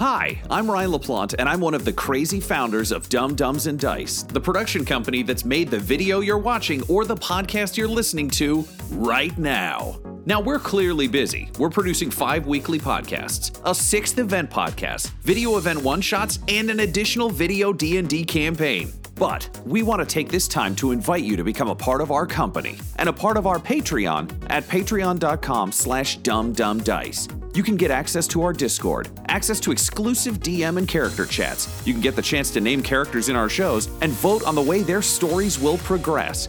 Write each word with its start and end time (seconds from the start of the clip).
Hi, 0.00 0.40
I'm 0.48 0.70
Ryan 0.70 0.92
LaPlante, 0.92 1.34
and 1.38 1.46
I'm 1.46 1.60
one 1.60 1.74
of 1.74 1.84
the 1.84 1.92
crazy 1.92 2.40
founders 2.40 2.90
of 2.90 3.10
Dumb 3.10 3.34
Dumbs 3.34 3.66
and 3.66 3.78
Dice, 3.78 4.22
the 4.22 4.40
production 4.40 4.82
company 4.82 5.22
that's 5.22 5.44
made 5.44 5.68
the 5.68 5.78
video 5.78 6.20
you're 6.20 6.38
watching 6.38 6.82
or 6.88 7.04
the 7.04 7.16
podcast 7.16 7.76
you're 7.76 7.86
listening 7.86 8.30
to 8.30 8.66
right 8.92 9.36
now. 9.36 9.98
Now, 10.24 10.40
we're 10.40 10.58
clearly 10.58 11.06
busy. 11.06 11.50
We're 11.58 11.68
producing 11.68 12.10
five 12.10 12.46
weekly 12.46 12.78
podcasts, 12.78 13.60
a 13.66 13.74
sixth 13.74 14.18
event 14.18 14.50
podcast, 14.50 15.10
video 15.20 15.58
event 15.58 15.82
one-shots, 15.82 16.38
and 16.48 16.70
an 16.70 16.80
additional 16.80 17.28
video 17.28 17.70
D&D 17.72 18.24
campaign. 18.24 18.99
But 19.20 19.50
we 19.66 19.82
want 19.82 20.00
to 20.00 20.06
take 20.06 20.30
this 20.30 20.48
time 20.48 20.74
to 20.76 20.92
invite 20.92 21.24
you 21.24 21.36
to 21.36 21.44
become 21.44 21.68
a 21.68 21.74
part 21.74 22.00
of 22.00 22.10
our 22.10 22.26
company 22.26 22.78
and 22.96 23.06
a 23.06 23.12
part 23.12 23.36
of 23.36 23.46
our 23.46 23.58
Patreon 23.58 24.32
at 24.48 24.66
patreon.com 24.66 25.72
slash 25.72 26.18
dumbdumbdice. 26.20 27.28
You 27.54 27.62
can 27.62 27.76
get 27.76 27.90
access 27.90 28.26
to 28.28 28.40
our 28.42 28.54
Discord, 28.54 29.10
access 29.28 29.60
to 29.60 29.72
exclusive 29.72 30.40
DM 30.40 30.78
and 30.78 30.88
character 30.88 31.26
chats. 31.26 31.68
You 31.86 31.92
can 31.92 32.00
get 32.00 32.16
the 32.16 32.22
chance 32.22 32.50
to 32.52 32.62
name 32.62 32.82
characters 32.82 33.28
in 33.28 33.36
our 33.36 33.50
shows 33.50 33.90
and 34.00 34.10
vote 34.12 34.42
on 34.44 34.54
the 34.54 34.62
way 34.62 34.82
their 34.82 35.02
stories 35.02 35.58
will 35.58 35.76
progress. 35.78 36.48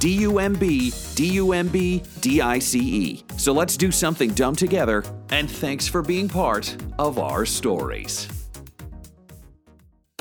D 0.00 0.14
U 0.20 0.38
M 0.38 0.54
B 0.54 0.92
D 1.14 1.26
U 1.34 1.52
M 1.52 1.68
B 1.68 2.02
D 2.22 2.40
I 2.40 2.58
C 2.58 2.78
E. 2.80 3.24
So 3.36 3.52
let's 3.52 3.76
do 3.76 3.92
something 3.92 4.30
dumb 4.30 4.56
together, 4.56 5.04
and 5.30 5.48
thanks 5.48 5.86
for 5.86 6.00
being 6.00 6.26
part 6.26 6.74
of 6.98 7.18
our 7.18 7.44
stories. 7.44 8.26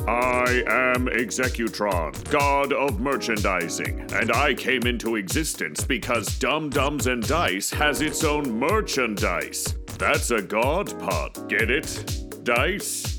I 0.06 0.64
am 0.68 1.08
Executron, 1.08 2.30
god 2.30 2.74
of 2.74 3.00
merchandising, 3.00 4.12
and 4.12 4.34
I 4.34 4.54
came 4.54 4.86
into 4.86 5.16
existence 5.16 5.86
because 5.86 6.38
Dumb 6.40 6.70
Dumbs 6.70 7.08
and 7.08 7.26
Dice 7.26 7.70
has 7.70 8.02
its 8.02 8.26
own 8.26 8.52
merchandise. 8.52 9.76
That's 9.98 10.32
a 10.32 10.42
god 10.42 11.00
pun. 11.00 11.48
Get 11.48 11.72
it? 11.72 12.44
Dice? 12.44 13.19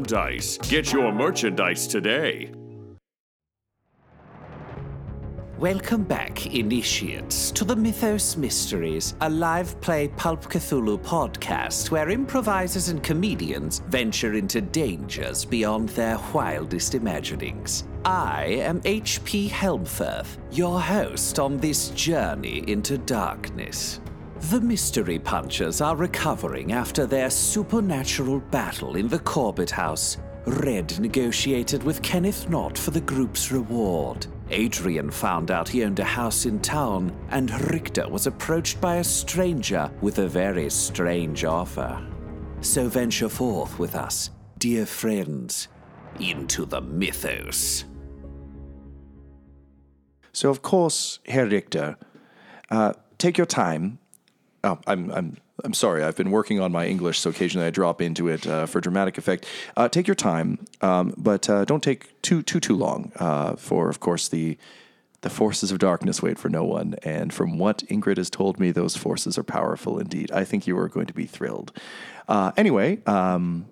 dice. 0.03 0.57
Get 0.57 0.91
your 0.91 1.11
merchandise 1.11 1.87
today. 1.87 2.51
Welcome 5.61 6.05
back, 6.05 6.47
initiates, 6.47 7.51
to 7.51 7.63
the 7.63 7.75
Mythos 7.75 8.35
Mysteries, 8.35 9.13
a 9.21 9.29
live 9.29 9.79
play 9.79 10.07
Pulp 10.07 10.45
Cthulhu 10.45 10.97
podcast 10.97 11.91
where 11.91 12.09
improvisers 12.09 12.89
and 12.89 13.03
comedians 13.03 13.77
venture 13.87 14.33
into 14.33 14.59
dangers 14.59 15.45
beyond 15.45 15.89
their 15.89 16.17
wildest 16.33 16.95
imaginings. 16.95 17.83
I 18.05 18.45
am 18.45 18.81
H.P. 18.85 19.49
Helmfirth, 19.49 20.39
your 20.51 20.81
host 20.81 21.37
on 21.37 21.57
this 21.57 21.89
journey 21.89 22.63
into 22.67 22.97
darkness. 22.97 24.01
The 24.49 24.59
Mystery 24.59 25.19
Punchers 25.19 25.81
are 25.81 25.95
recovering 25.95 26.73
after 26.73 27.05
their 27.05 27.29
supernatural 27.29 28.39
battle 28.39 28.95
in 28.97 29.07
the 29.07 29.19
Corbitt 29.19 29.69
House. 29.69 30.17
Red 30.45 30.99
negotiated 30.99 31.83
with 31.83 32.01
Kenneth 32.01 32.49
Knott 32.49 32.75
for 32.77 32.89
the 32.91 33.01
group's 33.01 33.51
reward. 33.51 34.25
Adrian 34.49 35.11
found 35.11 35.51
out 35.51 35.69
he 35.69 35.83
owned 35.83 35.99
a 35.99 36.03
house 36.03 36.45
in 36.45 36.59
town, 36.59 37.15
and 37.29 37.51
Richter 37.71 38.09
was 38.09 38.27
approached 38.27 38.81
by 38.81 38.95
a 38.95 39.03
stranger 39.03 39.89
with 40.01 40.17
a 40.17 40.27
very 40.27 40.69
strange 40.69 41.45
offer. 41.45 42.05
So 42.61 42.89
venture 42.89 43.29
forth 43.29 43.77
with 43.77 43.95
us, 43.95 44.31
dear 44.57 44.87
friends, 44.87 45.67
into 46.19 46.65
the 46.65 46.81
mythos. 46.81 47.85
So, 50.33 50.49
of 50.49 50.61
course, 50.61 51.19
Herr 51.27 51.45
Richter, 51.45 51.95
uh, 52.69 52.93
take 53.17 53.37
your 53.37 53.47
time. 53.47 53.99
Oh, 54.63 54.79
I'm, 54.85 55.11
I'm, 55.11 55.37
I'm 55.63 55.73
sorry. 55.73 56.03
I've 56.03 56.15
been 56.15 56.31
working 56.31 56.59
on 56.59 56.71
my 56.71 56.85
English, 56.85 57.19
so 57.19 57.31
occasionally 57.31 57.67
I 57.67 57.71
drop 57.71 58.01
into 58.01 58.27
it 58.27 58.45
uh, 58.45 58.67
for 58.67 58.79
dramatic 58.79 59.17
effect. 59.17 59.45
Uh, 59.75 59.89
take 59.89 60.07
your 60.07 60.15
time, 60.15 60.65
um, 60.81 61.13
but 61.17 61.49
uh, 61.49 61.65
don't 61.65 61.81
take 61.81 62.21
too, 62.21 62.43
too, 62.43 62.59
too 62.59 62.75
long. 62.75 63.11
Uh, 63.15 63.55
for, 63.55 63.89
of 63.89 63.99
course, 63.99 64.27
the 64.27 64.57
the 65.21 65.29
forces 65.29 65.71
of 65.71 65.77
darkness 65.77 66.21
wait 66.21 66.39
for 66.39 66.49
no 66.49 66.63
one. 66.63 66.95
And 67.03 67.31
from 67.31 67.59
what 67.59 67.79
Ingrid 67.89 68.17
has 68.17 68.29
told 68.29 68.59
me, 68.59 68.71
those 68.71 68.97
forces 68.97 69.37
are 69.37 69.43
powerful 69.43 69.99
indeed. 69.99 70.31
I 70.31 70.43
think 70.43 70.65
you 70.65 70.77
are 70.79 70.89
going 70.89 71.05
to 71.05 71.13
be 71.13 71.27
thrilled. 71.27 71.71
Uh, 72.27 72.51
anyway, 72.57 73.03
um, 73.05 73.67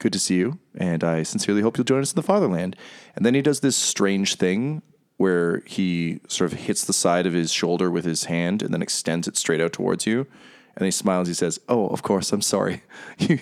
good 0.00 0.12
to 0.12 0.18
see 0.18 0.36
you, 0.36 0.58
and 0.76 1.04
I 1.04 1.22
sincerely 1.22 1.62
hope 1.62 1.78
you'll 1.78 1.84
join 1.84 2.02
us 2.02 2.12
in 2.12 2.16
the 2.16 2.22
fatherland. 2.22 2.74
And 3.14 3.24
then 3.24 3.34
he 3.34 3.42
does 3.42 3.60
this 3.60 3.76
strange 3.76 4.34
thing 4.34 4.82
where 5.22 5.62
he 5.66 6.18
sort 6.26 6.52
of 6.52 6.58
hits 6.58 6.84
the 6.84 6.92
side 6.92 7.26
of 7.26 7.32
his 7.32 7.52
shoulder 7.52 7.88
with 7.92 8.04
his 8.04 8.24
hand 8.24 8.60
and 8.60 8.74
then 8.74 8.82
extends 8.82 9.28
it 9.28 9.36
straight 9.36 9.60
out 9.60 9.72
towards 9.72 10.04
you. 10.04 10.26
And 10.74 10.84
he 10.84 10.90
smiles. 10.90 11.28
He 11.28 11.34
says, 11.34 11.60
"Oh, 11.68 11.86
of 11.88 12.02
course. 12.02 12.32
I'm 12.32 12.42
sorry. 12.42 12.82
You 13.18 13.38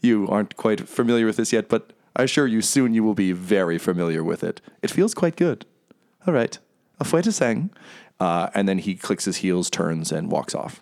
you 0.00 0.28
aren't 0.28 0.56
quite 0.56 0.88
familiar 0.88 1.26
with 1.26 1.36
this 1.36 1.52
yet, 1.52 1.68
but 1.68 1.92
I 2.14 2.22
assure 2.22 2.46
you, 2.46 2.62
soon 2.62 2.94
you 2.94 3.02
will 3.02 3.14
be 3.14 3.32
very 3.32 3.78
familiar 3.78 4.22
with 4.22 4.44
it. 4.44 4.60
It 4.82 4.92
feels 4.92 5.14
quite 5.14 5.34
good. 5.34 5.66
All 6.24 6.34
right, 6.34 6.56
a 7.00 7.32
sang." 7.32 7.70
Uh, 8.20 8.48
and 8.54 8.68
then 8.68 8.78
he 8.78 8.94
clicks 8.94 9.24
his 9.24 9.38
heels, 9.38 9.68
turns, 9.68 10.12
and 10.12 10.30
walks 10.30 10.54
off. 10.54 10.80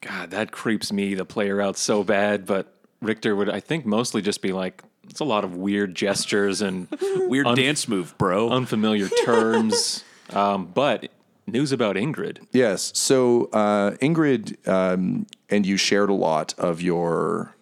God, 0.00 0.30
that 0.30 0.50
creeps 0.50 0.90
me, 0.92 1.14
the 1.14 1.26
player, 1.26 1.60
out 1.60 1.76
so 1.76 2.02
bad. 2.02 2.46
But 2.46 2.72
Richter 3.02 3.36
would, 3.36 3.50
I 3.50 3.60
think, 3.60 3.84
mostly 3.84 4.22
just 4.22 4.40
be 4.40 4.52
like, 4.52 4.82
it's 5.10 5.20
a 5.20 5.24
lot 5.24 5.44
of 5.44 5.56
weird 5.56 5.94
gestures 5.94 6.62
and 6.62 6.88
Weird 7.16 7.46
Un- 7.46 7.56
dance 7.56 7.86
move, 7.88 8.16
bro. 8.16 8.48
unfamiliar 8.50 9.08
terms. 9.24 10.04
Um, 10.32 10.66
but 10.66 11.10
news 11.46 11.72
about 11.72 11.96
Ingrid. 11.96 12.38
Yes. 12.52 12.92
So 12.94 13.46
uh, 13.52 13.92
Ingrid 14.00 14.66
um, 14.68 15.26
and 15.48 15.66
you 15.66 15.76
shared 15.76 16.08
a 16.10 16.14
lot 16.14 16.54
of 16.58 16.80
your 16.80 17.54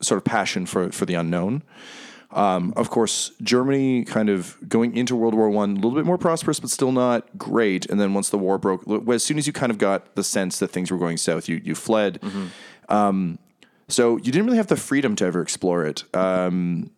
sort 0.00 0.18
of 0.18 0.24
passion 0.24 0.66
for 0.66 0.90
for 0.90 1.04
the 1.06 1.14
unknown. 1.14 1.62
Um, 2.30 2.72
of 2.76 2.90
course, 2.90 3.30
Germany 3.42 4.04
kind 4.04 4.28
of 4.28 4.56
going 4.68 4.96
into 4.96 5.14
World 5.14 5.34
War 5.34 5.48
One, 5.50 5.72
a 5.72 5.74
little 5.74 5.92
bit 5.92 6.04
more 6.04 6.18
prosperous, 6.18 6.58
but 6.58 6.68
still 6.68 6.90
not 6.90 7.38
great. 7.38 7.86
And 7.86 8.00
then 8.00 8.12
once 8.12 8.30
the 8.30 8.38
war 8.38 8.58
broke, 8.58 8.82
as 9.08 9.22
soon 9.22 9.38
as 9.38 9.46
you 9.46 9.52
kind 9.52 9.70
of 9.70 9.78
got 9.78 10.16
the 10.16 10.24
sense 10.24 10.58
that 10.58 10.68
things 10.72 10.90
were 10.90 10.98
going 10.98 11.16
south, 11.16 11.48
you 11.48 11.60
you 11.62 11.74
fled. 11.76 12.18
Um, 12.88 13.38
so 13.88 14.16
you 14.16 14.32
didn't 14.32 14.46
really 14.46 14.56
have 14.56 14.68
the 14.68 14.76
freedom 14.76 15.16
to 15.16 15.24
ever 15.24 15.42
explore 15.42 15.84
it. 15.84 16.04
Um, 16.14 16.90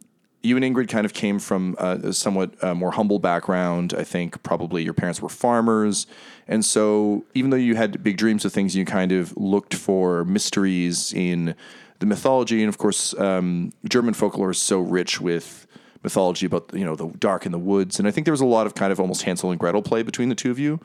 you 0.42 0.56
and 0.56 0.64
Ingrid 0.64 0.88
kind 0.88 1.04
of 1.04 1.12
came 1.12 1.38
from 1.38 1.74
a 1.78 2.12
somewhat 2.12 2.62
uh, 2.62 2.74
more 2.74 2.92
humble 2.92 3.18
background. 3.18 3.94
I 3.98 4.04
think 4.04 4.42
probably 4.42 4.84
your 4.84 4.94
parents 4.94 5.20
were 5.20 5.28
farmers. 5.28 6.06
And 6.46 6.64
so 6.64 7.24
even 7.34 7.50
though 7.50 7.56
you 7.56 7.74
had 7.74 8.02
big 8.02 8.16
dreams 8.16 8.44
of 8.44 8.52
things, 8.52 8.76
you 8.76 8.84
kind 8.84 9.12
of 9.12 9.36
looked 9.36 9.74
for 9.74 10.24
mysteries 10.24 11.12
in 11.12 11.56
the 11.98 12.06
mythology. 12.06 12.60
And 12.60 12.68
of 12.68 12.78
course, 12.78 13.18
um, 13.18 13.72
German 13.88 14.14
folklore 14.14 14.50
is 14.50 14.62
so 14.62 14.78
rich 14.78 15.20
with 15.20 15.66
mythology 16.04 16.46
about, 16.46 16.70
you 16.72 16.84
know, 16.84 16.94
the 16.94 17.08
dark 17.18 17.46
in 17.46 17.52
the 17.52 17.58
woods. 17.58 17.98
And 17.98 18.06
I 18.06 18.12
think 18.12 18.26
there 18.26 18.32
was 18.32 18.40
a 18.40 18.46
lot 18.46 18.66
of 18.66 18.74
kind 18.74 18.92
of 18.92 19.00
almost 19.00 19.22
Hansel 19.22 19.50
and 19.50 19.58
Gretel 19.58 19.82
play 19.82 20.02
between 20.02 20.28
the 20.28 20.36
two 20.36 20.52
of 20.52 20.58
you. 20.58 20.78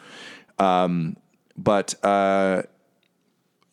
Um, 0.57 1.17
but 1.55 1.93
uh, 2.03 2.63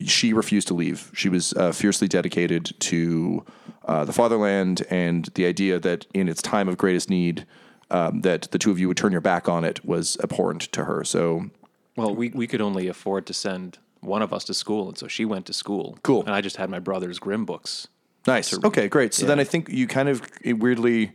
she 0.00 0.32
refused 0.32 0.68
to 0.68 0.74
leave. 0.74 1.10
She 1.14 1.28
was 1.28 1.52
uh, 1.54 1.72
fiercely 1.72 2.08
dedicated 2.08 2.72
to 2.80 3.44
uh, 3.84 4.04
the 4.04 4.12
fatherland 4.12 4.86
and 4.90 5.26
the 5.34 5.46
idea 5.46 5.78
that 5.80 6.06
in 6.14 6.28
its 6.28 6.40
time 6.40 6.68
of 6.68 6.76
greatest 6.76 7.10
need, 7.10 7.46
um, 7.90 8.20
that 8.20 8.42
the 8.50 8.58
two 8.58 8.70
of 8.70 8.78
you 8.78 8.86
would 8.88 8.96
turn 8.96 9.12
your 9.12 9.20
back 9.20 9.48
on 9.48 9.64
it 9.64 9.84
was 9.84 10.16
abhorrent 10.22 10.62
to 10.72 10.84
her. 10.84 11.02
So, 11.04 11.50
Well, 11.96 12.14
we, 12.14 12.28
we 12.30 12.46
could 12.46 12.60
only 12.60 12.86
afford 12.86 13.26
to 13.26 13.34
send 13.34 13.78
one 14.00 14.22
of 14.22 14.32
us 14.32 14.44
to 14.44 14.54
school. 14.54 14.88
And 14.88 14.96
so 14.96 15.08
she 15.08 15.24
went 15.24 15.46
to 15.46 15.52
school. 15.52 15.98
Cool. 16.02 16.22
And 16.24 16.34
I 16.34 16.40
just 16.40 16.56
had 16.56 16.70
my 16.70 16.78
brother's 16.78 17.18
Grimm 17.18 17.44
books. 17.44 17.88
nice. 18.26 18.52
Okay, 18.62 18.88
great. 18.88 19.14
So 19.14 19.26
then 19.26 19.40
I 19.40 19.44
think 19.44 19.68
you 19.68 19.86
kind 19.86 20.08
of 20.08 20.22
weirdly. 20.44 21.12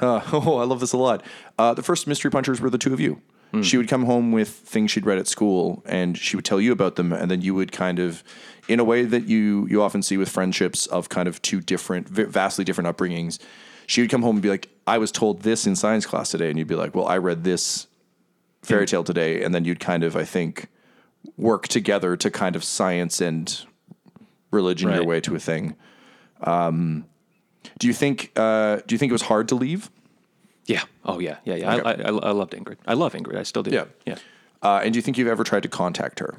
Uh, 0.00 0.20
oh, 0.32 0.58
I 0.58 0.64
love 0.64 0.80
this 0.80 0.92
a 0.92 0.96
lot. 0.96 1.24
Uh, 1.58 1.74
the 1.74 1.82
first 1.82 2.06
mystery 2.06 2.30
punchers 2.30 2.60
were 2.60 2.70
the 2.70 2.78
two 2.78 2.94
of 2.94 3.00
you. 3.00 3.20
She 3.60 3.76
would 3.76 3.86
come 3.88 4.06
home 4.06 4.32
with 4.32 4.48
things 4.48 4.90
she'd 4.90 5.04
read 5.04 5.18
at 5.18 5.28
school, 5.28 5.82
and 5.84 6.16
she 6.16 6.36
would 6.36 6.44
tell 6.44 6.58
you 6.58 6.72
about 6.72 6.96
them, 6.96 7.12
and 7.12 7.30
then 7.30 7.42
you 7.42 7.54
would 7.54 7.70
kind 7.70 7.98
of, 7.98 8.24
in 8.66 8.80
a 8.80 8.84
way 8.84 9.04
that 9.04 9.26
you 9.28 9.66
you 9.68 9.82
often 9.82 10.02
see 10.02 10.16
with 10.16 10.30
friendships 10.30 10.86
of 10.86 11.10
kind 11.10 11.28
of 11.28 11.42
two 11.42 11.60
different, 11.60 12.08
vastly 12.08 12.64
different 12.64 12.88
upbringings. 12.88 13.38
She 13.86 14.00
would 14.00 14.10
come 14.10 14.22
home 14.22 14.36
and 14.36 14.42
be 14.42 14.48
like, 14.48 14.68
"I 14.86 14.96
was 14.96 15.12
told 15.12 15.42
this 15.42 15.66
in 15.66 15.76
science 15.76 16.06
class 16.06 16.30
today," 16.30 16.48
and 16.48 16.58
you'd 16.58 16.66
be 16.68 16.76
like, 16.76 16.94
"Well, 16.94 17.06
I 17.06 17.18
read 17.18 17.44
this 17.44 17.88
fairy 18.62 18.86
tale 18.86 19.04
today," 19.04 19.42
and 19.42 19.54
then 19.54 19.66
you'd 19.66 19.80
kind 19.80 20.02
of, 20.02 20.16
I 20.16 20.24
think, 20.24 20.68
work 21.36 21.68
together 21.68 22.16
to 22.16 22.30
kind 22.30 22.56
of 22.56 22.64
science 22.64 23.20
and 23.20 23.66
religion 24.50 24.88
your 24.96 25.04
way 25.04 25.20
to 25.20 25.34
a 25.34 25.38
thing. 25.38 25.74
Um, 26.40 27.04
do 27.78 27.86
you 27.86 27.92
think? 27.92 28.32
Uh, 28.34 28.76
do 28.86 28.94
you 28.94 28.98
think 28.98 29.10
it 29.10 29.12
was 29.12 29.22
hard 29.22 29.48
to 29.48 29.54
leave? 29.56 29.90
Yeah. 30.66 30.82
Oh, 31.04 31.18
yeah. 31.18 31.36
Yeah. 31.44 31.54
Yeah. 31.56 31.74
I, 31.74 31.76
I, 31.90 31.92
I 31.92 32.08
I 32.08 32.30
loved 32.32 32.52
Ingrid. 32.52 32.76
I 32.86 32.94
love 32.94 33.12
Ingrid. 33.14 33.36
I 33.38 33.42
still 33.42 33.62
do. 33.62 33.70
Yeah. 33.70 33.84
Yeah. 34.06 34.16
Uh, 34.62 34.80
and 34.84 34.92
do 34.92 34.98
you 34.98 35.02
think 35.02 35.18
you've 35.18 35.28
ever 35.28 35.42
tried 35.44 35.64
to 35.64 35.68
contact 35.68 36.20
her? 36.20 36.36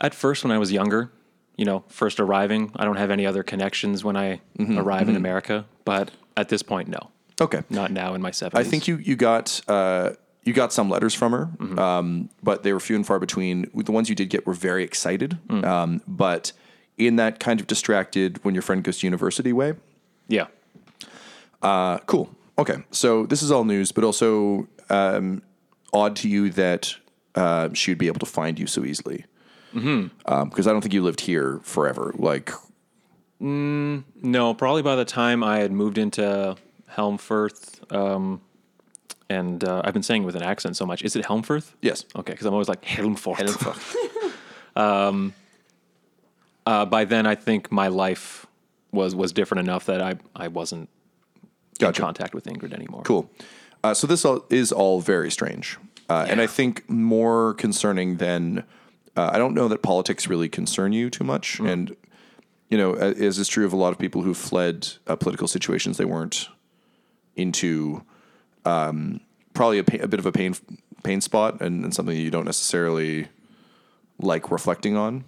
At 0.00 0.14
first, 0.14 0.44
when 0.44 0.52
I 0.52 0.58
was 0.58 0.70
younger, 0.70 1.10
you 1.56 1.64
know, 1.64 1.82
first 1.88 2.20
arriving, 2.20 2.70
I 2.76 2.84
don't 2.84 2.96
have 2.96 3.10
any 3.10 3.26
other 3.26 3.42
connections 3.42 4.04
when 4.04 4.16
I 4.16 4.40
Mm-hmm. 4.58 4.78
arrive 4.78 5.08
in 5.08 5.16
America. 5.16 5.64
But 5.84 6.12
at 6.36 6.48
this 6.48 6.62
point, 6.62 6.88
no. 6.88 7.10
Okay. 7.40 7.62
Not 7.70 7.90
now 7.90 8.14
in 8.14 8.22
my 8.22 8.30
70s. 8.30 8.54
I 8.54 8.62
think 8.64 8.86
you 8.86 8.96
you 8.98 9.16
got 9.16 9.60
uh, 9.66 10.10
you 10.44 10.52
got 10.52 10.72
some 10.72 10.88
letters 10.88 11.14
from 11.14 11.32
her, 11.32 11.46
Mm-hmm. 11.56 11.78
um, 11.78 12.28
but 12.42 12.62
they 12.62 12.72
were 12.72 12.78
few 12.80 12.94
and 12.96 13.04
far 13.06 13.18
between. 13.18 13.68
The 13.74 13.90
ones 13.92 14.08
you 14.08 14.14
did 14.14 14.30
get 14.30 14.46
were 14.46 14.54
very 14.54 14.84
excited, 14.84 15.38
Mm. 15.48 15.64
um, 15.64 16.02
but 16.06 16.52
in 16.96 17.16
that 17.16 17.40
kind 17.40 17.58
of 17.60 17.66
distracted 17.66 18.38
when 18.44 18.54
your 18.54 18.62
friend 18.62 18.84
goes 18.84 18.98
to 18.98 19.06
university 19.08 19.52
way. 19.52 19.74
Yeah. 20.28 20.46
Uh, 21.62 21.98
cool. 22.06 22.30
Okay, 22.58 22.76
so 22.90 23.26
this 23.26 23.42
is 23.42 23.50
all 23.50 23.64
news, 23.64 23.92
but 23.92 24.04
also 24.04 24.68
um, 24.90 25.42
odd 25.92 26.16
to 26.16 26.28
you 26.28 26.50
that 26.50 26.94
uh, 27.34 27.70
she 27.72 27.90
would 27.90 27.98
be 27.98 28.06
able 28.06 28.20
to 28.20 28.26
find 28.26 28.58
you 28.58 28.66
so 28.66 28.84
easily. 28.84 29.24
Mm-hmm. 29.74 30.44
Because 30.48 30.66
I 30.66 30.72
don't 30.72 30.80
think 30.80 30.94
you 30.94 31.02
lived 31.02 31.22
here 31.22 31.60
forever. 31.62 32.12
Like, 32.16 32.52
No, 33.40 34.54
probably 34.54 34.82
by 34.82 34.94
the 34.94 35.04
time 35.04 35.42
I 35.42 35.58
had 35.58 35.72
moved 35.72 35.98
into 35.98 36.56
Helmfirth, 36.92 37.92
um, 37.92 38.40
and 39.28 39.64
uh, 39.64 39.82
I've 39.84 39.92
been 39.94 40.02
saying 40.04 40.22
it 40.22 40.26
with 40.26 40.36
an 40.36 40.42
accent 40.42 40.76
so 40.76 40.86
much. 40.86 41.02
Is 41.02 41.16
it 41.16 41.24
Helmfirth? 41.24 41.72
yes, 41.82 42.04
Okay, 42.14 42.32
because 42.32 42.46
I'm 42.46 42.52
always 42.52 42.68
like 42.68 42.84
Helmfort. 42.84 44.32
um, 44.76 45.34
uh, 46.66 46.84
by 46.86 47.04
then, 47.04 47.26
I 47.26 47.34
think 47.34 47.72
my 47.72 47.88
life 47.88 48.46
was 48.92 49.14
was 49.14 49.32
different 49.32 49.66
enough 49.66 49.86
that 49.86 50.00
I 50.00 50.14
I 50.36 50.48
wasn't 50.48 50.88
gotcha. 51.78 52.02
in 52.02 52.06
contact 52.06 52.34
with 52.34 52.44
Ingrid 52.44 52.72
anymore. 52.72 53.02
Cool. 53.02 53.30
Uh, 53.82 53.94
so 53.94 54.06
this 54.06 54.24
all, 54.24 54.44
is 54.50 54.72
all 54.72 55.00
very 55.00 55.30
strange, 55.30 55.78
uh, 56.08 56.26
and 56.28 56.40
I 56.40 56.46
think 56.46 56.88
more 56.88 57.54
concerning 57.54 58.16
than 58.16 58.64
uh, 59.16 59.30
I 59.32 59.38
don't 59.38 59.54
know 59.54 59.68
that 59.68 59.82
politics 59.82 60.26
really 60.26 60.48
concern 60.48 60.92
you 60.92 61.10
too 61.10 61.24
much, 61.24 61.60
and 61.60 61.94
you 62.70 62.78
know, 62.78 62.94
as 62.94 63.38
is 63.38 63.48
true 63.48 63.66
of 63.66 63.72
a 63.72 63.76
lot 63.76 63.92
of 63.92 63.98
people 63.98 64.22
who 64.22 64.32
fled 64.34 64.88
uh, 65.06 65.16
political 65.16 65.46
situations 65.46 65.98
they 65.98 66.04
weren't 66.04 66.48
into. 67.36 68.02
Um, 68.64 69.20
probably 69.52 69.78
a, 69.78 69.84
pa- 69.84 69.98
a 70.00 70.08
bit 70.08 70.18
of 70.18 70.26
a 70.26 70.32
pain 70.32 70.54
pain 71.02 71.20
spot, 71.20 71.60
and, 71.60 71.84
and 71.84 71.94
something 71.94 72.16
you 72.16 72.30
don't 72.30 72.46
necessarily 72.46 73.28
like 74.18 74.50
reflecting 74.50 74.96
on. 74.96 75.24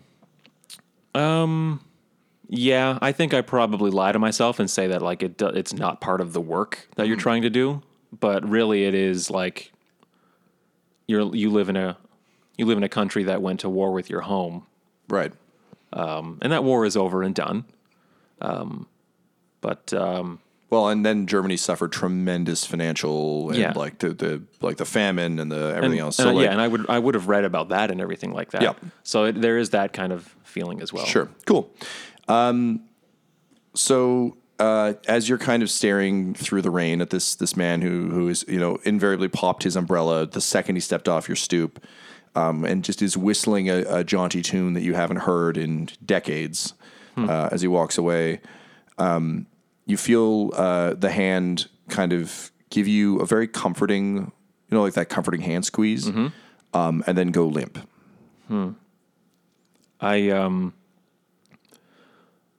Yeah, 2.49 2.99
I 3.03 3.13
think 3.13 3.35
I 3.35 3.41
probably 3.41 3.91
lie 3.91 4.13
to 4.13 4.19
myself 4.19 4.61
and 4.61 4.71
say 4.71 4.87
that 4.89 5.03
like 5.03 5.23
it 5.23 5.37
do, 5.37 5.47
it's 5.47 5.73
not 5.73 6.01
part 6.01 6.21
of 6.21 6.33
the 6.33 6.41
work 6.41 6.89
that 6.97 7.09
you're 7.09 7.17
trying 7.17 7.43
to 7.43 7.51
do, 7.51 7.83
but 8.19 8.49
really 8.49 8.85
it 8.85 8.95
is 8.95 9.31
like 9.31 9.73
you're 11.07 11.35
you 11.35 11.51
live 11.51 11.69
in 11.69 11.77
a 11.77 11.97
you 12.57 12.67
live 12.67 12.79
in 12.79 12.85
a 12.85 12.89
country 12.89 13.25
that 13.25 13.43
went 13.43 13.61
to 13.61 13.69
war 13.69 13.93
with 13.93 14.09
your 14.09 14.23
home, 14.23 14.65
Right. 15.09 15.33
um, 15.93 16.39
and 16.41 16.53
that 16.53 16.65
war 16.65 16.85
is 16.87 16.97
over 16.97 17.23
and 17.23 17.35
done. 17.35 17.65
Um, 18.41 18.87
but 19.61 19.93
um, 19.93 20.39
Well, 20.71 20.89
and 20.89 21.05
then 21.05 21.27
Germany 21.27 21.57
suffered 21.57 21.93
tremendous 21.93 22.65
financial 22.65 23.51
and 23.51 23.59
Yeah. 23.59 23.73
like 23.75 23.99
the, 23.99 24.11
the 24.11 24.43
like 24.61 24.77
the 24.79 24.85
famine 24.85 25.39
and 25.39 25.51
the 25.51 25.73
everything 25.77 25.93
and, 25.93 26.01
else. 26.01 26.19
and, 26.19 26.29
So 26.29 26.35
like, 26.35 26.45
yeah, 26.45 26.53
and 26.53 26.61
I 26.61 26.69
would 26.69 26.89
I 26.89 26.99
would 26.99 27.15
have 27.15 27.29
read 27.29 27.45
about 27.45 27.71
that 27.71 27.91
and 27.91 28.01
everything 28.01 28.33
like 28.33 28.53
that. 28.53 28.63
Yep. 28.63 28.77
So 29.03 29.25
it, 29.25 29.41
there 29.41 29.59
is 29.59 29.71
that 29.71 29.93
kind 29.93 30.13
of 30.13 30.35
feeling 30.45 30.81
as 30.81 30.93
well. 30.93 31.05
Sure. 31.05 31.29
Cool. 31.45 31.71
Um, 32.29 32.83
so 33.75 34.37
uh, 34.59 34.95
as 35.07 35.29
you're 35.29 35.39
kind 35.39 35.63
of 35.63 35.71
staring 35.71 36.35
through 36.35 36.63
the 36.63 36.71
rain 36.71 37.01
at 37.01 37.11
this 37.11 37.35
this 37.35 37.57
man 37.57 37.83
who 37.83 38.11
who 38.11 38.29
is 38.29 38.45
you 38.49 38.59
know 38.59 38.79
invariably 38.85 39.29
popped 39.29 39.63
his 39.63 39.77
umbrella 39.77 40.27
the 40.27 40.41
second 40.41 40.77
he 40.77 40.81
stepped 40.81 41.09
off 41.09 41.29
your 41.29 41.37
stoop, 41.37 41.85
um, 42.35 42.65
and 42.65 42.85
just 42.85 43.03
is 43.03 43.17
whistling 43.17 43.69
a, 43.69 43.85
a 43.89 44.05
jaunty 44.05 44.43
tune 44.43 44.73
that 44.75 44.83
you 44.83 44.95
haven't 44.95 45.19
heard 45.19 45.57
in 45.57 45.89
decades 46.05 46.75
uh, 47.17 47.49
as 47.53 47.61
he 47.61 47.69
walks 47.69 47.99
away. 47.99 48.41
Um, 48.99 49.47
you 49.85 49.97
feel 49.97 50.51
uh, 50.55 50.95
the 50.95 51.11
hand 51.11 51.69
kind 51.89 52.13
of 52.13 52.51
give 52.71 52.89
you 52.89 53.21
a 53.21 53.27
very 53.27 53.47
comforting, 53.47 54.17
you 54.17 54.33
know, 54.71 54.83
like 54.83 54.95
that 54.95 55.09
comforting 55.09 55.41
hand 55.43 55.65
squeeze, 55.65 56.09
um, 56.75 57.05
and 57.07 57.17
then 57.17 57.29
go 57.29 57.47
limp. 57.47 57.79
Hmm. 58.49 58.71
I 60.01 60.31
um 60.31 60.75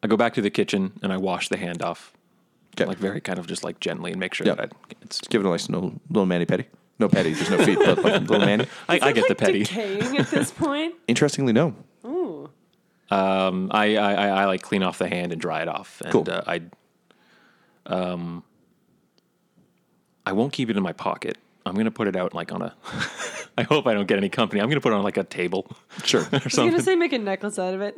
I 0.04 0.08
go 0.08 0.18
back 0.18 0.34
to 0.36 0.42
the 0.42 0.50
kitchen 0.50 0.94
and 1.02 1.12
I 1.12 1.18
wash 1.18 1.50
the 1.50 1.58
hand 1.58 1.82
off. 1.82 2.14
Okay. 2.76 2.86
Like 2.86 2.98
very 3.00 3.20
kind 3.22 3.40
of 3.40 3.48
just 3.48 3.64
like 3.64 3.80
gently 3.80 4.12
and 4.12 4.20
make 4.20 4.34
sure 4.34 4.46
Yeah. 4.46 4.56
that 4.56 4.72
I, 4.74 4.94
it's 5.02 5.20
Give 5.22 5.42
it 5.44 5.48
a 5.48 5.50
nice 5.50 5.68
little, 5.70 5.94
little 6.10 6.26
mani 6.28 6.46
petty. 6.46 6.66
No 7.00 7.08
petty. 7.10 7.34
There's 7.34 7.50
no 7.50 7.64
feet, 7.66 7.80
but 7.80 8.04
like 8.04 8.22
little 8.22 8.40
mani. 8.40 8.68
I, 8.90 9.00
I 9.02 9.12
get 9.12 9.28
the 9.28 9.36
petty. 9.36 9.60
Decaying 9.64 10.18
at 10.18 10.28
this 10.30 10.52
point. 10.52 10.94
Interestingly, 11.08 11.54
no. 11.54 11.74
Ooh. 12.06 12.50
Um, 13.10 13.70
I, 13.72 13.96
I, 13.98 14.14
I, 14.14 14.28
I 14.28 14.46
like 14.46 14.62
clean 14.62 14.84
off 14.84 14.98
the 15.00 15.08
hand 15.08 15.32
and 15.32 15.40
dry 15.42 15.62
it 15.62 15.68
off. 15.68 16.02
And 16.02 16.12
Cool. 16.12 16.26
uh, 16.30 16.42
I, 16.46 16.62
um, 17.88 18.44
I 20.26 20.34
won't 20.34 20.54
keep 20.54 20.70
it 20.70 20.78
in 20.78 20.84
my 20.84 20.94
pocket. 20.94 21.38
I'm 21.66 21.76
gonna 21.76 21.92
put 21.92 22.08
it 22.08 22.16
out 22.16 22.34
like 22.34 22.52
on 22.52 22.62
a. 22.62 22.76
I 23.58 23.64
hope 23.64 23.88
I 23.88 23.94
don't 23.94 24.08
get 24.08 24.18
any 24.18 24.30
company. 24.30 24.62
I'm 24.62 24.70
gonna 24.70 24.82
put 24.82 24.94
it 24.94 24.96
on 24.96 25.04
like 25.04 25.18
a 25.18 25.24
table 25.24 25.68
Sure. 26.04 26.22
or 26.32 26.40
I 26.40 26.42
was 26.44 26.56
gonna 26.56 26.82
say 26.82 26.96
make 26.96 27.14
a 27.14 27.18
necklace 27.18 27.58
out 27.58 27.74
of 27.74 27.82
it. 27.82 27.96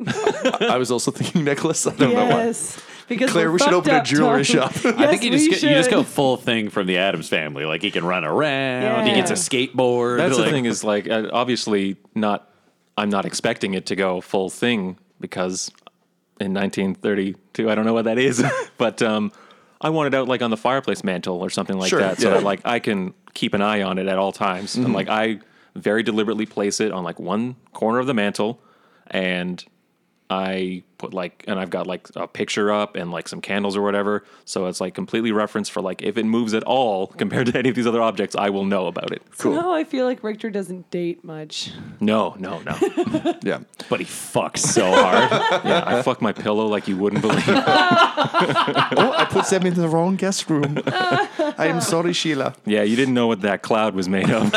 I 0.62 0.78
was 0.78 0.90
also 0.90 1.10
thinking 1.10 1.44
necklace. 1.44 1.86
I 1.86 1.94
don't 1.94 2.14
know 2.14 2.24
why. 2.24 2.44
yes, 2.44 2.80
because 3.08 3.30
Clare, 3.30 3.50
we're 3.50 3.58
should 3.58 3.64
fucked 3.64 3.74
open 3.88 3.94
a 3.94 4.02
jewelry 4.02 4.44
Tom. 4.44 4.70
shop. 4.70 4.72
yes, 4.84 4.84
I 4.98 5.06
think 5.08 5.22
you 5.22 5.30
just 5.30 5.44
we 5.44 5.50
get, 5.50 5.62
you 5.62 5.68
just 5.70 5.90
go 5.90 6.02
full 6.02 6.36
thing 6.36 6.70
from 6.70 6.86
the 6.86 6.96
Addams 6.98 7.28
family. 7.28 7.64
Like 7.66 7.82
he 7.82 7.90
can 7.90 8.04
run 8.04 8.24
around. 8.24 9.06
He 9.06 9.14
gets 9.14 9.30
a 9.30 9.34
skateboard. 9.34 10.16
That's 10.18 10.36
like, 10.36 10.46
the 10.46 10.50
thing 10.50 10.64
is 10.64 10.82
like 10.82 11.08
uh, 11.08 11.28
obviously 11.32 11.96
not. 12.14 12.46
I'm 12.96 13.10
not 13.10 13.24
expecting 13.24 13.74
it 13.74 13.86
to 13.86 13.96
go 13.96 14.20
full 14.20 14.50
thing, 14.50 14.98
because 15.20 15.70
in 16.38 16.52
1932, 16.52 17.70
I 17.70 17.74
don't 17.74 17.84
know 17.86 17.94
what 17.94 18.04
that 18.06 18.18
is, 18.18 18.44
but 18.78 19.00
um, 19.00 19.32
I 19.80 19.90
want 19.90 20.08
it 20.08 20.14
out 20.16 20.28
like 20.28 20.42
on 20.42 20.50
the 20.50 20.56
fireplace 20.56 21.02
mantle 21.04 21.40
or 21.42 21.48
something 21.50 21.78
like 21.78 21.88
Sure, 21.88 22.00
that, 22.00 22.18
so 22.18 22.28
yeah. 22.28 22.34
that 22.34 22.42
like 22.42 22.60
I 22.64 22.78
can 22.78 23.14
keep 23.32 23.54
an 23.54 23.62
eye 23.62 23.82
on 23.82 23.98
it 23.98 24.06
at 24.06 24.18
all 24.18 24.32
times. 24.32 24.76
And 24.76 24.92
like 24.92 25.08
I 25.08 25.38
very 25.74 26.02
deliberately 26.02 26.46
place 26.46 26.80
it 26.80 26.92
on 26.92 27.04
like 27.04 27.18
one 27.18 27.56
corner 27.72 27.98
of 27.98 28.06
the 28.06 28.14
mantle, 28.14 28.60
and 29.08 29.64
I 30.30 30.84
put 30.96 31.12
like, 31.12 31.44
and 31.48 31.58
I've 31.58 31.70
got 31.70 31.88
like 31.88 32.08
a 32.14 32.28
picture 32.28 32.70
up 32.70 32.94
and 32.94 33.10
like 33.10 33.26
some 33.26 33.40
candles 33.40 33.76
or 33.76 33.82
whatever. 33.82 34.24
So 34.44 34.66
it's 34.66 34.80
like 34.80 34.94
completely 34.94 35.32
referenced 35.32 35.72
for 35.72 35.82
like 35.82 36.02
if 36.02 36.16
it 36.16 36.24
moves 36.24 36.54
at 36.54 36.62
all 36.62 37.06
compared 37.18 37.48
to 37.48 37.58
any 37.58 37.68
of 37.68 37.74
these 37.74 37.86
other 37.86 38.00
objects, 38.00 38.36
I 38.36 38.50
will 38.50 38.64
know 38.64 38.86
about 38.86 39.10
it. 39.10 39.22
Somehow 39.34 39.72
I 39.72 39.82
feel 39.82 40.04
like 40.06 40.22
Richter 40.22 40.48
doesn't 40.48 40.88
date 40.92 41.24
much. 41.24 41.72
No, 41.98 42.36
no, 42.38 42.60
no. 42.60 42.76
Yeah. 43.42 43.60
but 43.88 43.98
he 44.00 44.06
fucks 44.06 44.58
so 44.58 44.92
hard. 44.92 45.30
yeah, 45.64 45.82
I 45.84 46.02
fuck 46.02 46.22
my 46.22 46.32
pillow 46.32 46.66
like 46.66 46.86
you 46.86 46.96
wouldn't 46.96 47.22
believe. 47.22 47.42
oh, 47.48 49.14
I 49.16 49.26
put 49.28 49.48
them 49.48 49.66
in 49.66 49.74
the 49.74 49.88
wrong 49.88 50.14
guest 50.16 50.48
room. 50.48 50.78
I 50.86 51.66
am 51.66 51.80
sorry, 51.80 52.12
Sheila. 52.12 52.54
Yeah, 52.66 52.82
you 52.82 52.94
didn't 52.96 53.14
know 53.14 53.26
what 53.26 53.40
that 53.40 53.62
cloud 53.62 53.94
was 53.94 54.08
made 54.08 54.30
of. 54.30 54.52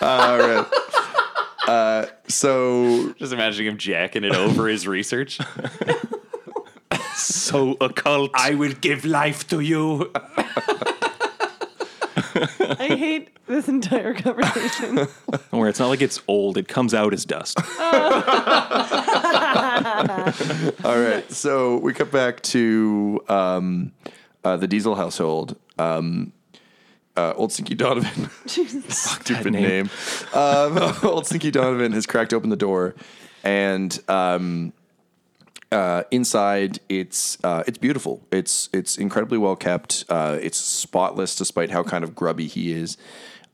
All 0.00 0.38
right. 0.38 0.66
Uh, 1.66 2.06
so 2.28 3.12
Just 3.14 3.32
imagining 3.32 3.72
him 3.72 3.78
jacking 3.78 4.24
it 4.24 4.34
over 4.34 4.68
his 4.68 4.86
research. 4.86 5.38
so 7.14 7.76
occult. 7.80 8.30
I 8.34 8.54
will 8.54 8.72
give 8.72 9.04
life 9.04 9.46
to 9.48 9.60
you. 9.60 10.10
I 12.78 12.88
hate 12.88 13.30
this 13.46 13.68
entire 13.68 14.14
conversation. 14.14 14.96
Don't 15.30 15.52
worry, 15.52 15.70
it's 15.70 15.78
not 15.78 15.88
like 15.88 16.02
it's 16.02 16.20
old. 16.28 16.58
It 16.58 16.68
comes 16.68 16.92
out 16.94 17.12
as 17.14 17.24
dust. 17.24 17.58
All 17.58 17.64
right. 20.98 21.24
So 21.30 21.78
we 21.78 21.92
cut 21.94 22.10
back 22.12 22.42
to 22.42 23.22
um, 23.28 23.92
uh, 24.44 24.56
the 24.56 24.68
Diesel 24.68 24.94
household. 24.94 25.56
Um, 25.78 26.32
uh, 27.16 27.34
old 27.36 27.52
Stinky 27.52 27.74
Donovan. 27.74 28.30
Stupid 28.46 29.52
name. 29.52 29.62
name. 29.62 29.90
Um, 30.34 30.78
old 31.02 31.26
Stinky 31.26 31.50
Donovan 31.50 31.92
has 31.92 32.06
cracked 32.06 32.32
open 32.32 32.50
the 32.50 32.56
door, 32.56 32.94
and 33.44 33.98
um, 34.08 34.72
uh, 35.72 36.04
inside 36.10 36.78
it's 36.88 37.42
uh, 37.44 37.62
it's 37.66 37.78
beautiful. 37.78 38.22
It's 38.30 38.68
it's 38.72 38.98
incredibly 38.98 39.38
well 39.38 39.56
kept. 39.56 40.04
Uh, 40.08 40.38
it's 40.40 40.58
spotless, 40.58 41.36
despite 41.36 41.70
how 41.70 41.82
kind 41.82 42.04
of 42.04 42.14
grubby 42.14 42.46
he 42.46 42.72
is. 42.72 42.96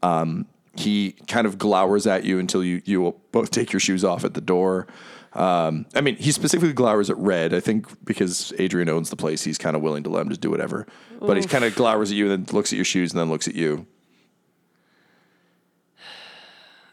Um, 0.03 0.47
he 0.77 1.13
kind 1.29 1.47
of 1.47 1.59
glowers 1.59 2.07
at 2.07 2.25
you 2.25 2.39
until 2.39 2.65
you 2.65 2.83
you 2.85 3.01
will 3.01 3.21
both 3.31 3.51
take 3.51 3.73
your 3.73 3.81
shoes 3.81 4.05
off 4.05 4.25
at 4.25 4.35
the 4.35 4.41
door. 4.41 4.87
Um, 5.35 5.87
I 5.95 6.03
mean, 6.03 6.17
he 6.17 6.31
specifically 6.31 6.75
glowers 6.75 7.09
at 7.09 7.17
Red. 7.17 7.55
I 7.55 7.61
think 7.61 7.87
because 8.05 8.53
Adrian 8.59 8.89
owns 8.89 9.11
the 9.11 9.17
place, 9.17 9.45
he's 9.45 9.59
kind 9.59 9.75
of 9.75 9.83
willing 9.83 10.03
to 10.03 10.11
let 10.11 10.23
him 10.23 10.29
just 10.29 10.43
do 10.43 10.51
whatever. 10.51 10.87
But 11.21 11.37
he 11.37 11.45
kind 11.45 11.65
of 11.65 11.75
glowers 11.75 12.11
at 12.11 12.17
you 12.17 12.31
and 12.31 12.47
then 12.47 12.55
looks 12.55 12.73
at 12.73 12.77
your 12.77 12.85
shoes 12.85 13.13
and 13.13 13.21
then 13.21 13.31
looks 13.31 13.49
at 13.49 13.55
you. 13.55 13.87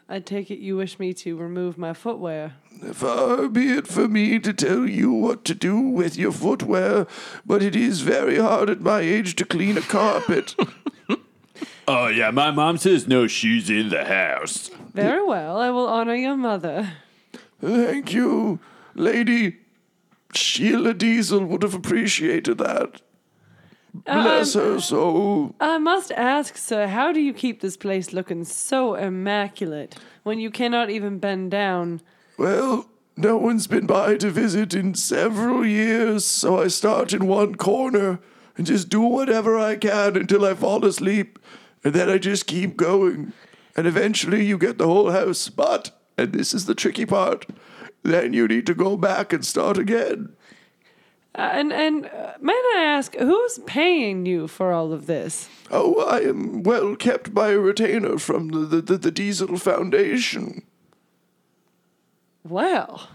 I 0.08 0.18
take 0.18 0.50
it 0.50 0.58
you 0.58 0.76
wish 0.76 0.98
me 0.98 1.14
to 1.14 1.36
remove 1.36 1.78
my 1.78 1.92
footwear. 1.92 2.54
Far 2.92 3.48
be 3.48 3.70
it 3.70 3.86
for 3.86 4.08
me 4.08 4.40
to 4.40 4.52
tell 4.52 4.84
you 4.88 5.12
what 5.12 5.44
to 5.44 5.54
do 5.54 5.78
with 5.78 6.16
your 6.16 6.32
footwear, 6.32 7.06
but 7.46 7.62
it 7.62 7.76
is 7.76 8.00
very 8.00 8.38
hard 8.38 8.68
at 8.70 8.80
my 8.80 9.00
age 9.00 9.36
to 9.36 9.44
clean 9.44 9.78
a 9.78 9.82
carpet. 9.82 10.56
Oh, 11.92 12.06
yeah, 12.06 12.30
my 12.30 12.52
mom 12.52 12.78
says 12.78 13.08
no 13.08 13.26
shoes 13.26 13.68
in 13.68 13.88
the 13.88 14.04
house. 14.04 14.70
Very 14.94 15.24
well, 15.24 15.56
I 15.56 15.70
will 15.70 15.88
honor 15.88 16.14
your 16.14 16.36
mother. 16.36 16.92
Thank 17.60 18.12
you, 18.12 18.60
Lady 18.94 19.56
Sheila 20.32 20.94
Diesel 20.94 21.44
would 21.46 21.64
have 21.64 21.74
appreciated 21.74 22.58
that. 22.58 23.00
Uh, 24.06 24.22
Bless 24.22 24.54
her 24.54 24.74
um, 24.74 24.80
soul. 24.80 25.54
I 25.58 25.78
must 25.78 26.12
ask, 26.12 26.56
sir, 26.56 26.86
how 26.86 27.12
do 27.12 27.18
you 27.18 27.32
keep 27.32 27.60
this 27.60 27.76
place 27.76 28.12
looking 28.12 28.44
so 28.44 28.94
immaculate 28.94 29.96
when 30.22 30.38
you 30.38 30.52
cannot 30.52 30.90
even 30.90 31.18
bend 31.18 31.50
down? 31.50 32.02
Well, 32.38 32.88
no 33.16 33.36
one's 33.36 33.66
been 33.66 33.86
by 33.86 34.16
to 34.18 34.30
visit 34.30 34.74
in 34.74 34.94
several 34.94 35.66
years, 35.66 36.24
so 36.24 36.62
I 36.62 36.68
start 36.68 37.12
in 37.12 37.26
one 37.26 37.56
corner 37.56 38.20
and 38.56 38.64
just 38.64 38.88
do 38.88 39.00
whatever 39.00 39.58
I 39.58 39.74
can 39.74 40.16
until 40.16 40.44
I 40.44 40.54
fall 40.54 40.84
asleep, 40.84 41.40
and 41.84 41.94
then 41.94 42.10
I 42.10 42.18
just 42.18 42.46
keep 42.46 42.76
going. 42.76 43.32
And 43.76 43.86
eventually 43.86 44.44
you 44.44 44.58
get 44.58 44.78
the 44.78 44.86
whole 44.86 45.10
house. 45.10 45.48
But, 45.48 45.90
and 46.18 46.32
this 46.32 46.52
is 46.52 46.66
the 46.66 46.74
tricky 46.74 47.06
part, 47.06 47.46
then 48.02 48.32
you 48.32 48.48
need 48.48 48.66
to 48.66 48.74
go 48.74 48.96
back 48.96 49.32
and 49.32 49.44
start 49.44 49.78
again. 49.78 50.34
Uh, 51.34 51.48
and 51.52 51.72
and 51.72 52.06
uh, 52.06 52.32
may 52.40 52.60
I 52.76 52.82
ask, 52.84 53.14
who's 53.14 53.60
paying 53.60 54.26
you 54.26 54.48
for 54.48 54.72
all 54.72 54.92
of 54.92 55.06
this? 55.06 55.48
Oh, 55.70 56.00
I 56.04 56.22
am 56.22 56.64
well 56.64 56.96
kept 56.96 57.32
by 57.32 57.50
a 57.50 57.58
retainer 57.58 58.18
from 58.18 58.48
the, 58.48 58.58
the, 58.58 58.80
the, 58.82 58.98
the 58.98 59.10
Diesel 59.12 59.56
Foundation. 59.56 60.64
Well, 62.42 63.08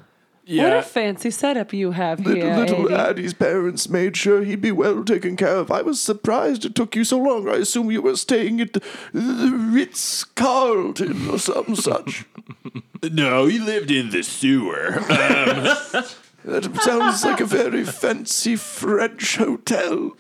what 0.48 0.74
a 0.74 0.82
fancy 0.82 1.32
setup 1.32 1.74
you 1.74 1.92
have 1.92 2.20
Little, 2.20 2.44
here, 2.44 2.56
little 2.56 2.86
Adie. 2.86 2.94
Addie's 2.94 3.34
parents 3.34 3.90
made 3.90 4.16
sure 4.16 4.44
he'd 4.44 4.62
be 4.62 4.72
well 4.72 5.04
taken 5.04 5.36
care 5.36 5.58
of. 5.58 5.72
I 5.72 5.82
was 5.82 6.02
surprised 6.02 6.66
it 6.66 6.76
took 6.76 6.96
you 6.96 7.04
so 7.04 7.18
long. 7.18 7.50
I 7.50 7.56
assume 7.56 7.92
you 7.92 8.02
were 8.02 8.16
staying 8.16 8.62
at 8.62 8.74
the, 8.74 8.82
the 9.12 9.52
Ritz 9.72 10.24
Carlton 10.24 11.30
or 11.30 11.40
some 11.40 11.76
such. 11.76 12.26
No, 13.04 13.46
he 13.48 13.60
lived 13.60 13.92
in 13.92 14.12
the 14.12 14.24
sewer. 14.24 15.00
Um, 15.00 15.04
that 16.46 16.80
sounds 16.82 17.24
like 17.24 17.40
a 17.40 17.46
very 17.46 17.84
fancy 17.84 18.56
French 18.56 19.38
hotel. 19.38 20.16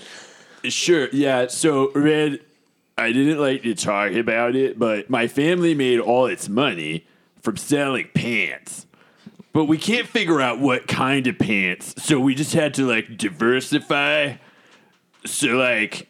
Sure, 0.63 1.07
yeah. 1.11 1.47
So, 1.47 1.91
Red, 1.93 2.39
I 2.97 3.11
didn't 3.11 3.39
like 3.39 3.63
to 3.63 3.75
talk 3.75 4.13
about 4.13 4.55
it, 4.55 4.79
but 4.79 5.09
my 5.09 5.27
family 5.27 5.75
made 5.75 5.99
all 5.99 6.25
its 6.25 6.49
money 6.49 7.05
from 7.41 7.57
selling 7.57 8.09
pants. 8.15 8.84
But 9.55 9.69
we 9.69 9.77
can't 9.77 10.05
figure 10.05 10.41
out 10.41 10.59
what 10.59 10.85
kind 10.85 11.27
of 11.27 11.39
pants, 11.39 11.95
so 12.03 12.19
we 12.19 12.35
just 12.35 12.51
had 12.51 12.73
to 12.73 12.85
like 12.85 13.17
diversify. 13.17 14.33
So, 15.25 15.47
like, 15.51 16.09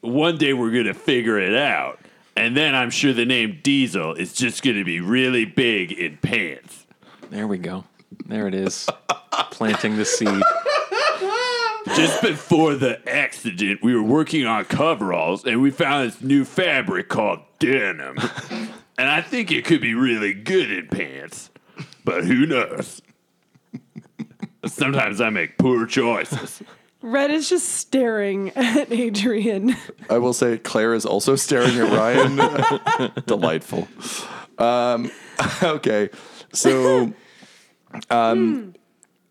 one 0.00 0.38
day 0.38 0.54
we're 0.54 0.72
gonna 0.72 0.92
figure 0.92 1.38
it 1.38 1.54
out, 1.54 2.00
and 2.34 2.56
then 2.56 2.74
I'm 2.74 2.90
sure 2.90 3.12
the 3.12 3.24
name 3.24 3.60
Diesel 3.62 4.14
is 4.14 4.32
just 4.32 4.64
gonna 4.64 4.82
be 4.82 4.98
really 4.98 5.44
big 5.44 5.92
in 5.92 6.16
pants. 6.16 6.84
There 7.30 7.46
we 7.46 7.58
go. 7.58 7.84
There 8.26 8.48
it 8.48 8.56
is. 8.56 8.88
Planting 9.52 9.96
the 9.96 10.04
seed. 10.04 10.42
Just 11.94 12.20
before 12.22 12.74
the 12.74 13.08
accident, 13.08 13.84
we 13.84 13.94
were 13.94 14.02
working 14.02 14.46
on 14.46 14.64
coveralls 14.64 15.44
and 15.44 15.62
we 15.62 15.70
found 15.70 16.10
this 16.10 16.20
new 16.20 16.44
fabric 16.44 17.08
called 17.08 17.38
denim. 17.60 18.18
and 18.98 19.08
I 19.08 19.22
think 19.22 19.52
it 19.52 19.64
could 19.64 19.80
be 19.80 19.94
really 19.94 20.34
good 20.34 20.72
in 20.72 20.88
pants, 20.88 21.50
but 22.04 22.24
who 22.24 22.46
knows? 22.46 23.02
Sometimes 24.66 25.20
I 25.20 25.30
make 25.30 25.58
poor 25.58 25.86
choices. 25.86 26.62
Red 27.02 27.30
is 27.30 27.48
just 27.48 27.68
staring 27.68 28.50
at 28.50 28.92
Adrian. 28.92 29.74
I 30.10 30.18
will 30.18 30.34
say 30.34 30.58
Clare 30.58 30.92
is 30.92 31.06
also 31.06 31.34
staring 31.34 31.76
at 31.78 31.90
Ryan. 31.90 33.12
Delightful. 33.26 33.88
Um, 34.58 35.10
okay, 35.62 36.10
so 36.52 37.14
um, 38.10 38.74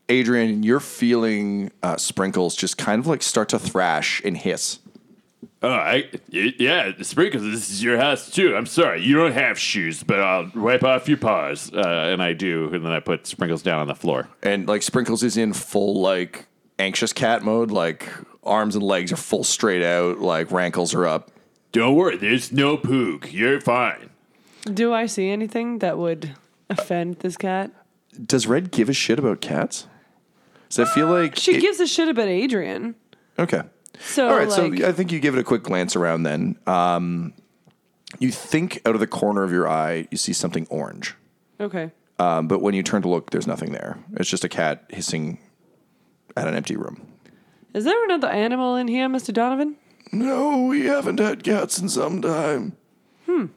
Adrian, 0.10 0.64
you're 0.64 0.80
feeling 0.80 1.72
uh, 1.84 1.98
sprinkles 1.98 2.56
just 2.56 2.80
kind 2.80 3.00
of 3.00 3.06
like 3.06 3.22
start 3.22 3.50
to 3.50 3.60
thrash 3.60 4.22
and 4.26 4.36
hiss. 4.36 4.80
Oh, 5.62 5.70
I, 5.70 6.10
y- 6.32 6.54
yeah, 6.58 6.92
Sprinkles, 7.02 7.44
this 7.44 7.70
is 7.70 7.84
your 7.84 7.98
house 7.98 8.30
too. 8.32 8.56
I'm 8.56 8.66
sorry, 8.66 9.02
you 9.04 9.16
don't 9.16 9.34
have 9.34 9.60
shoes, 9.60 10.04
but 10.04 10.20
I'll 10.22 10.50
wipe 10.56 10.84
off 10.84 11.10
your 11.10 11.18
paws. 11.18 11.70
Uh, 11.74 11.80
and 11.82 12.24
I 12.24 12.32
do, 12.34 12.74
and 12.74 12.86
then 12.86 12.92
I 12.94 13.02
put 13.02 13.28
Sprinkles 13.28 13.62
down 13.62 13.80
on 13.80 13.88
the 13.88 13.96
floor. 13.96 14.30
and 14.42 14.68
like 14.68 14.82
Sprinkles 14.84 15.22
is 15.22 15.36
in 15.36 15.52
full 15.54 16.00
like 16.00 16.48
anxious 16.80 17.12
cat 17.12 17.44
mode. 17.44 17.72
Like 17.72 18.10
arms 18.44 18.76
and 18.76 18.84
legs 18.84 19.12
are 19.12 19.18
full 19.18 19.44
straight 19.44 19.84
out. 19.84 20.20
Like 20.20 20.50
rankles 20.52 20.94
are 20.94 21.06
up. 21.06 21.30
Don't 21.74 21.96
worry, 21.96 22.16
there's 22.16 22.52
no 22.54 22.78
poog. 22.78 23.32
You're 23.34 23.60
fine. 23.60 24.10
Do 24.74 24.94
I 24.94 25.08
see 25.08 25.30
anything 25.30 25.80
that 25.80 25.98
would 25.98 26.36
offend 26.70 27.18
this 27.20 27.36
cat? 27.38 27.72
Does 28.26 28.48
Red 28.48 28.72
give 28.72 28.88
a 28.90 28.94
shit 28.94 29.20
about 29.20 29.42
cats? 29.42 29.88
Does 30.70 30.80
I 30.88 30.94
feel 30.94 31.08
like 31.08 31.36
She 31.36 31.56
it- 31.56 31.62
gives 31.62 31.80
a 31.82 31.88
shit 31.88 32.08
about 32.08 32.28
Adrian. 32.30 32.96
okay? 33.38 33.64
So, 34.00 34.30
All 34.30 34.36
right, 34.36 34.48
like, 34.48 34.80
so 34.80 34.88
I 34.88 34.92
think 34.92 35.12
you 35.12 35.20
give 35.20 35.36
it 35.36 35.40
a 35.40 35.44
quick 35.44 35.64
glance 35.64 35.96
around. 35.96 36.24
Then 36.24 36.58
um, 36.66 37.34
you 38.20 38.32
think 38.32 38.82
out 38.86 38.96
of 38.96 39.00
the 39.00 39.08
corner 39.08 39.44
of 39.44 39.52
your 39.52 39.68
eye 39.68 40.08
you 40.10 40.18
see 40.18 40.34
something 40.34 40.66
orange, 40.70 41.16
okay. 41.60 41.92
um, 42.18 42.48
but 42.48 42.62
when 42.62 42.74
you 42.74 42.84
turn 42.84 43.02
to 43.02 43.10
look, 43.10 43.32
there's 43.32 43.48
nothing 43.48 43.72
there. 43.72 43.98
It's 44.14 44.30
just 44.30 44.44
a 44.44 44.50
cat 44.50 44.86
hissing 44.90 45.40
at 46.38 46.48
an 46.48 46.56
empty 46.56 46.76
room. 46.76 47.06
Is 47.74 47.84
there 47.84 48.04
another 48.06 48.30
animal 48.30 48.76
in 48.76 48.88
here, 48.88 49.08
Mr. 49.08 49.34
Donovan? 49.34 49.76
No, 50.12 50.66
we 50.66 50.86
haven't 50.86 51.20
had 51.20 51.44
cats 51.44 51.78
in 51.78 51.90
some 51.90 52.22
time. 52.22 52.76
Hmm. 53.26 53.48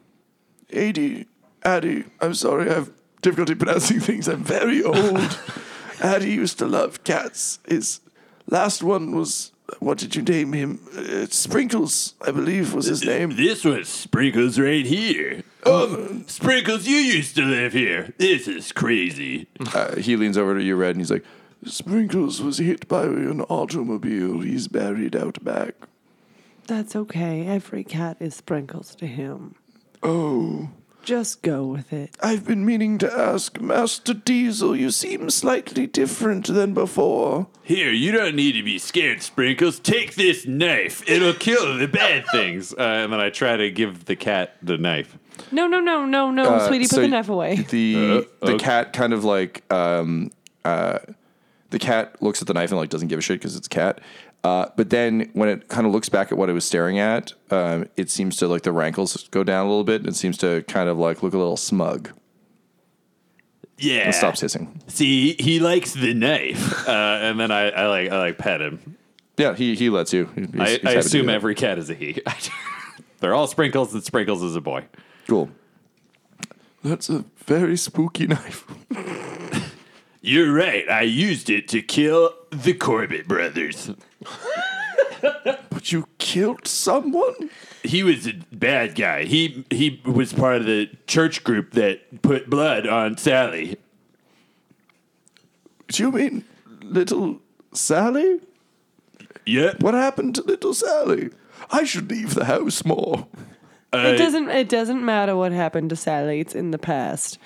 Addie, 0.75 2.05
I'm 2.21 2.35
sorry, 2.35 2.71
I've 2.71 2.91
difficulty 3.23 3.55
pronouncing 3.55 4.01
things. 4.09 4.29
I'm 4.29 4.45
very 4.45 4.83
old. 4.83 5.39
Addie 6.03 6.33
used 6.33 6.59
to 6.59 6.67
love 6.67 7.05
cats. 7.05 7.61
His 7.67 8.01
last 8.49 8.83
one 8.83 9.13
was, 9.13 9.53
what 9.81 9.99
did 9.99 10.15
you 10.17 10.23
name 10.23 10.53
him? 10.53 10.81
Uh, 10.97 11.27
Sprinkles, 11.27 12.15
I 12.21 12.31
believe 12.31 12.75
was 12.75 12.87
his 12.87 13.05
name. 13.05 13.37
This 13.37 13.65
was 13.65 13.89
Sprinkles 13.89 14.59
right 14.59 14.87
here. 14.87 15.43
Oh, 15.65 16.23
Sprinkles, 16.27 16.87
you 16.87 16.97
used 16.97 17.37
to 17.37 17.43
live 17.43 17.73
here. 17.73 18.15
This 18.19 18.49
is 18.49 18.73
crazy. 18.73 19.47
Uh, 19.75 19.97
he 19.97 20.17
leans 20.17 20.37
over 20.37 20.55
to 20.55 20.63
you, 20.63 20.77
Red, 20.77 20.91
and 20.91 21.01
he's 21.01 21.11
like, 21.11 21.25
Sprinkles 21.65 22.43
was 22.43 22.59
hit 22.59 22.89
by 22.89 23.05
an 23.05 23.43
automobile. 23.43 24.41
He's 24.41 24.67
buried 24.67 25.15
out 25.15 25.43
back. 25.45 25.75
That's 26.67 26.97
okay. 26.97 27.47
Every 27.47 27.85
cat 27.85 28.17
is 28.19 28.35
sprinkles 28.35 28.95
to 28.97 29.07
him. 29.07 29.55
Oh, 30.03 30.71
Just 31.03 31.43
go 31.43 31.65
with 31.67 31.93
it. 31.93 32.17
I've 32.23 32.47
been 32.47 32.65
meaning 32.65 32.99
to 32.99 33.13
ask 33.13 33.61
Master 33.61 34.15
Diesel. 34.15 34.77
You 34.77 34.91
seem 34.91 35.31
slightly 35.31 35.87
different 35.89 36.47
than 36.47 36.75
before. 36.75 37.49
Here, 37.65 37.91
you 37.91 38.13
don't 38.13 38.37
need 38.37 38.53
to 38.53 38.63
be 38.63 38.79
scared, 38.79 39.21
Sprinkles. 39.23 39.81
Take 39.81 40.15
this 40.15 40.47
knife. 40.47 41.03
It'll 41.09 41.33
kill 41.35 41.77
the 41.77 41.89
bad 41.89 42.25
things. 42.33 42.73
Uh, 42.73 42.83
and 42.83 43.13
then 43.13 43.19
I 43.21 43.31
try 43.31 43.57
to 43.57 43.71
give 43.71 44.05
the 44.05 44.15
cat 44.15 44.57
the 44.63 44.79
knife. 44.79 45.19
No, 45.51 45.67
no, 45.67 45.81
no, 45.81 46.07
no, 46.07 46.31
no, 46.31 46.45
Uh, 46.45 46.69
sweetie, 46.69 46.85
put 46.85 46.91
so 46.91 47.01
the 47.01 47.09
knife 47.09 47.29
away. 47.29 47.57
The 47.71 47.95
Uh, 48.43 48.47
the 48.47 48.53
okay. 48.55 48.65
cat 48.65 48.93
kind 48.93 49.13
of 49.13 49.25
like 49.25 49.65
um 49.73 50.31
uh 50.65 50.99
the 51.71 51.79
cat 51.79 52.21
looks 52.23 52.41
at 52.43 52.47
the 52.47 52.55
knife 52.55 52.71
and 52.71 52.79
like 52.79 52.91
doesn't 52.91 53.09
give 53.09 53.19
a 53.19 53.23
shit 53.23 53.41
because 53.41 53.57
it's 53.57 53.67
a 53.67 53.71
cat. 53.71 54.01
Uh, 54.45 54.67
but 54.77 54.91
then 54.91 55.31
when 55.35 55.49
it 55.49 55.69
kind 55.69 55.87
of 55.87 55.93
looks 55.93 56.09
back 56.09 56.33
at 56.33 56.39
what 56.39 56.49
it 56.49 56.53
was 56.53 56.65
staring 56.65 56.99
at, 56.99 57.33
um, 57.51 57.87
it 57.97 58.11
seems 58.11 58.37
to 58.39 58.49
like 58.49 58.63
the 58.63 58.73
rankles 58.73 59.29
go 59.31 59.45
down 59.45 59.67
a 59.67 59.69
little 59.69 59.85
bit. 59.85 60.01
And 60.01 60.09
it 60.11 60.17
seems 60.17 60.37
to 60.39 60.63
kind 60.65 60.89
of 60.89 60.99
like 60.99 61.23
look 61.23 61.33
a 61.35 61.39
little 61.39 61.57
smug. 61.57 62.11
Yeah. 63.79 64.09
It 64.09 64.15
stops 64.15 64.41
hissing. 64.41 64.81
See, 64.89 65.35
he 65.39 65.61
likes 65.61 65.95
the 65.95 66.13
knife. 66.15 66.89
Uh, 66.89 66.91
and 67.23 67.39
then 67.39 67.51
I, 67.51 67.71
I 67.71 67.87
like 67.87 68.11
I 68.11 68.19
like 68.19 68.39
pet 68.39 68.61
him. 68.61 68.97
Yeah, 69.39 69.55
he 69.55 69.75
he 69.77 69.91
lets 69.91 70.13
you. 70.13 70.27
He's- 70.35 70.49
I, 70.59 70.59
he's 70.59 70.59
I 70.59 70.69
happy 70.69 70.79
to 70.87 70.93
do 70.93 70.99
assume 70.99 71.29
every 71.29 71.55
cat 71.55 71.79
is 71.79 71.89
a 71.91 71.95
he. 71.95 72.21
They're 73.21 73.35
all 73.35 73.47
sprinkles, 73.47 73.95
and 73.95 74.03
sprinkles 74.03 74.43
is 74.43 74.57
a 74.57 74.61
boy. 74.61 74.85
cool. 75.29 75.51
That's 76.85 77.09
a 77.09 77.25
very 77.37 77.77
spooky 77.77 78.27
knife. 78.29 78.67
You're 80.21 80.53
right. 80.53 80.89
I 80.89 81.03
used 81.03 81.49
it 81.49 81.69
to 81.69 81.81
kill 81.83 82.35
the 82.51 82.75
Corbitt 82.75 83.27
brothers. 83.27 83.91
But 85.71 85.93
you 85.93 86.09
killed 86.19 86.67
someone. 86.67 87.51
He 87.83 88.03
was 88.03 88.27
a 88.27 88.35
bad 88.53 88.95
guy. 88.95 89.25
He 89.25 89.65
he 89.71 90.01
was 90.05 90.33
part 90.33 90.57
of 90.57 90.67
the 90.67 90.91
church 91.07 91.45
group 91.45 91.73
that 91.73 92.23
put 92.23 92.49
blood 92.49 92.87
on 92.87 93.17
Sally. 93.17 93.77
Do 95.89 96.03
you 96.03 96.13
mean 96.13 96.45
little 96.83 97.41
Sally? 97.73 98.41
Yep. 99.47 99.81
What 99.81 99.95
happened 99.95 100.37
to 100.37 100.43
little 100.43 100.75
Sally? 100.75 101.31
I 101.71 101.85
should 101.85 102.11
leave 102.11 102.35
the 102.35 102.45
house 102.45 102.85
more. 102.85 103.27
Uh, 103.93 104.13
it 104.15 104.17
doesn't. 104.17 104.49
It 104.51 104.69
doesn't 104.69 105.05
matter 105.05 105.37
what 105.37 105.53
happened 105.53 105.91
to 105.91 105.97
Sally. 105.97 106.41
It's 106.41 106.55
in 106.55 106.71
the 106.71 106.79
past. 106.79 107.39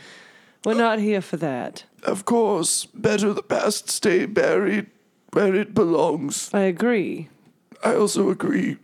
We're 0.64 0.74
not 0.74 0.98
here 0.98 1.20
for 1.20 1.36
that. 1.36 1.84
Of 2.02 2.24
course, 2.24 2.86
better 2.86 3.32
the 3.32 3.42
past 3.42 3.88
stay 3.88 4.26
buried 4.26 4.86
where 5.36 5.54
it 5.54 5.74
belongs. 5.74 6.48
I 6.54 6.62
agree. 6.62 7.28
I 7.84 7.94
also 7.94 8.30
agree. 8.30 8.78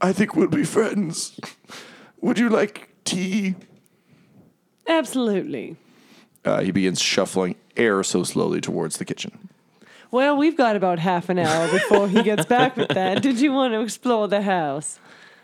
I 0.00 0.12
think 0.12 0.36
we'll 0.36 0.46
be 0.46 0.62
friends. 0.62 1.36
Would 2.20 2.38
you 2.38 2.48
like 2.48 2.88
tea? 3.02 3.56
Absolutely. 4.86 5.76
Uh, 6.44 6.60
he 6.60 6.70
begins 6.70 7.00
shuffling 7.00 7.56
air 7.76 8.04
so 8.04 8.22
slowly 8.22 8.60
towards 8.60 8.98
the 8.98 9.04
kitchen. 9.04 9.48
Well, 10.12 10.36
we've 10.36 10.56
got 10.56 10.76
about 10.76 11.00
half 11.00 11.28
an 11.28 11.40
hour 11.40 11.68
before 11.72 12.06
he 12.06 12.22
gets 12.22 12.46
back 12.46 12.76
with 12.76 12.90
that. 12.90 13.20
Did 13.20 13.40
you 13.40 13.50
want 13.52 13.74
to 13.74 13.80
explore 13.80 14.28
the 14.28 14.42
house? 14.42 15.00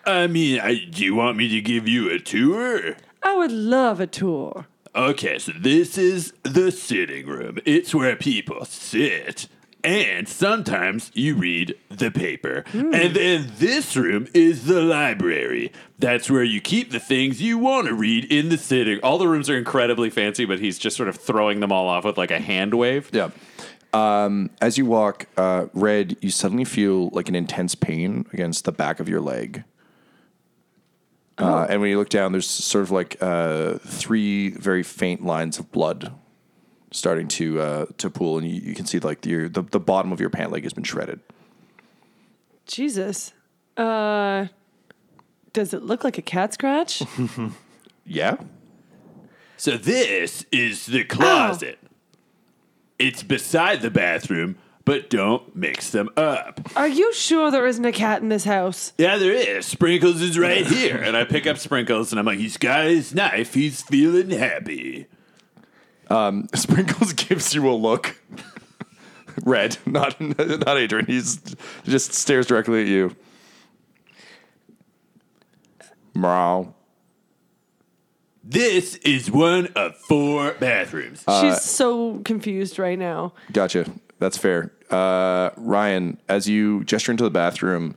I 0.07 0.29
mean, 0.29 0.61
I, 0.61 0.85
do 0.85 1.05
you 1.05 1.17
want 1.17 1.37
me 1.37 1.49
to 1.49 1.61
give 1.61 1.89
you 1.89 2.09
a 2.09 2.21
tour? 2.21 2.95
I 3.25 3.35
would 3.35 3.51
love 3.51 3.99
a 3.99 4.07
tour. 4.07 4.67
Okay, 4.95 5.41
so 5.41 5.51
this 5.59 5.99
is 5.99 6.35
the 6.45 6.71
sitting 6.71 7.27
room. 7.27 7.59
It's 7.65 7.93
where 7.93 8.15
people 8.15 8.65
sit. 8.65 9.49
And 9.85 10.29
sometimes 10.29 11.13
you 11.15 11.37
read 11.37 11.77
the 11.89 12.11
paper. 12.11 12.65
And 12.73 13.15
then 13.15 13.53
this 13.59 13.97
room 13.97 14.27
is 14.35 14.65
the 14.65 14.83
library. 14.83 15.73
That's 15.99 16.29
where 16.29 16.43
you 16.43 16.61
keep 16.61 16.91
the 16.91 16.99
things 16.99 17.41
you 17.41 17.59
want 17.59 17.87
to 17.87 17.95
read 17.95 18.25
in 18.25 18.49
the 18.49 18.59
sitting. 18.59 18.99
All 19.01 19.19
the 19.19 19.29
rooms 19.29 19.49
are 19.49 19.57
incredibly 19.57 20.11
fancy, 20.11 20.45
but 20.45 20.59
he's 20.59 20.79
just 20.79 20.97
sort 20.97 21.09
of 21.09 21.17
throwing 21.17 21.61
them 21.61 21.71
all 21.71 21.89
off 21.89 22.05
with 22.05 22.19
like 22.19 22.33
a 22.33 22.41
hand 22.41 22.75
wave. 22.75 23.09
Yeah. 23.13 23.31
Um, 23.93 24.51
as 24.61 24.77
you 24.77 24.85
walk, 24.85 25.27
uh, 25.37 25.67
Red, 25.73 26.17
you 26.21 26.31
suddenly 26.31 26.65
feel 26.65 27.09
like 27.11 27.29
an 27.29 27.35
intense 27.35 27.75
pain 27.75 28.27
against 28.33 28.65
the 28.65 28.73
back 28.73 29.01
of 29.01 29.09
your 29.09 29.21
leg. 29.21 29.65
Uh, 31.39 31.67
and 31.71 31.81
when 31.81 31.89
you 31.89 31.99
look 31.99 32.09
down, 32.09 32.33
there's 32.33 32.51
sort 32.51 32.83
of 32.83 32.91
like 32.91 33.17
uh, 33.21 33.79
three 33.79 34.51
very 34.51 34.83
faint 34.83 35.25
lines 35.25 35.59
of 35.59 35.71
blood 35.71 36.13
starting 36.91 37.29
to 37.29 37.61
uh, 37.61 37.87
to 37.99 38.11
pool, 38.11 38.39
and 38.39 38.49
you, 38.49 38.61
you 38.61 38.75
can 38.75 38.87
see 38.87 38.99
like 38.99 39.25
your 39.27 39.49
the, 39.49 39.63
the 39.63 39.81
bottom 39.81 40.13
of 40.13 40.21
your 40.21 40.31
pant 40.31 40.53
leg 40.53 40.63
has 40.65 40.73
been 40.73 40.85
shredded. 40.85 41.21
Jesus. 42.67 43.33
Uh, 43.77 44.47
does 45.53 45.73
it 45.73 45.83
look 45.83 46.05
like 46.05 46.19
a 46.19 46.23
cat 46.23 46.53
scratch? 46.55 47.03
Yeah. 48.09 48.37
So 49.59 49.77
this 49.77 50.47
is 50.51 50.87
the 50.87 51.05
closet. 51.05 51.79
It's 52.99 53.23
beside 53.23 53.83
the 53.83 53.91
bathroom, 53.91 54.57
but 54.87 55.11
don't 55.11 55.55
mix 55.55 55.91
them 55.91 56.09
up. 56.17 56.61
Are 56.75 56.89
you 56.89 57.13
sure 57.13 57.51
there 57.51 57.67
isn't 57.67 57.85
a 57.85 57.93
cat 57.93 58.23
in 58.23 58.31
this 58.31 58.45
house? 58.45 58.95
Yeah, 58.97 59.19
there 59.19 59.33
is. 59.33 59.67
Sprinkles 59.67 60.23
is 60.23 60.39
right 60.39 60.67
here. 60.67 60.97
And 60.97 61.17
I 61.17 61.25
pick 61.25 61.47
up 61.47 61.59
Sprinkles 61.59 62.13
and 62.13 62.19
I'm 62.19 62.25
like, 62.25 62.39
he's 62.39 62.57
got 62.57 62.87
his 62.87 63.15
knife. 63.15 63.53
He's 63.53 63.83
feeling 63.83 64.31
happy. 64.31 65.07
Sprinkles 66.55 67.13
gives 67.13 67.55
you 67.55 67.69
a 67.69 67.73
look. 67.73 68.21
Red, 69.45 69.79
not 69.87 70.21
not 70.21 70.79
Adrian. 70.79 71.07
He's 71.07 71.41
just 71.85 72.13
stares 72.13 72.47
directly 72.47 72.83
at 72.83 72.89
you. 72.89 73.15
Meow. 76.15 76.75
This 78.43 78.97
is 78.97 79.31
one 79.31 79.67
of 79.77 79.95
four 79.97 80.55
bathrooms. 80.55 81.23
She's 81.41 81.61
so 81.61 82.21
confused 82.21 82.79
right 82.79 82.99
now. 82.99 83.35
Gotcha. 83.53 83.85
That's 84.19 84.39
fair. 84.39 84.73
Uh, 84.91 85.51
Ryan, 85.57 86.19
as 86.29 86.49
you 86.49 86.83
gesture 86.85 87.13
into 87.13 87.25
the 87.25 87.31
bathroom, 87.31 87.95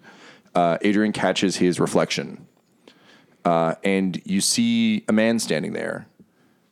uh, 0.53 0.77
Adrian 0.81 1.13
catches 1.13 1.55
his 1.55 1.79
reflection, 1.79 2.45
uh, 3.45 3.75
and 3.83 4.21
you 4.25 4.41
see 4.41 5.05
a 5.07 5.13
man 5.13 5.39
standing 5.39 5.71
there. 5.71 6.05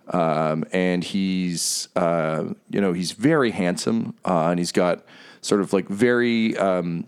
Um, 0.09 0.65
and 0.71 1.03
he's, 1.03 1.87
uh, 1.95 2.53
you 2.69 2.81
know, 2.81 2.93
he's 2.93 3.11
very 3.11 3.51
handsome, 3.51 4.15
uh, 4.25 4.47
and 4.49 4.59
he's 4.59 4.71
got 4.71 5.05
sort 5.41 5.61
of 5.61 5.71
like 5.71 5.87
very 5.87 6.57
um, 6.57 7.05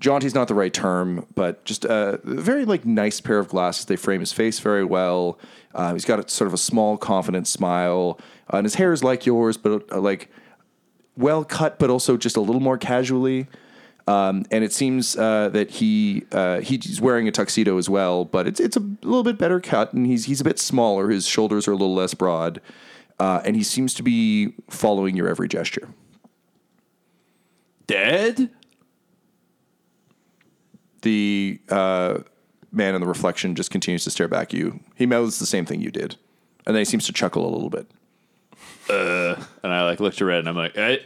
jaunty's 0.00 0.34
not 0.34 0.48
the 0.48 0.54
right 0.54 0.72
term, 0.72 1.26
but 1.34 1.64
just 1.64 1.84
a 1.84 2.20
very 2.24 2.64
like 2.64 2.84
nice 2.84 3.20
pair 3.20 3.38
of 3.38 3.48
glasses. 3.48 3.84
They 3.86 3.96
frame 3.96 4.20
his 4.20 4.32
face 4.32 4.58
very 4.58 4.84
well. 4.84 5.38
Uh, 5.74 5.92
he's 5.92 6.04
got 6.04 6.18
a, 6.18 6.28
sort 6.28 6.48
of 6.48 6.54
a 6.54 6.58
small, 6.58 6.96
confident 6.96 7.46
smile, 7.46 8.18
uh, 8.52 8.58
and 8.58 8.64
his 8.64 8.74
hair 8.74 8.92
is 8.92 9.04
like 9.04 9.24
yours, 9.24 9.56
but 9.56 9.90
uh, 9.92 10.00
like 10.00 10.30
well 11.16 11.44
cut, 11.44 11.78
but 11.78 11.90
also 11.90 12.16
just 12.16 12.36
a 12.36 12.40
little 12.40 12.60
more 12.60 12.78
casually. 12.78 13.46
Um, 14.10 14.44
and 14.50 14.64
it 14.64 14.72
seems 14.72 15.16
uh, 15.16 15.50
that 15.50 15.70
he 15.70 16.24
uh, 16.32 16.60
he's 16.62 17.00
wearing 17.00 17.28
a 17.28 17.30
tuxedo 17.30 17.78
as 17.78 17.88
well, 17.88 18.24
but 18.24 18.48
it's 18.48 18.58
it's 18.58 18.76
a 18.76 18.80
little 18.80 19.22
bit 19.22 19.38
better 19.38 19.60
cut, 19.60 19.92
and 19.92 20.04
he's 20.04 20.24
he's 20.24 20.40
a 20.40 20.44
bit 20.44 20.58
smaller. 20.58 21.10
His 21.10 21.28
shoulders 21.28 21.68
are 21.68 21.72
a 21.72 21.76
little 21.76 21.94
less 21.94 22.12
broad, 22.12 22.60
uh, 23.20 23.40
and 23.44 23.54
he 23.54 23.62
seems 23.62 23.94
to 23.94 24.02
be 24.02 24.52
following 24.68 25.16
your 25.16 25.28
every 25.28 25.46
gesture. 25.46 25.90
Dead. 27.86 28.50
The 31.02 31.60
uh, 31.68 32.18
man 32.72 32.96
in 32.96 33.00
the 33.00 33.06
reflection 33.06 33.54
just 33.54 33.70
continues 33.70 34.02
to 34.04 34.10
stare 34.10 34.28
back 34.28 34.52
at 34.52 34.54
you. 34.54 34.80
He 34.96 35.06
mouths 35.06 35.38
the 35.38 35.46
same 35.46 35.66
thing 35.66 35.80
you 35.80 35.92
did, 35.92 36.16
and 36.66 36.74
then 36.74 36.80
he 36.80 36.84
seems 36.84 37.06
to 37.06 37.12
chuckle 37.12 37.48
a 37.48 37.52
little 37.52 37.70
bit. 37.70 37.88
And 39.62 39.72
I 39.72 39.84
like 39.84 40.00
look 40.00 40.14
to 40.14 40.24
Red 40.24 40.40
and 40.40 40.48
I'm 40.48 40.56
like, 40.56 40.74
hey, 40.74 41.04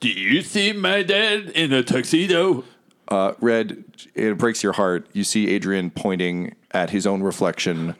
do 0.00 0.08
you 0.08 0.42
see 0.42 0.72
my 0.72 1.02
dad 1.02 1.50
in 1.50 1.72
a 1.72 1.82
tuxedo? 1.82 2.64
Uh, 3.08 3.32
Red, 3.40 3.84
it 4.14 4.38
breaks 4.38 4.62
your 4.62 4.72
heart. 4.72 5.08
You 5.12 5.24
see 5.24 5.48
Adrian 5.50 5.90
pointing 5.90 6.54
at 6.70 6.90
his 6.90 7.06
own 7.06 7.22
reflection, 7.22 7.96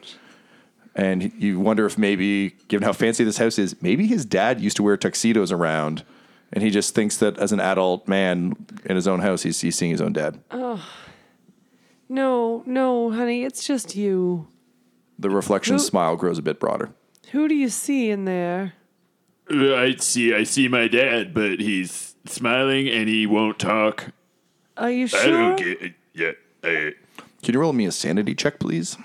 and 0.95 1.31
you 1.37 1.59
wonder 1.59 1.85
if 1.85 1.97
maybe, 1.97 2.51
given 2.69 2.83
how 2.85 2.93
fancy 2.93 3.23
this 3.23 3.37
house 3.37 3.59
is, 3.59 3.81
maybe 3.81 4.07
his 4.07 4.25
dad 4.25 4.61
used 4.61 4.77
to 4.77 4.83
wear 4.83 4.95
tuxedos 4.97 5.51
around, 5.51 6.03
and 6.53 6.63
he 6.63 6.69
just 6.69 6.95
thinks 6.95 7.17
that 7.17 7.37
as 7.37 7.51
an 7.51 7.59
adult 7.59 8.07
man 8.07 8.55
in 8.85 8.95
his 8.95 9.07
own 9.07 9.19
house, 9.19 9.43
he's, 9.43 9.59
he's 9.61 9.75
seeing 9.75 9.91
his 9.91 10.01
own 10.01 10.13
dad. 10.13 10.39
Oh, 10.49 10.83
no, 12.09 12.63
no, 12.65 13.11
honey, 13.11 13.43
it's 13.43 13.65
just 13.65 13.95
you. 13.95 14.47
The 15.19 15.29
reflection 15.29 15.75
Who- 15.75 15.79
smile 15.79 16.15
grows 16.15 16.37
a 16.37 16.41
bit 16.41 16.59
broader. 16.59 16.89
Who 17.31 17.47
do 17.47 17.55
you 17.55 17.69
see 17.69 18.09
in 18.09 18.25
there? 18.25 18.73
I 19.53 19.95
see. 19.99 20.33
I 20.33 20.43
see 20.43 20.67
my 20.67 20.87
dad, 20.87 21.33
but 21.33 21.59
he's 21.59 22.15
smiling 22.25 22.87
and 22.89 23.07
he 23.09 23.25
won't 23.27 23.59
talk. 23.59 24.07
Are 24.77 24.89
you 24.91 25.07
sure? 25.07 25.19
I 25.21 25.25
don't 25.27 25.55
get. 25.57 25.93
Yeah. 26.13 26.31
I, 26.63 26.93
Can 27.43 27.53
you 27.53 27.59
roll 27.59 27.73
me 27.73 27.85
a 27.85 27.91
sanity 27.91 28.35
check, 28.35 28.59
please? 28.59 28.97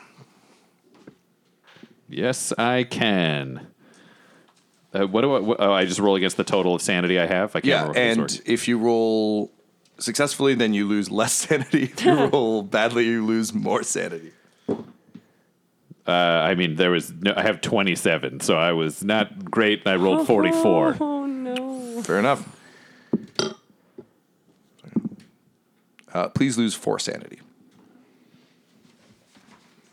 Yes, 2.08 2.52
I 2.56 2.84
can. 2.84 3.66
Uh, 4.94 5.06
what 5.06 5.22
do 5.22 5.34
I? 5.34 5.38
What, 5.40 5.60
oh, 5.60 5.72
I 5.72 5.84
just 5.84 5.98
roll 6.00 6.14
against 6.16 6.36
the 6.36 6.44
total 6.44 6.74
of 6.74 6.82
sanity 6.82 7.18
I 7.18 7.26
have. 7.26 7.50
I 7.56 7.60
can't 7.60 7.64
Yeah, 7.66 7.80
remember. 7.88 7.98
what 7.98 7.98
and 8.20 8.30
these 8.30 8.38
were. 8.38 8.52
if 8.52 8.68
you 8.68 8.78
roll 8.78 9.52
successfully, 9.98 10.54
then 10.54 10.72
you 10.74 10.86
lose 10.86 11.10
less 11.10 11.32
sanity. 11.48 11.84
If 11.84 12.04
you 12.04 12.14
roll 12.32 12.62
badly, 12.62 13.04
you 13.06 13.24
lose 13.26 13.52
more 13.52 13.82
sanity. 13.82 14.32
Uh, 16.06 16.10
I 16.10 16.54
mean, 16.54 16.76
there 16.76 16.90
was. 16.90 17.12
No, 17.12 17.32
I 17.36 17.42
have 17.42 17.60
twenty-seven, 17.60 18.40
so 18.40 18.56
I 18.56 18.72
was 18.72 19.02
not 19.02 19.50
great. 19.50 19.80
and 19.84 19.88
I 19.88 19.96
rolled 19.96 20.26
forty-four. 20.26 20.96
Oh 21.00 21.26
no. 21.26 22.02
Fair 22.02 22.18
enough. 22.18 22.46
Uh, 26.12 26.28
please 26.28 26.56
lose 26.56 26.74
four 26.74 26.98
sanity. 26.98 27.40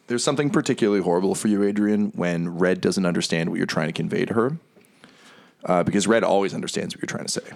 There's 0.08 0.24
something 0.24 0.50
particularly 0.50 1.02
horrible 1.02 1.34
for 1.36 1.48
you, 1.48 1.64
Adrian, 1.64 2.12
when 2.16 2.58
Red 2.58 2.82
doesn't 2.82 3.06
understand 3.06 3.50
what 3.50 3.58
you're 3.58 3.66
trying 3.66 3.88
to 3.88 3.94
convey 3.94 4.26
to 4.26 4.34
her. 4.34 4.58
Uh, 5.66 5.84
because 5.84 6.08
Red 6.08 6.24
always 6.24 6.54
understands 6.54 6.94
what 6.96 7.02
you're 7.02 7.08
trying 7.08 7.26
to 7.26 7.32
say. 7.32 7.56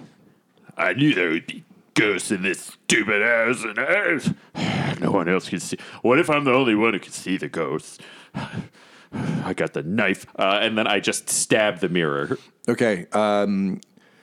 I 0.76 0.94
knew 0.94 1.14
there 1.14 1.30
would 1.30 1.46
be 1.46 1.64
ghosts 1.94 2.30
in 2.30 2.42
this 2.42 2.60
stupid 2.60 3.22
house, 3.22 3.64
and 3.64 3.78
I, 3.78 4.96
no 5.00 5.10
one 5.12 5.28
else 5.28 5.48
can 5.48 5.60
see. 5.60 5.76
What 6.02 6.18
if 6.18 6.30
I'm 6.30 6.44
the 6.44 6.52
only 6.52 6.74
one 6.74 6.94
who 6.94 7.00
can 7.00 7.12
see 7.12 7.36
the 7.36 7.48
ghosts? 7.48 7.98
I 9.44 9.54
got 9.54 9.72
the 9.72 9.82
knife. 9.82 10.26
Uh, 10.38 10.58
and 10.62 10.76
then 10.76 10.86
I 10.86 11.00
just 11.00 11.30
stab 11.30 11.80
the 11.80 11.88
mirror. 11.88 12.38
Okay. 12.68 13.06
Um, 13.12 13.80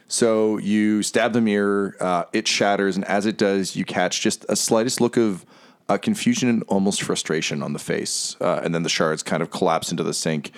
so 0.07 0.57
you 0.57 1.01
stab 1.01 1.33
the 1.33 1.41
mirror, 1.41 1.95
uh, 1.99 2.25
it 2.31 2.47
shatters, 2.47 2.95
and 2.95 3.03
as 3.05 3.25
it 3.25 3.37
does, 3.37 3.75
you 3.75 3.85
catch 3.85 4.21
just 4.21 4.45
a 4.47 4.55
slightest 4.55 5.01
look 5.01 5.17
of 5.17 5.45
uh, 5.89 5.97
confusion 5.97 6.47
and 6.49 6.63
almost 6.67 7.01
frustration 7.01 7.63
on 7.63 7.73
the 7.73 7.79
face. 7.79 8.35
Uh, 8.39 8.61
and 8.63 8.73
then 8.75 8.83
the 8.83 8.89
shards 8.89 9.23
kind 9.23 9.41
of 9.41 9.49
collapse 9.49 9.91
into 9.91 10.03
the 10.03 10.13
sink, 10.13 10.51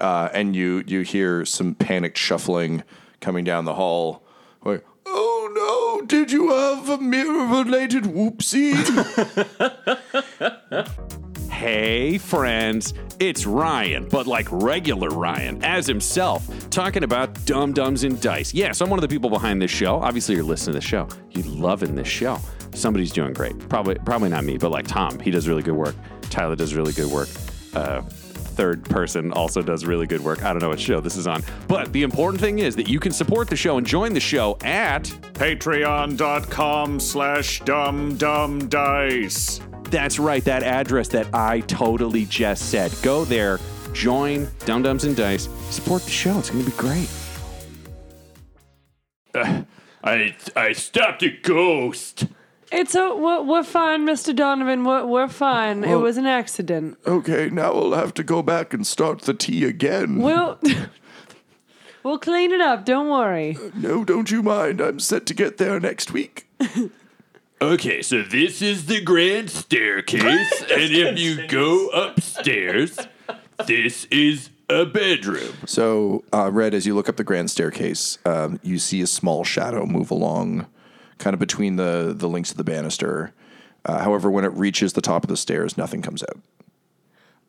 uh, 0.00 0.28
and 0.32 0.54
you 0.54 0.84
you 0.86 1.00
hear 1.00 1.44
some 1.44 1.74
panicked 1.74 2.18
shuffling 2.18 2.84
coming 3.20 3.44
down 3.44 3.64
the 3.64 3.74
hall. 3.74 4.22
Like, 4.64 4.84
oh 5.06 5.98
no! 6.00 6.06
Did 6.06 6.30
you 6.30 6.50
have 6.50 6.88
a 6.88 6.98
mirror-related 6.98 8.04
whoopsie? 8.04 8.72
Hey, 11.62 12.18
friends, 12.18 12.92
it's 13.20 13.46
Ryan, 13.46 14.08
but 14.10 14.26
like 14.26 14.48
regular 14.50 15.10
Ryan, 15.10 15.62
as 15.62 15.86
himself, 15.86 16.44
talking 16.70 17.04
about 17.04 17.32
Dumb 17.46 17.72
Dumbs 17.72 18.02
and 18.02 18.20
Dice. 18.20 18.52
Yes, 18.52 18.80
I'm 18.80 18.90
one 18.90 18.98
of 18.98 19.00
the 19.00 19.06
people 19.06 19.30
behind 19.30 19.62
this 19.62 19.70
show. 19.70 19.94
Obviously, 20.00 20.34
you're 20.34 20.42
listening 20.42 20.72
to 20.72 20.80
the 20.80 20.84
show. 20.84 21.06
You're 21.30 21.46
loving 21.46 21.94
this 21.94 22.08
show. 22.08 22.40
Somebody's 22.74 23.12
doing 23.12 23.32
great. 23.32 23.56
Probably, 23.68 23.94
probably 23.94 24.30
not 24.30 24.42
me, 24.42 24.58
but 24.58 24.72
like 24.72 24.88
Tom, 24.88 25.20
he 25.20 25.30
does 25.30 25.46
really 25.46 25.62
good 25.62 25.76
work. 25.76 25.94
Tyler 26.22 26.56
does 26.56 26.74
really 26.74 26.92
good 26.92 27.12
work. 27.12 27.28
Uh, 27.74 28.00
third 28.00 28.82
person 28.82 29.30
also 29.32 29.62
does 29.62 29.84
really 29.84 30.08
good 30.08 30.20
work. 30.20 30.42
I 30.42 30.52
don't 30.52 30.62
know 30.62 30.68
what 30.68 30.80
show 30.80 31.00
this 31.00 31.16
is 31.16 31.28
on, 31.28 31.44
but 31.68 31.92
the 31.92 32.02
important 32.02 32.40
thing 32.40 32.58
is 32.58 32.74
that 32.74 32.88
you 32.88 32.98
can 32.98 33.12
support 33.12 33.48
the 33.48 33.54
show 33.54 33.78
and 33.78 33.86
join 33.86 34.14
the 34.14 34.20
show 34.20 34.58
at 34.62 35.04
Patreon.com 35.34 36.98
slash 36.98 37.60
dum 37.60 38.16
dum 38.16 38.68
dice. 38.68 39.60
That's 39.92 40.18
right, 40.18 40.42
that 40.44 40.62
address 40.62 41.08
that 41.08 41.26
I 41.34 41.60
totally 41.60 42.24
just 42.24 42.70
said. 42.70 42.94
Go 43.02 43.26
there, 43.26 43.60
join 43.92 44.48
Dumb 44.64 44.82
Dumbs 44.82 45.04
and 45.04 45.14
Dice, 45.14 45.50
support 45.68 46.02
the 46.02 46.10
show. 46.10 46.38
It's 46.38 46.48
going 46.48 46.64
to 46.64 46.70
be 46.70 46.76
great. 46.78 47.10
I 50.02 50.34
I 50.56 50.72
stopped 50.72 51.22
a 51.22 51.30
ghost. 51.30 52.24
It's 52.72 52.94
a 52.94 53.14
we're, 53.14 53.42
we're 53.42 53.62
fine, 53.62 54.06
Mr. 54.06 54.34
Donovan. 54.34 54.84
We're, 54.84 55.04
we're 55.04 55.28
fine. 55.28 55.84
it 55.84 55.96
was 55.96 56.16
an 56.16 56.24
accident. 56.26 56.96
okay, 57.06 57.50
now 57.50 57.74
we'll 57.74 57.92
have 57.92 58.14
to 58.14 58.24
go 58.24 58.42
back 58.42 58.72
and 58.72 58.86
start 58.86 59.20
the 59.20 59.34
tea 59.34 59.64
again. 59.64 60.20
We'll 60.22 60.58
we'll 62.02 62.18
clean 62.18 62.50
it 62.50 62.62
up. 62.62 62.86
Don't 62.86 63.10
worry. 63.10 63.58
No, 63.74 64.06
don't 64.06 64.30
you 64.30 64.42
mind. 64.42 64.80
I'm 64.80 65.00
set 65.00 65.26
to 65.26 65.34
get 65.34 65.58
there 65.58 65.78
next 65.78 66.12
week. 66.12 66.48
Okay, 67.62 68.02
so 68.02 68.22
this 68.22 68.60
is 68.60 68.86
the 68.86 69.00
grand 69.00 69.48
staircase, 69.48 70.20
and 70.62 70.90
if 70.90 71.16
you 71.16 71.46
go 71.46 71.90
upstairs, 71.90 72.98
this 73.68 74.04
is 74.06 74.50
a 74.68 74.84
bedroom. 74.84 75.54
So, 75.64 76.24
uh, 76.32 76.50
Red, 76.50 76.74
as 76.74 76.86
you 76.88 76.96
look 76.96 77.08
up 77.08 77.18
the 77.18 77.22
grand 77.22 77.52
staircase, 77.52 78.18
um, 78.26 78.58
you 78.64 78.80
see 78.80 79.00
a 79.00 79.06
small 79.06 79.44
shadow 79.44 79.86
move 79.86 80.10
along, 80.10 80.66
kind 81.18 81.34
of 81.34 81.38
between 81.38 81.76
the 81.76 82.12
the 82.12 82.28
links 82.28 82.50
of 82.50 82.56
the 82.56 82.64
banister. 82.64 83.32
Uh, 83.84 84.02
however, 84.02 84.28
when 84.28 84.44
it 84.44 84.52
reaches 84.54 84.94
the 84.94 85.00
top 85.00 85.22
of 85.22 85.28
the 85.28 85.36
stairs, 85.36 85.78
nothing 85.78 86.02
comes 86.02 86.24
out. 86.24 86.40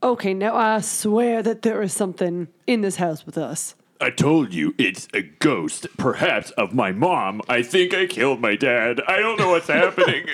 Okay, 0.03 0.35
now 0.35 0.55
I 0.55 0.81
swear 0.81 1.41
that 1.41 1.63
there 1.63 1.81
is 1.81 1.91
something 1.91 2.49
in 2.67 2.81
this 2.81 2.97
house 2.97 3.25
with 3.25 3.39
us. 3.39 3.73
I 4.03 4.09
told 4.09 4.53
you 4.53 4.75
it's 4.77 5.07
a 5.13 5.21
ghost, 5.21 5.87
perhaps 5.97 6.51
of 6.51 6.73
my 6.73 6.91
mom. 6.91 7.41
I 7.47 7.63
think 7.63 7.93
I 7.93 8.05
killed 8.05 8.41
my 8.41 8.55
dad. 8.55 9.01
I 9.07 9.17
don't 9.17 9.39
know 9.39 9.49
what's 9.51 9.67
happening. 9.67 10.25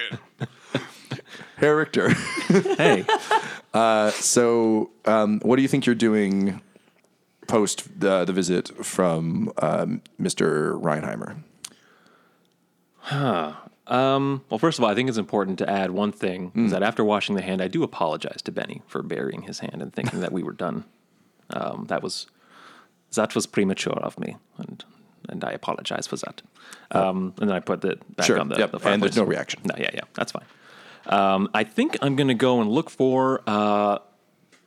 Herr 1.57 1.77
Richter. 1.77 2.09
Hey, 2.77 3.05
so, 4.11 4.89
um, 5.05 5.39
what 5.41 5.57
do 5.57 5.61
you 5.61 5.67
think 5.67 5.85
you're 5.85 5.93
doing 5.95 6.61
post 7.47 7.99
the 7.99 8.25
the 8.25 8.33
visit 8.33 8.83
from 8.85 9.51
um, 9.61 10.01
Mr. 10.19 10.79
Reinheimer? 10.81 11.35
Um, 13.87 14.43
well, 14.49 14.57
first 14.59 14.77
of 14.77 14.83
all, 14.83 14.89
I 14.89 14.95
think 14.95 15.09
it's 15.09 15.17
important 15.17 15.57
to 15.59 15.69
add 15.69 15.91
one 15.91 16.11
thing 16.11 16.49
Hmm. 16.49 16.65
is 16.65 16.71
that 16.71 16.83
after 16.83 17.03
washing 17.03 17.35
the 17.35 17.41
hand, 17.41 17.61
I 17.61 17.67
do 17.67 17.83
apologize 17.83 18.41
to 18.43 18.51
Benny 18.51 18.81
for 18.87 19.01
burying 19.01 19.43
his 19.43 19.59
hand 19.59 19.81
and 19.81 19.91
thinking 19.93 20.19
that 20.21 20.31
we 20.31 20.43
were 20.43 20.53
done. 20.53 20.85
Um, 21.51 21.85
that 21.87 22.03
was 22.03 22.27
that 23.15 23.35
was 23.35 23.45
premature 23.47 23.97
of 24.01 24.19
me, 24.19 24.37
and 24.57 24.83
and 25.27 25.43
I 25.43 25.51
apologize 25.51 26.07
for 26.07 26.15
that. 26.17 26.41
Um, 26.91 27.33
and 27.39 27.49
then 27.49 27.55
I 27.55 27.59
put 27.59 27.83
it 27.85 28.15
back 28.15 28.25
Sure, 28.25 28.39
on 28.39 28.49
the, 28.49 28.57
yep, 28.57 28.71
the 28.71 28.79
and 28.89 29.01
there's 29.03 29.15
no 29.17 29.23
reaction. 29.23 29.61
No, 29.63 29.75
yeah, 29.77 29.89
yeah, 29.93 30.01
that's 30.15 30.31
fine. 30.31 30.45
Um, 31.07 31.49
I 31.53 31.63
think 31.63 31.97
I'm 32.01 32.15
going 32.15 32.27
to 32.29 32.33
go 32.33 32.61
and 32.61 32.69
look 32.71 32.89
for 32.89 33.41
uh, 33.47 33.99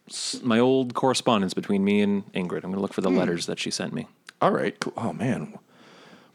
s- 0.09 0.41
my 0.43 0.59
old 0.59 0.95
correspondence 0.95 1.53
between 1.55 1.85
me 1.85 2.01
and 2.01 2.25
Ingrid. 2.33 2.59
I'm 2.65 2.71
going 2.71 2.75
to 2.75 2.81
look 2.81 2.93
for 2.95 3.01
the 3.01 3.11
Hmm. 3.11 3.19
letters 3.19 3.47
that 3.47 3.59
she 3.59 3.71
sent 3.71 3.93
me. 3.93 4.07
All 4.41 4.51
right. 4.53 4.79
Cool. 4.81 4.93
Oh 4.97 5.13
man, 5.13 5.59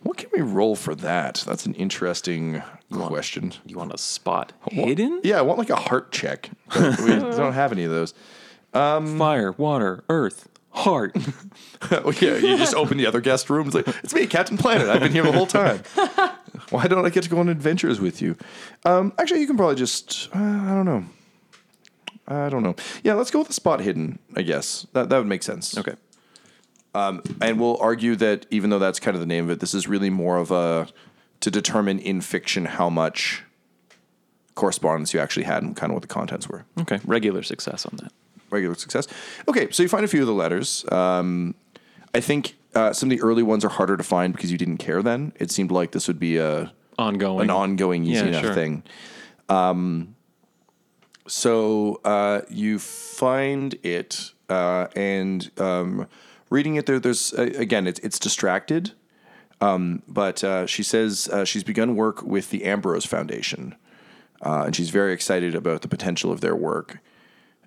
what 0.01 0.17
can 0.17 0.29
we 0.33 0.41
roll 0.41 0.75
for 0.75 0.93
that? 0.95 1.43
That's 1.47 1.65
an 1.65 1.73
interesting 1.75 2.61
question. 2.91 3.53
You 3.65 3.77
want 3.77 3.93
a 3.93 3.97
spot 3.97 4.53
hidden? 4.71 5.21
Yeah, 5.23 5.39
I 5.39 5.41
want 5.41 5.57
like 5.59 5.69
a 5.69 5.75
heart 5.75 6.11
check. 6.11 6.49
we 6.75 6.81
don't 7.19 7.53
have 7.53 7.71
any 7.71 7.83
of 7.83 7.91
those. 7.91 8.13
Fire, 8.73 9.51
water, 9.53 10.03
earth, 10.09 10.47
heart. 10.77 11.15
Well, 11.91 12.13
yeah, 12.21 12.37
you 12.37 12.57
just 12.57 12.75
open 12.75 12.97
the 12.97 13.07
other 13.07 13.21
guest 13.21 13.49
room. 13.49 13.67
It's 13.67 13.75
like, 13.75 13.87
it's 14.03 14.13
me, 14.13 14.27
Captain 14.27 14.57
Planet. 14.57 14.89
I've 14.89 15.01
been 15.01 15.11
here 15.11 15.23
the 15.23 15.31
whole 15.31 15.47
time. 15.47 15.79
Why 16.69 16.87
don't 16.87 17.05
I 17.05 17.09
get 17.09 17.23
to 17.23 17.29
go 17.29 17.39
on 17.39 17.49
adventures 17.49 17.99
with 17.99 18.21
you? 18.21 18.35
Um, 18.85 19.13
actually, 19.17 19.41
you 19.41 19.47
can 19.47 19.57
probably 19.57 19.75
just, 19.75 20.29
uh, 20.35 20.39
I 20.39 20.73
don't 20.73 20.85
know. 20.85 21.05
I 22.27 22.49
don't 22.49 22.63
know. 22.63 22.75
Yeah, 23.03 23.13
let's 23.13 23.31
go 23.31 23.39
with 23.39 23.47
the 23.47 23.53
spot 23.53 23.79
hidden, 23.79 24.19
I 24.35 24.41
guess. 24.41 24.85
That, 24.93 25.09
that 25.09 25.17
would 25.17 25.27
make 25.27 25.43
sense. 25.43 25.77
okay. 25.77 25.95
Um, 26.93 27.21
and 27.41 27.59
we'll 27.59 27.77
argue 27.77 28.15
that 28.15 28.47
even 28.49 28.69
though 28.69 28.79
that's 28.79 28.99
kind 28.99 29.15
of 29.15 29.21
the 29.21 29.27
name 29.27 29.45
of 29.45 29.51
it, 29.51 29.59
this 29.59 29.73
is 29.73 29.87
really 29.87 30.09
more 30.09 30.37
of 30.37 30.51
a 30.51 30.87
to 31.41 31.51
determine 31.51 31.99
in 31.99 32.21
fiction 32.21 32.65
how 32.65 32.89
much 32.89 33.43
correspondence 34.55 35.13
you 35.13 35.19
actually 35.19 35.43
had 35.43 35.61
and 35.61 35.75
kind 35.75 35.91
of 35.91 35.93
what 35.93 36.01
the 36.01 36.07
contents 36.07 36.49
were. 36.49 36.65
Okay. 36.81 36.99
Regular 37.05 37.43
success 37.43 37.85
on 37.85 37.97
that. 37.97 38.11
Regular 38.49 38.75
success. 38.75 39.07
Okay, 39.47 39.69
so 39.71 39.83
you 39.83 39.89
find 39.89 40.05
a 40.05 40.07
few 40.07 40.21
of 40.21 40.27
the 40.27 40.33
letters. 40.33 40.85
Um, 40.91 41.55
I 42.13 42.19
think 42.19 42.55
uh, 42.75 42.93
some 42.93 43.11
of 43.11 43.17
the 43.17 43.23
early 43.23 43.43
ones 43.43 43.63
are 43.65 43.69
harder 43.69 43.97
to 43.97 44.03
find 44.03 44.33
because 44.33 44.51
you 44.51 44.57
didn't 44.57 44.77
care 44.77 45.01
then. 45.01 45.33
It 45.39 45.51
seemed 45.51 45.71
like 45.71 45.91
this 45.91 46.07
would 46.07 46.19
be 46.19 46.37
a 46.37 46.71
Ongoing. 46.97 47.41
an 47.43 47.49
ongoing, 47.51 48.03
easy 48.05 48.13
Yeah, 48.13 48.25
enough 48.27 48.45
sure. 48.45 48.53
thing. 48.53 48.83
Um, 49.49 50.15
so 51.27 51.99
uh, 52.03 52.41
you 52.49 52.79
find 52.79 53.75
it, 53.83 54.31
uh, 54.49 54.87
and 54.95 55.49
um, 55.59 56.07
reading 56.49 56.75
it 56.75 56.85
there, 56.85 56.99
there's 56.99 57.33
uh, 57.33 57.51
again, 57.57 57.85
it's 57.87 57.99
it's 57.99 58.17
distracted. 58.19 58.91
Um, 59.59 60.03
but 60.07 60.43
uh, 60.43 60.67
she 60.67 60.83
says 60.83 61.27
uh, 61.33 61.43
she's 61.43 61.63
begun 61.63 61.95
work 61.95 62.21
with 62.21 62.51
the 62.51 62.63
Ambrose 62.63 63.05
Foundation, 63.05 63.75
uh, 64.45 64.63
and 64.67 64.75
she's 64.75 64.89
very 64.91 65.13
excited 65.13 65.55
about 65.55 65.81
the 65.81 65.87
potential 65.87 66.31
of 66.31 66.41
their 66.41 66.55
work. 66.55 66.99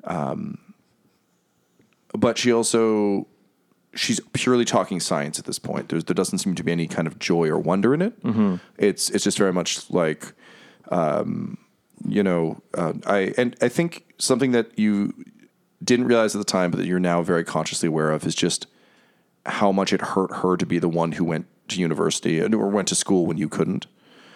Um, 0.04 0.58
but 2.12 2.38
she 2.38 2.52
also 2.52 3.26
she's 3.94 4.20
purely 4.32 4.64
talking 4.64 5.00
science 5.00 5.38
at 5.38 5.44
this 5.46 5.58
point. 5.58 5.88
There's, 5.88 6.04
there 6.04 6.14
doesn't 6.14 6.38
seem 6.38 6.54
to 6.54 6.62
be 6.62 6.72
any 6.72 6.86
kind 6.86 7.08
of 7.08 7.18
joy 7.18 7.48
or 7.48 7.58
wonder 7.58 7.92
in 7.94 8.02
it. 8.02 8.14
It's 8.78 9.10
it's 9.10 9.24
just 9.24 9.38
very 9.38 9.52
much 9.52 9.90
like, 9.90 10.32
um, 10.90 11.58
you 12.06 12.22
know, 12.22 12.62
uh, 12.74 12.92
I 13.06 13.34
and 13.36 13.56
I 13.60 13.68
think 13.68 14.14
something 14.18 14.52
that 14.52 14.78
you 14.78 15.12
didn't 15.82 16.06
realize 16.06 16.34
at 16.34 16.38
the 16.38 16.44
time, 16.44 16.70
but 16.70 16.78
that 16.78 16.86
you're 16.86 17.00
now 17.00 17.22
very 17.22 17.44
consciously 17.44 17.88
aware 17.88 18.10
of, 18.10 18.24
is 18.26 18.34
just 18.34 18.66
how 19.46 19.72
much 19.72 19.92
it 19.92 20.00
hurt 20.00 20.36
her 20.36 20.56
to 20.56 20.66
be 20.66 20.78
the 20.78 20.88
one 20.88 21.12
who 21.12 21.24
went 21.24 21.46
to 21.68 21.80
university 21.80 22.42
or 22.42 22.68
went 22.68 22.88
to 22.88 22.94
school 22.94 23.26
when 23.26 23.38
you 23.38 23.48
couldn't. 23.48 23.86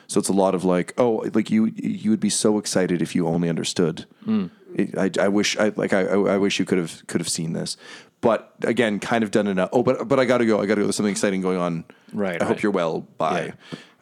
So 0.06 0.18
it's 0.18 0.28
a 0.28 0.34
lot 0.34 0.54
of 0.54 0.64
like, 0.64 0.94
oh, 0.98 1.24
like 1.32 1.50
you 1.50 1.66
you 1.76 2.10
would 2.10 2.20
be 2.20 2.30
so 2.30 2.58
excited 2.58 3.02
if 3.02 3.14
you 3.14 3.26
only 3.26 3.48
understood. 3.48 4.06
It, 4.26 4.50
I, 4.96 5.10
I 5.20 5.28
wish 5.28 5.56
I 5.56 5.68
like 5.76 5.92
I, 5.92 6.02
I 6.02 6.36
wish 6.36 6.58
you 6.58 6.64
could 6.64 6.78
have 6.78 7.06
could 7.06 7.20
have 7.20 7.28
seen 7.28 7.52
this, 7.52 7.76
but 8.20 8.54
again, 8.62 8.98
kind 8.98 9.22
of 9.24 9.30
done 9.30 9.46
enough. 9.46 9.70
Oh, 9.72 9.82
but 9.82 10.08
but 10.08 10.18
I 10.18 10.24
got 10.24 10.38
to 10.38 10.46
go. 10.46 10.60
I 10.60 10.66
got 10.66 10.74
to 10.74 10.80
go. 10.80 10.86
There's 10.86 10.96
something 10.96 11.12
exciting 11.12 11.40
going 11.40 11.58
on. 11.58 11.84
Right, 12.12 12.40
I 12.40 12.44
hope 12.44 12.62
you're 12.62 12.72
well. 12.72 13.00
Bye. 13.18 13.52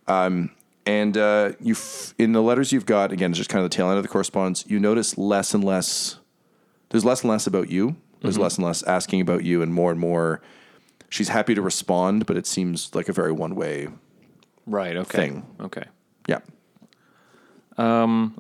Um, 0.07 0.51
and 0.85 1.17
uh, 1.17 1.53
you 1.61 1.75
f- 1.75 2.15
in 2.19 2.33
the 2.33 2.43
letters 2.43 2.73
you've 2.73 2.87
got 2.87 3.13
again, 3.13 3.31
it's 3.31 3.39
just 3.39 3.51
kind 3.51 3.65
of 3.65 3.71
the 3.71 3.77
tail 3.77 3.89
end 3.89 3.99
of 3.99 4.03
the 4.03 4.09
correspondence. 4.09 4.65
You 4.67 4.81
notice 4.81 5.17
less 5.19 5.55
and 5.55 5.63
less. 5.63 6.19
There's 6.91 7.05
less 7.05 7.23
and 7.23 7.31
less 7.31 7.47
about 7.47 7.71
you. 7.71 7.97
There's 8.21 8.39
less 8.39 8.57
and 8.57 8.65
less 8.67 8.83
asking 8.85 9.21
about 9.21 9.45
you, 9.45 9.63
and 9.63 9.73
more 9.75 9.91
and 9.91 9.99
more. 10.01 10.41
She's 11.09 11.29
happy 11.29 11.55
to 11.55 11.61
respond, 11.63 12.25
but 12.27 12.37
it 12.37 12.47
seems 12.47 12.95
like 12.95 13.09
a 13.09 13.13
very 13.13 13.33
one 13.33 13.55
way. 13.55 13.89
Right. 14.67 14.97
Okay. 14.97 15.19
Thing. 15.19 15.47
Okay. 15.61 15.85
Yeah. 16.29 16.39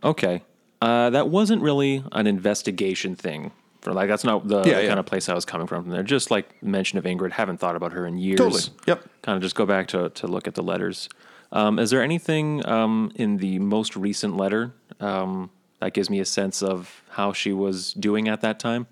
Okay. 0.05 0.43
Uh, 0.83 1.11
that 1.11 1.29
wasn't 1.29 1.63
really 1.63 2.03
an 2.13 2.27
investigation 2.27 3.15
thing. 3.15 3.53
For 3.83 3.93
like, 3.93 4.09
that's 4.09 4.25
not 4.25 4.47
the, 4.47 4.59
Yeah, 4.59 4.75
the 4.75 4.83
yeah. 4.83 4.89
kind 4.89 5.01
of 5.01 5.07
place 5.07 5.29
I 5.29 5.35
was 5.35 5.45
coming 5.45 5.67
from. 5.67 5.83
From 5.85 5.93
there, 5.93 6.03
just 6.03 6.31
like 6.31 6.63
mention 6.63 6.99
of 6.99 7.05
Ingrid, 7.05 7.33
haven't 7.33 7.59
thought 7.59 7.77
about 7.77 7.93
her 7.93 8.07
in 8.07 8.17
years. 8.19 8.39
Totally. 8.39 8.63
Yep. 8.87 9.09
Kind 9.23 9.37
of 9.37 9.43
just 9.43 9.55
go 9.55 9.67
back 9.67 9.89
to 9.89 10.11
to 10.11 10.27
look 10.27 10.47
at 10.49 10.55
the 10.55 10.63
letters. 10.63 11.09
Um, 11.53 11.79
is 11.79 11.91
there 11.91 12.03
anything 12.03 12.67
um, 12.67 13.11
in 13.15 13.37
the 13.39 13.59
most 13.59 13.95
recent 13.97 14.37
letter 14.37 14.73
um, 15.01 15.51
that 15.81 15.93
gives 15.95 16.09
me 16.11 16.19
a 16.21 16.25
sense 16.25 16.63
of 16.63 17.03
how 17.11 17.33
she 17.33 17.53
was 17.53 17.93
doing 17.93 18.29
at 18.29 18.41
that 18.41 18.59
time? 18.59 18.87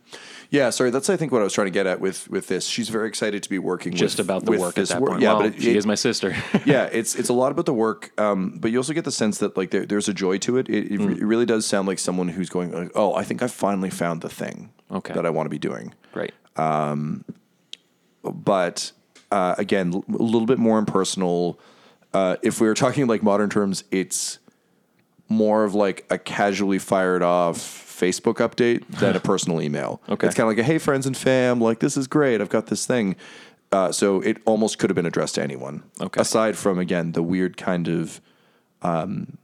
Yeah, 0.50 0.70
sorry. 0.70 0.90
That's 0.90 1.08
I 1.08 1.16
think 1.16 1.30
what 1.30 1.40
I 1.40 1.44
was 1.44 1.52
trying 1.52 1.68
to 1.68 1.70
get 1.70 1.86
at 1.86 2.00
with 2.00 2.28
with 2.28 2.48
this. 2.48 2.66
She's 2.66 2.88
very 2.88 3.06
excited 3.08 3.42
to 3.44 3.48
be 3.48 3.58
working 3.60 3.94
Just 3.94 4.18
with, 4.18 4.26
about 4.26 4.44
the 4.44 4.52
work 4.58 4.76
at 4.78 4.88
that 4.88 5.00
work. 5.00 5.10
point. 5.12 5.22
Yeah, 5.22 5.34
but 5.34 5.46
it, 5.46 5.62
she 5.62 5.70
it- 5.70 5.76
is 5.76 5.86
my 5.86 5.94
sister. 5.94 6.34
yeah, 6.66 6.86
it's 6.90 7.14
it's 7.14 7.28
a 7.28 7.32
lot 7.32 7.52
about 7.52 7.66
the 7.66 7.74
work, 7.74 8.10
um, 8.20 8.58
but 8.60 8.72
you 8.72 8.78
also 8.78 8.92
get 8.92 9.04
the 9.04 9.12
sense 9.12 9.38
that 9.38 9.56
like 9.56 9.70
there, 9.70 9.86
there's 9.86 10.08
a 10.08 10.12
joy 10.14 10.38
to 10.38 10.56
it. 10.56 10.68
It, 10.68 10.90
it, 10.92 11.00
it 11.00 11.24
really 11.24 11.46
does 11.46 11.66
sound 11.66 11.86
like 11.86 12.00
someone 12.00 12.28
who's 12.28 12.50
going, 12.50 12.72
like, 12.72 12.90
oh, 12.96 13.14
I 13.14 13.22
think 13.22 13.42
I 13.42 13.46
finally 13.46 13.90
found 13.90 14.22
the 14.22 14.28
thing 14.28 14.72
Okay. 14.90 15.14
that 15.14 15.24
I 15.24 15.30
want 15.30 15.46
to 15.46 15.50
be 15.50 15.58
doing. 15.58 15.94
Great. 16.12 16.32
But 18.22 18.92
uh, 19.30 19.54
again, 19.58 19.92
a 20.08 20.22
little 20.22 20.46
bit 20.46 20.58
more 20.58 20.78
impersonal. 20.78 21.58
Uh, 22.12 22.36
if 22.42 22.60
we 22.60 22.66
were 22.66 22.74
talking 22.74 23.06
like 23.06 23.22
modern 23.22 23.48
terms, 23.50 23.84
it's 23.90 24.38
more 25.28 25.64
of 25.64 25.74
like 25.74 26.06
a 26.10 26.18
casually 26.18 26.78
fired 26.78 27.22
off 27.22 27.56
Facebook 28.00 28.36
update 28.36 28.86
than 28.88 29.14
a 29.16 29.20
personal 29.30 29.60
email. 29.60 30.00
Okay. 30.08 30.26
It's 30.26 30.34
kind 30.36 30.44
of 30.50 30.56
like 30.56 30.64
a 30.64 30.66
hey 30.66 30.78
friends 30.78 31.06
and 31.06 31.16
fam, 31.16 31.60
like 31.60 31.80
this 31.80 31.96
is 31.96 32.06
great. 32.06 32.40
I've 32.40 32.48
got 32.48 32.66
this 32.66 32.86
thing. 32.86 33.16
Uh, 33.72 33.92
so 33.92 34.20
it 34.22 34.38
almost 34.46 34.78
could 34.78 34.90
have 34.90 34.96
been 34.96 35.06
addressed 35.06 35.36
to 35.36 35.42
anyone. 35.42 35.84
Okay. 36.00 36.20
Aside 36.20 36.56
from 36.56 36.78
again 36.78 37.12
the 37.12 37.22
weird 37.22 37.56
kind 37.56 37.86
of 37.88 38.20
um, 38.82 39.38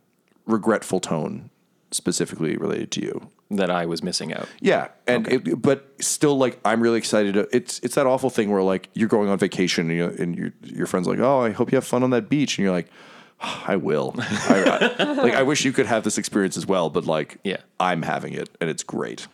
regretful 0.47 0.99
tone 1.01 1.51
specifically 1.93 2.57
related 2.57 2.91
to 2.91 3.01
you. 3.01 3.29
that 3.51 3.71
I 3.71 3.87
was 3.87 4.03
missing 4.03 4.35
out. 4.35 4.49
Yeah, 4.61 4.89
and 5.07 5.29
it, 5.29 5.63
but 5.63 5.89
still, 6.01 6.37
like 6.37 6.59
I'm 6.65 6.81
really 6.81 6.99
excited. 6.99 7.35
To, 7.35 7.49
it's 7.57 7.79
it's 7.81 7.95
that 7.95 8.07
awful 8.07 8.29
thing 8.31 8.51
where 8.51 8.63
like 8.63 8.89
you're 8.95 9.09
going 9.09 9.29
on 9.29 9.39
vacation 9.39 9.89
and, 9.91 9.97
you 9.97 10.07
and 10.19 10.37
your 10.37 10.53
your 10.65 10.87
friends 10.87 11.07
like, 11.07 11.21
oh, 11.21 11.41
I 11.43 11.51
hope 11.51 11.71
you 11.71 11.77
have 11.77 11.87
fun 11.87 12.03
on 12.03 12.11
that 12.11 12.29
beach, 12.29 12.59
and 12.59 12.65
you're 12.65 12.75
like, 12.75 12.89
"Ah, 12.89 13.16
I 13.67 13.77
will. 13.77 14.15
I, 14.19 14.95
I- 14.99 15.13
like 15.23 15.35
I 15.35 15.43
wish 15.43 15.65
you 15.65 15.73
could 15.73 15.87
have 15.87 16.05
this 16.05 16.19
experience 16.19 16.57
as 16.57 16.67
well, 16.67 16.91
but 16.91 17.05
like, 17.07 17.39
Yeah. 17.45 17.59
I'm 17.79 18.03
having 18.03 18.33
it 18.33 18.49
and 18.61 18.71
it's 18.71 18.83
great. 18.83 19.27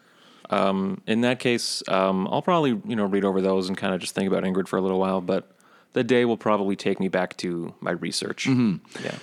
In 0.50 1.22
that 1.22 1.38
case, 1.38 1.82
um, 1.88 2.28
I'll 2.30 2.42
probably 2.42 2.78
you 2.86 2.94
know 2.96 3.06
read 3.06 3.24
over 3.24 3.40
those 3.40 3.68
and 3.68 3.76
kind 3.78 3.94
of 3.94 4.00
just 4.00 4.14
think 4.14 4.28
about 4.28 4.44
Ingrid 4.44 4.68
for 4.68 4.76
a 4.76 4.82
little 4.82 4.98
while. 4.98 5.22
But 5.22 5.50
the 5.94 6.04
day 6.04 6.26
will 6.26 6.36
probably 6.36 6.76
take 6.76 7.00
me 7.00 7.08
back 7.08 7.36
to 7.38 7.74
my 7.80 7.92
research. 7.92 8.46
Yeah. 8.46 9.16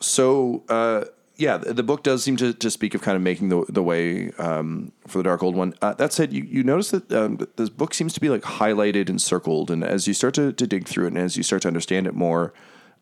So, 0.00 0.62
uh, 0.70 1.04
yeah, 1.36 1.58
the, 1.58 1.74
the 1.74 1.82
book 1.82 2.02
does 2.02 2.22
seem 2.24 2.36
to, 2.38 2.52
to 2.54 2.70
speak 2.70 2.94
of 2.94 3.02
kind 3.02 3.16
of 3.16 3.22
making 3.22 3.48
the 3.50 3.64
the 3.68 3.82
way 3.82 4.30
um, 4.38 4.92
for 5.06 5.18
the 5.18 5.24
Dark 5.24 5.42
Old 5.42 5.54
One. 5.56 5.74
Uh, 5.82 5.92
that 5.94 6.12
said, 6.12 6.32
you, 6.32 6.44
you 6.44 6.62
notice 6.62 6.90
that 6.90 7.12
um, 7.12 7.38
this 7.56 7.68
book 7.68 7.92
seems 7.94 8.12
to 8.14 8.20
be 8.20 8.28
like 8.30 8.42
highlighted 8.42 9.08
and 9.10 9.20
circled, 9.20 9.70
and 9.70 9.84
as 9.84 10.06
you 10.06 10.14
start 10.14 10.34
to, 10.34 10.52
to 10.54 10.66
dig 10.66 10.86
through 10.88 11.04
it 11.04 11.08
and 11.08 11.18
as 11.18 11.36
you 11.36 11.42
start 11.42 11.62
to 11.62 11.68
understand 11.68 12.06
it 12.06 12.14
more, 12.14 12.52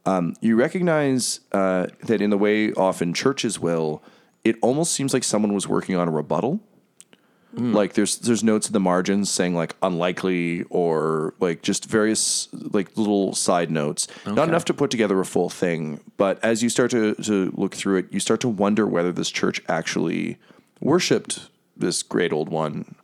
um, 0.07 0.35
you 0.41 0.57
recognize 0.57 1.41
uh, 1.53 1.87
that 2.05 2.21
in 2.21 2.31
the 2.31 2.39
way 2.39 2.73
often 2.73 3.13
churches 3.13 3.59
will, 3.59 4.03
it 4.45 4.57
almost 4.63 4.93
seems 4.93 5.13
like 5.13 5.25
someone 5.25 5.53
was 5.53 5.69
working 5.69 5.97
on 5.97 6.09
a 6.09 6.11
rebuttal. 6.11 6.61
Like 7.73 7.95
there's 7.95 8.19
there's 8.19 8.45
notes 8.45 8.67
in 8.69 8.73
the 8.73 8.81
margins 8.81 9.31
saying 9.31 9.55
like 9.55 9.75
unlikely 9.83 10.65
or 10.71 11.35
like 11.41 11.63
just 11.63 11.87
various 11.87 12.49
like 12.53 12.97
little 12.97 13.35
side 13.35 13.71
notes. 13.71 14.07
Not 14.27 14.49
enough 14.49 14.67
to 14.67 14.75
put 14.75 14.91
together 14.91 15.19
a 15.19 15.25
full 15.25 15.49
thing, 15.49 16.01
but 16.19 16.43
as 16.45 16.63
you 16.63 16.69
start 16.69 16.91
to, 16.91 17.15
to 17.15 17.51
look 17.57 17.75
through 17.75 17.97
it, 17.99 18.13
you 18.13 18.21
start 18.21 18.41
to 18.41 18.49
wonder 18.49 18.87
whether 18.87 19.13
this 19.13 19.31
church 19.31 19.63
actually 19.67 20.37
worshipped 20.81 21.49
this 21.77 22.03
great 22.03 22.33
old 22.33 22.51
one 22.51 22.95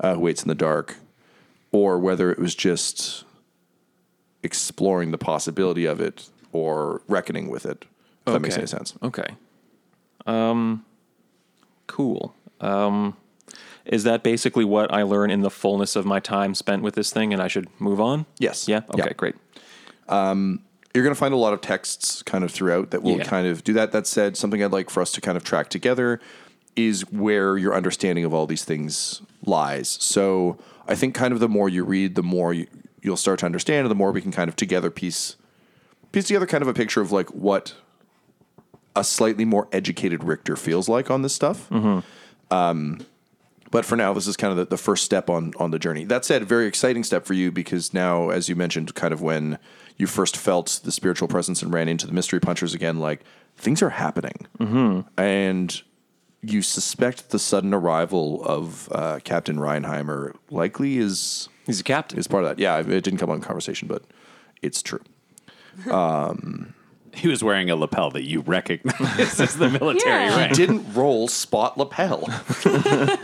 uh, 0.00 0.14
who 0.14 0.20
waits 0.20 0.42
in 0.42 0.48
the 0.48 0.54
dark, 0.54 0.96
or 1.72 1.98
whether 1.98 2.30
it 2.30 2.38
was 2.38 2.54
just 2.54 3.24
exploring 4.42 5.10
the 5.10 5.18
possibility 5.18 5.84
of 5.84 6.00
it 6.00 6.30
or 6.52 7.02
reckoning 7.08 7.48
with 7.48 7.66
it. 7.66 7.84
If 8.26 8.32
that 8.34 8.40
makes 8.40 8.56
any 8.56 8.66
sense. 8.66 8.94
Okay. 9.02 9.28
Um, 10.26 10.84
cool. 11.86 12.34
Um, 12.60 13.16
is 13.86 14.04
that 14.04 14.22
basically 14.22 14.64
what 14.64 14.92
I 14.92 15.02
learn 15.02 15.30
in 15.30 15.40
the 15.40 15.50
fullness 15.50 15.96
of 15.96 16.04
my 16.04 16.20
time 16.20 16.54
spent 16.54 16.82
with 16.82 16.94
this 16.94 17.10
thing, 17.10 17.32
and 17.32 17.40
I 17.40 17.48
should 17.48 17.68
move 17.80 18.00
on? 18.00 18.26
Yes. 18.38 18.68
Yeah. 18.68 18.82
Okay. 18.90 19.04
Yeah. 19.06 19.12
Great. 19.14 19.34
you're 20.94 21.04
going 21.04 21.14
to 21.14 21.18
find 21.18 21.32
a 21.34 21.38
lot 21.38 21.52
of 21.52 21.60
texts 21.60 22.22
kind 22.22 22.42
of 22.44 22.50
throughout 22.50 22.90
that 22.90 23.02
will 23.02 23.18
Yeah. 23.18 23.24
kind 23.24 23.46
of 23.46 23.62
do 23.64 23.72
that. 23.74 23.92
That 23.92 24.06
said, 24.06 24.36
something 24.36 24.62
I'd 24.62 24.72
like 24.72 24.90
for 24.90 25.00
us 25.00 25.12
to 25.12 25.20
kind 25.20 25.36
of 25.36 25.44
track 25.44 25.68
together 25.70 26.20
is 26.76 27.02
where 27.12 27.56
your 27.56 27.74
understanding 27.74 28.24
of 28.24 28.34
all 28.34 28.46
these 28.46 28.64
things 28.64 29.22
lies. 29.44 29.88
So 30.00 30.58
I 30.88 30.94
think 30.94 31.14
kind 31.14 31.32
of 31.32 31.40
the 31.40 31.48
more 31.48 31.68
you 31.68 31.84
read, 31.84 32.14
the 32.14 32.22
more 32.22 32.52
you, 32.52 32.66
you'll 33.02 33.16
start 33.16 33.38
to 33.40 33.46
understand, 33.46 33.80
and 33.84 33.90
the 33.90 33.94
more 33.94 34.10
we 34.12 34.20
can 34.20 34.32
kind 34.32 34.48
of 34.48 34.56
together 34.56 34.90
piece 34.90 35.36
piece 36.12 36.26
together 36.26 36.46
kind 36.46 36.62
of 36.62 36.68
a 36.68 36.74
picture 36.74 37.00
of 37.00 37.12
like 37.12 37.28
what 37.30 37.74
a 38.96 39.04
slightly 39.04 39.44
more 39.44 39.68
educated 39.72 40.24
Richter 40.24 40.56
feels 40.56 40.88
like 40.88 41.10
on 41.10 41.22
this 41.22 41.34
stuff. 41.34 41.70
Um, 42.50 43.00
but 43.70 43.84
for 43.84 43.96
now, 43.96 44.14
this 44.14 44.26
is 44.26 44.36
kind 44.36 44.50
of 44.50 44.56
the, 44.56 44.64
the 44.64 44.78
first 44.78 45.04
step 45.04 45.28
on 45.28 45.52
on 45.58 45.70
the 45.70 45.78
journey. 45.78 46.04
That 46.04 46.24
said, 46.24 46.44
very 46.44 46.66
exciting 46.66 47.04
step 47.04 47.26
for 47.26 47.34
you 47.34 47.52
because 47.52 47.92
now, 47.92 48.30
as 48.30 48.48
you 48.48 48.56
mentioned, 48.56 48.94
kind 48.94 49.12
of 49.12 49.20
when 49.20 49.58
you 49.96 50.06
first 50.06 50.36
felt 50.36 50.80
the 50.84 50.92
spiritual 50.92 51.28
presence 51.28 51.62
and 51.62 51.72
ran 51.72 51.88
into 51.88 52.06
the 52.06 52.12
mystery 52.12 52.40
punchers 52.40 52.74
again, 52.74 52.98
like 52.98 53.20
things 53.56 53.82
are 53.82 53.90
happening, 53.90 54.46
mm-hmm. 54.58 55.00
and 55.20 55.82
you 56.40 56.62
suspect 56.62 57.30
the 57.30 57.38
sudden 57.38 57.74
arrival 57.74 58.42
of 58.44 58.88
uh, 58.92 59.18
Captain 59.24 59.56
Reinheimer 59.56 60.34
likely 60.50 60.98
is 60.98 61.48
He's 61.66 61.80
a 61.80 61.84
captain. 61.84 62.18
is 62.18 62.26
part 62.26 62.44
of 62.44 62.50
that. 62.50 62.58
Yeah, 62.58 62.78
it 62.78 63.04
didn't 63.04 63.18
come 63.18 63.30
on 63.30 63.40
conversation, 63.40 63.88
but 63.88 64.04
it's 64.62 64.82
true. 64.82 65.02
He 67.14 67.26
was 67.26 67.42
wearing 67.42 67.68
a 67.68 67.74
lapel 67.74 68.10
that 68.12 68.22
you 68.22 68.42
recognize 68.42 69.40
as 69.40 69.56
the 69.56 69.68
military 69.70 70.26
Yeah. 70.26 70.36
rank. 70.36 70.54
Didn't 70.54 70.94
roll 70.94 71.26
spot 71.26 71.76
lapel. 71.76 72.26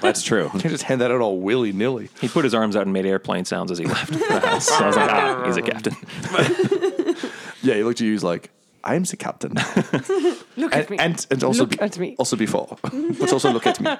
That's 0.01 0.23
true. 0.23 0.49
Can't 0.51 0.63
just 0.65 0.85
hand 0.85 1.01
that 1.01 1.13
out 1.13 1.21
all 1.21 1.39
willy 1.39 1.73
nilly. 1.73 2.09
He 2.21 2.27
put 2.29 2.43
his 2.45 2.55
arms 2.55 2.75
out 2.75 2.83
and 2.83 2.93
made 2.93 3.07
airplane 3.07 3.45
sounds 3.45 3.71
as 3.71 3.79
he 3.79 3.85
left 3.87 4.13
the 4.13 4.41
house. 4.41 4.67
So 4.67 4.75
I 4.75 4.87
was 4.89 4.97
like, 4.97 5.11
ah, 5.11 5.43
he's 5.47 5.57
a 5.57 5.63
captain. 5.63 5.95
Yeah, 7.63 7.77
he 7.77 7.83
looked 7.83 8.01
at 8.03 8.05
you. 8.05 8.13
He's 8.13 8.23
like, 8.25 8.51
"I 8.85 8.95
am 8.95 9.05
the 9.05 9.17
captain." 9.17 9.55
Look 9.55 10.75
and, 10.75 10.83
at 10.83 10.91
me. 10.91 10.99
and 10.99 11.27
and 11.31 11.43
also 11.43 11.61
Look 11.63 11.71
be, 11.71 11.81
at 11.81 11.99
me. 11.99 12.15
also 12.19 12.37
before, 12.37 12.77
but 12.83 13.33
also 13.33 13.51
look 13.51 13.67
at 13.67 13.81
me. 13.81 13.97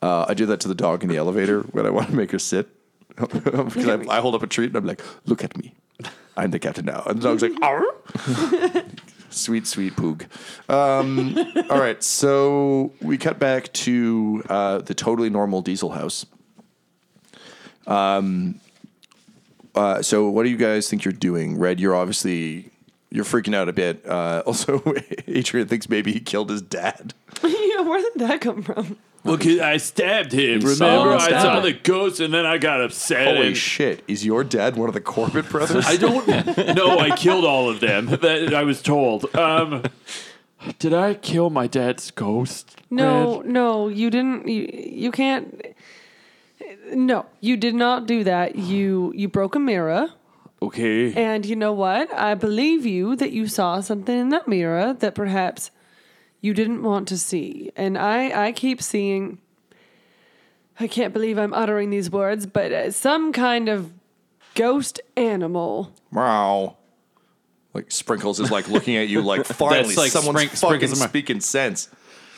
Uh, 0.00 0.24
I 0.26 0.32
do 0.32 0.46
that 0.46 0.60
to 0.60 0.68
the 0.68 0.74
dog 0.74 1.02
in 1.02 1.10
the 1.10 1.18
elevator 1.18 1.60
when 1.72 1.84
I 1.84 1.90
want 1.90 2.08
to 2.08 2.16
make 2.16 2.30
her 2.30 2.38
sit. 2.38 2.66
because 3.16 3.86
I, 3.88 4.00
I 4.08 4.20
hold 4.20 4.34
up 4.36 4.42
a 4.42 4.46
treat 4.46 4.68
and 4.68 4.76
I'm 4.76 4.86
like, 4.86 5.02
"Look 5.26 5.44
at 5.44 5.54
me, 5.58 5.74
I'm 6.38 6.50
the 6.50 6.58
captain 6.58 6.86
now." 6.86 7.02
And 7.06 7.20
the 7.20 7.28
dog's 7.28 7.42
like, 7.42 7.52
"Arr." 7.62 7.84
sweet, 9.30 9.66
sweet 9.66 9.94
poog. 9.96 10.26
Um, 10.70 11.36
all 11.70 11.78
right, 11.78 12.02
so 12.02 12.92
we 13.00 13.18
cut 13.18 13.38
back 13.38 13.72
to 13.74 14.42
uh, 14.48 14.78
the 14.78 14.94
totally 14.94 15.30
normal 15.30 15.62
Diesel 15.62 15.90
house. 15.90 16.26
Um, 17.86 18.60
uh, 19.74 20.02
so 20.02 20.28
what 20.28 20.42
do 20.44 20.50
you 20.50 20.56
guys 20.56 20.88
think 20.88 21.04
you're 21.04 21.12
doing? 21.12 21.58
Red, 21.58 21.80
you're 21.80 21.94
obviously 21.94 22.70
you're 23.10 23.24
freaking 23.24 23.54
out 23.54 23.68
a 23.68 23.72
bit. 23.72 24.04
Uh, 24.06 24.42
also, 24.46 24.82
Adrian 25.26 25.68
thinks 25.68 25.88
maybe 25.88 26.12
he 26.12 26.20
killed 26.20 26.50
his 26.50 26.62
dad. 26.62 27.14
yeah, 27.42 27.80
where 27.80 28.00
did 28.00 28.14
that 28.16 28.40
come 28.40 28.62
from? 28.62 28.98
Well, 29.24 29.36
'cause 29.36 29.58
I 29.58 29.76
stabbed 29.78 30.32
him. 30.32 30.60
You 30.62 30.68
saw 30.68 30.86
Remember, 30.86 31.12
him 31.14 31.18
I 31.20 31.24
stab 31.26 31.42
saw 31.42 31.56
him. 31.58 31.62
the 31.64 31.72
ghost, 31.72 32.20
and 32.20 32.32
then 32.32 32.46
I 32.46 32.56
got 32.58 32.80
upset. 32.80 33.26
Holy 33.36 33.48
and 33.48 33.56
shit! 33.56 34.02
Is 34.08 34.24
your 34.24 34.44
dad 34.44 34.76
one 34.76 34.88
of 34.88 34.94
the 34.94 35.00
Corbitt 35.00 35.48
brothers? 35.50 35.84
I 35.86 35.96
don't 35.96 36.26
know. 36.76 36.98
I 36.98 37.10
killed 37.16 37.44
all 37.44 37.68
of 37.68 37.80
them. 37.80 38.06
That 38.06 38.54
I 38.54 38.62
was 38.62 38.80
told. 38.80 39.34
Um, 39.36 39.82
did 40.78 40.94
I 40.94 41.14
kill 41.14 41.50
my 41.50 41.66
dad's 41.66 42.10
ghost? 42.10 42.76
No, 42.90 43.38
Red? 43.42 43.46
no, 43.50 43.88
you 43.88 44.08
didn't. 44.10 44.48
You, 44.48 44.70
you 44.72 45.10
can't. 45.10 45.62
No, 46.92 47.26
you 47.40 47.56
did 47.56 47.74
not 47.74 48.06
do 48.06 48.24
that. 48.24 48.56
You 48.56 49.12
you 49.14 49.28
broke 49.28 49.54
a 49.54 49.58
mirror. 49.60 50.08
Okay. 50.60 51.12
And 51.14 51.44
you 51.46 51.54
know 51.54 51.72
what? 51.72 52.12
I 52.12 52.34
believe 52.34 52.84
you 52.86 53.14
that 53.16 53.30
you 53.30 53.46
saw 53.46 53.80
something 53.80 54.16
in 54.18 54.28
that 54.30 54.48
mirror 54.48 54.92
that 54.98 55.14
perhaps 55.14 55.70
you 56.40 56.54
didn't 56.54 56.82
want 56.82 57.08
to 57.08 57.18
see. 57.18 57.70
And 57.76 57.96
I, 57.98 58.46
I 58.48 58.52
keep 58.52 58.80
seeing, 58.82 59.38
I 60.78 60.86
can't 60.86 61.12
believe 61.12 61.38
I'm 61.38 61.52
uttering 61.54 61.90
these 61.90 62.10
words, 62.10 62.46
but 62.46 62.72
uh, 62.72 62.90
some 62.90 63.32
kind 63.32 63.68
of 63.68 63.92
ghost 64.54 65.00
animal. 65.16 65.92
Wow. 66.12 66.76
Like 67.74 67.90
Sprinkles 67.90 68.40
is 68.40 68.50
like 68.50 68.68
looking 68.68 68.96
at 68.96 69.08
you 69.08 69.20
like 69.20 69.44
finally 69.46 69.82
That's 69.94 69.96
like 69.96 70.10
someone's 70.10 70.38
Sprink- 70.38 70.48
fucking 70.50 70.56
Sprinkles 70.56 70.92
in 70.92 70.98
my- 71.00 71.06
speaking 71.06 71.40
sense. 71.40 71.88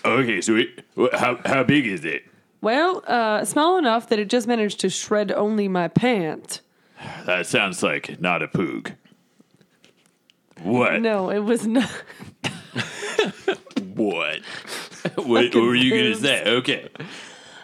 Okay, 0.05 0.41
so 0.41 0.57
it, 0.57 0.85
wh- 0.99 1.15
how 1.15 1.39
how 1.45 1.63
big 1.63 1.87
is 1.87 2.05
it? 2.07 2.25
Well, 2.63 3.03
uh, 3.07 3.45
small 3.45 3.77
enough 3.79 4.09
that 4.09 4.19
it 4.19 4.29
just 4.29 4.47
managed 4.47 4.81
to 4.81 4.89
shred 4.91 5.31
only 5.31 5.69
my 5.69 5.89
pant. 5.89 6.63
That 7.27 7.47
sounds 7.47 7.83
like 7.83 8.21
not 8.21 8.43
a 8.43 8.49
poog. 8.49 8.95
What? 10.63 11.01
No, 11.01 11.31
it 11.31 11.41
was 11.41 11.67
not. 11.67 11.91
What? 13.95 14.41
what, 15.17 15.27
what 15.27 15.55
were 15.55 15.75
you 15.75 15.91
gonna 15.91 16.03
boobs. 16.11 16.21
say? 16.21 16.45
Okay. 16.57 16.89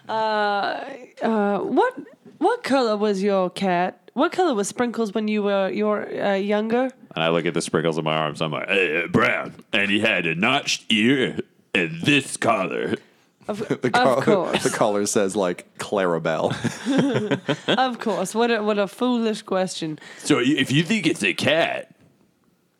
Uh, 0.08 0.84
uh, 1.22 1.58
what 1.60 1.94
what 2.38 2.62
color 2.62 2.96
was 2.96 3.22
your 3.22 3.50
cat? 3.50 4.10
What 4.14 4.32
color 4.32 4.54
was 4.54 4.68
Sprinkles 4.68 5.12
when 5.12 5.28
you 5.28 5.42
were 5.42 5.68
your 5.70 6.08
uh, 6.22 6.34
younger? 6.34 6.90
And 7.14 7.24
I 7.24 7.28
look 7.28 7.46
at 7.46 7.54
the 7.54 7.62
sprinkles 7.62 7.98
on 7.98 8.04
my 8.04 8.14
arms. 8.14 8.40
I'm 8.42 8.52
like, 8.52 8.68
uh, 8.68 9.06
brown, 9.08 9.54
and 9.72 9.90
he 9.90 10.00
had 10.00 10.26
a 10.26 10.34
notched 10.34 10.84
ear 10.90 11.38
and 11.74 12.00
this 12.02 12.36
collar. 12.36 12.96
Of, 13.48 13.58
The, 13.68 13.74
of 13.86 13.92
call- 13.92 14.22
course, 14.22 14.62
the 14.64 14.70
caller 14.70 15.06
says 15.06 15.36
like 15.36 15.66
Clarabelle. 15.78 16.52
of 17.78 17.98
course. 18.00 18.34
What 18.34 18.50
a, 18.50 18.62
what 18.62 18.78
a 18.78 18.86
foolish 18.88 19.42
question. 19.42 19.98
So 20.18 20.36
y- 20.36 20.44
if 20.58 20.70
you 20.72 20.82
think 20.82 21.06
it's 21.06 21.22
a 21.22 21.32
cat, 21.32 21.94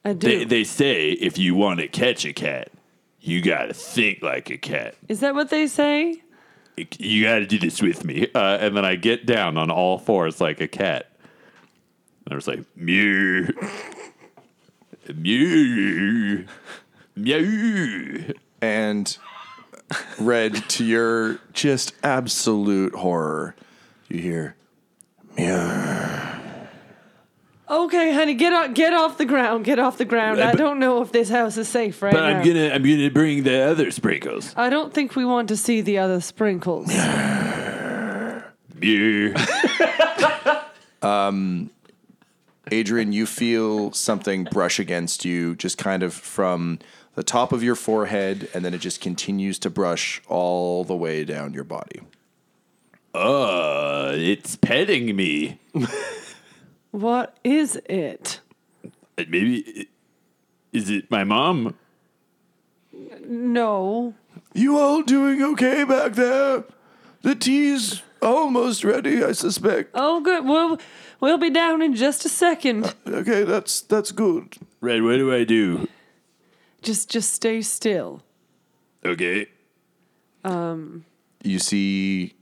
I 0.07 0.13
do. 0.13 0.29
they, 0.29 0.45
they 0.45 0.63
say 0.63 1.11
if 1.11 1.37
you 1.37 1.57
want 1.57 1.81
to 1.81 1.89
catch 1.89 2.25
a 2.25 2.33
cat, 2.33 2.71
you 3.21 3.43
gotta 3.43 3.75
think 3.75 4.23
like 4.23 4.51
a 4.51 4.57
cat. 4.57 4.95
Is 5.09 5.19
that 5.19 5.35
what 5.35 5.51
they 5.51 5.67
say? 5.67 6.23
You 6.77 7.25
gotta 7.25 7.45
do 7.45 7.59
this 7.59 7.83
with 7.83 8.05
me. 8.05 8.29
Uh, 8.33 8.59
and 8.61 8.77
then 8.77 8.85
I 8.85 8.95
get 8.95 9.27
down 9.27 9.59
on 9.59 9.69
all 9.69 9.99
fours 9.99 10.41
like 10.41 10.61
a 10.61 10.69
cat. 10.69 11.11
And 12.25 12.33
I 12.33 12.37
was 12.37 12.47
like, 12.47 12.61
mew, 12.77 13.49
mew, 15.13 16.47
mew. 17.17 18.35
and 18.61 19.19
Red, 20.21 20.69
to 20.69 20.85
your 20.85 21.41
just 21.53 21.95
absolute 22.05 22.95
horror, 22.95 23.57
you 24.09 24.21
hear 24.21 24.57
Okay, 27.69 28.13
honey, 28.15 28.35
get 28.35 28.53
off, 28.53 28.75
get 28.75 28.93
off 28.93 29.19
the 29.19 29.25
ground. 29.25 29.65
Get 29.65 29.79
off 29.81 29.99
the 29.99 30.05
ground. 30.05 30.41
I 30.41 30.53
But- 30.53 30.59
don't 30.59 30.79
know 30.79 31.03
if 31.03 31.11
this 31.11 31.29
house 31.29 31.57
is 31.57 31.69
safe 31.69 32.01
right 32.01 32.13
But 32.13 32.21
now. 32.21 32.39
I'm 32.39 32.45
gonna 32.47 32.69
I'm 32.71 32.83
gonna 32.83 33.11
bring 33.11 33.43
the 33.43 33.61
other 33.63 33.91
sprinkles. 33.91 34.55
I 34.57 34.71
don't 34.71 34.95
think 34.95 35.17
we 35.17 35.25
want 35.25 35.49
to 35.49 35.57
see 35.57 35.81
the 35.81 35.99
other 35.99 36.21
sprinkles. 36.21 36.87
Mew. 38.81 39.35
Adrian, 42.73 43.13
you 43.13 43.27
feel 43.27 43.93
something 43.93 44.45
brush 44.45 44.79
against 44.81 45.25
you, 45.25 45.55
just 45.55 45.79
kind 45.79 46.03
of 46.03 46.13
from 46.13 46.79
the 47.15 47.23
top 47.23 47.53
of 47.53 47.63
your 47.63 47.77
forehead, 47.77 48.49
and 48.53 48.65
then 48.65 48.75
it 48.75 48.79
just 48.81 49.01
continues 49.01 49.59
to 49.61 49.71
brush 49.71 50.21
all 50.29 50.83
the 50.85 50.97
way 50.97 51.25
down 51.25 51.53
your 51.55 51.63
body. 51.65 52.01
Uh, 53.15 54.13
it's 54.15 54.57
petting 54.57 55.15
me. 55.17 55.59
what 56.97 57.37
is 57.45 57.77
it? 57.85 58.41
Maybe 59.19 59.89
is 60.73 60.89
it 60.89 61.11
my 61.11 61.25
mom? 61.25 61.75
No. 63.23 64.15
You 64.55 64.79
all 64.79 65.03
doing 65.03 65.43
okay 65.43 65.85
back 65.85 66.15
there? 66.15 66.65
The 67.21 67.35
tea's 67.35 68.03
almost 68.23 68.83
ready, 68.83 69.23
I 69.23 69.33
suspect. 69.33 69.91
Oh, 69.93 70.21
good. 70.21 70.47
We'll 70.47 70.79
we'll 71.21 71.37
be 71.37 71.51
down 71.51 71.83
in 71.83 71.95
just 71.95 72.25
a 72.25 72.31
second. 72.31 72.95
Okay, 73.07 73.45
that's 73.45 73.83
that's 73.83 74.11
good. 74.13 74.57
Red, 74.81 75.03
what 75.03 75.17
do 75.17 75.35
I 75.35 75.45
do? 75.45 75.89
Just 76.81 77.11
just 77.11 77.35
stay 77.35 77.61
still. 77.61 78.23
Okay. 79.05 79.49
Um. 80.45 81.05
You 81.43 81.59
see, 81.59 82.35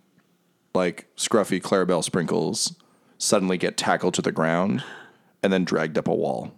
like 0.75 1.09
scruffy 1.17 1.61
Clarabelle 1.61 2.05
Sprinkles 2.05 2.77
suddenly 3.25 3.57
get 3.57 3.77
tackled 3.77 4.15
to 4.15 4.23
the 4.23 4.33
ground 4.33 4.85
and 5.43 5.53
then 5.53 5.65
dragged 5.65 5.97
up 5.99 6.07
a 6.09 6.15
wall. 6.15 6.53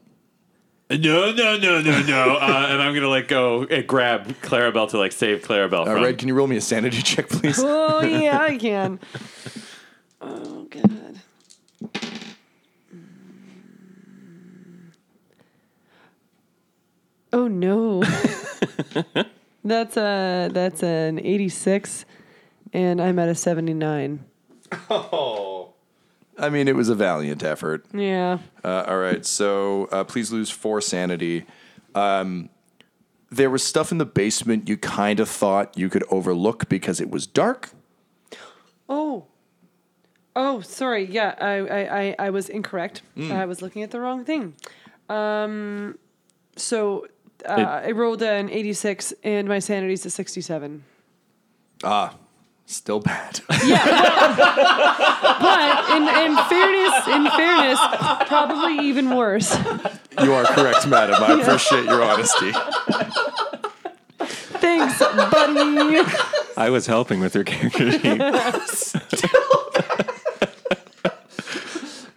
No, 0.90 1.32
no, 1.32 1.56
no, 1.56 1.80
no, 1.80 2.02
no. 2.02 2.36
uh, 2.40 2.66
and 2.70 2.82
I'm 2.82 2.94
gonna 2.94 3.08
like 3.08 3.28
go 3.28 3.64
and 3.64 3.86
grab 3.86 4.26
Clarabelle 4.42 4.88
to 4.90 4.98
like 4.98 5.12
save 5.12 5.42
Clarabelle 5.42 5.82
Uh, 5.82 5.92
from. 5.94 6.02
Red, 6.02 6.18
can 6.18 6.28
you 6.28 6.34
roll 6.34 6.46
me 6.46 6.56
a 6.56 6.60
sanity 6.60 7.02
check, 7.02 7.28
please? 7.28 7.58
Oh 7.62 8.02
yeah, 8.02 8.38
I 8.40 8.56
can. 8.58 9.00
Oh 10.18 10.66
god. 10.70 11.20
Oh 17.32 17.48
no. 17.48 18.02
that's 19.64 19.96
a 19.96 20.48
that's 20.52 20.82
an 20.82 21.18
86 21.20 22.04
and 22.72 23.00
I'm 23.00 23.18
at 23.18 23.28
a 23.28 23.34
79. 23.34 24.24
I 26.38 26.50
mean, 26.50 26.68
it 26.68 26.76
was 26.76 26.88
a 26.88 26.94
valiant 26.94 27.42
effort. 27.42 27.86
Yeah. 27.94 28.38
Uh, 28.62 28.84
all 28.86 28.98
right, 28.98 29.24
so 29.24 29.86
uh, 29.92 30.04
please 30.04 30.30
lose 30.32 30.50
four 30.50 30.80
sanity. 30.80 31.46
Um, 31.94 32.50
there 33.30 33.50
was 33.50 33.62
stuff 33.64 33.90
in 33.90 33.98
the 33.98 34.04
basement 34.06 34.68
you 34.68 34.76
kind 34.76 35.18
of 35.18 35.28
thought 35.28 35.76
you 35.76 35.88
could 35.88 36.04
overlook 36.10 36.68
because 36.68 37.00
it 37.00 37.10
was 37.10 37.26
dark. 37.26 37.70
Oh. 38.88 39.26
Oh, 40.34 40.60
sorry. 40.60 41.06
Yeah, 41.06 41.34
I 41.40 41.54
I, 41.56 42.00
I, 42.00 42.16
I 42.26 42.30
was 42.30 42.48
incorrect. 42.48 43.02
I 43.18 43.46
was 43.46 43.62
looking 43.62 43.82
at 43.82 43.90
the 43.90 44.00
wrong 44.00 44.24
thing. 44.24 44.54
Um, 45.08 45.98
so 46.56 47.06
uh, 47.46 47.80
I 47.84 47.92
rolled 47.92 48.22
an 48.22 48.50
86 48.50 49.14
and 49.24 49.48
my 49.48 49.58
sanity's 49.58 50.04
a 50.04 50.10
67. 50.10 50.84
Still 52.66 53.00
bad. 53.00 53.40
Yeah. 53.64 53.84
But 55.40 55.90
in, 55.96 56.02
in 56.02 56.36
fairness, 56.44 57.06
in 57.08 57.30
fairness, 57.36 57.80
probably 58.28 58.86
even 58.86 59.10
worse. 59.16 59.56
you 60.22 60.32
are 60.34 60.44
correct, 60.44 60.86
madam. 60.86 61.16
I 61.22 61.40
appreciate 61.40 61.84
your 61.84 62.02
honesty. 62.02 62.52
Thanks, 64.58 64.98
buddy. 64.98 66.00
I 66.56 66.70
was 66.70 66.86
helping 66.86 67.18
with 67.20 67.34
your 67.34 67.42
character 67.44 67.90
sheet. 67.98 68.20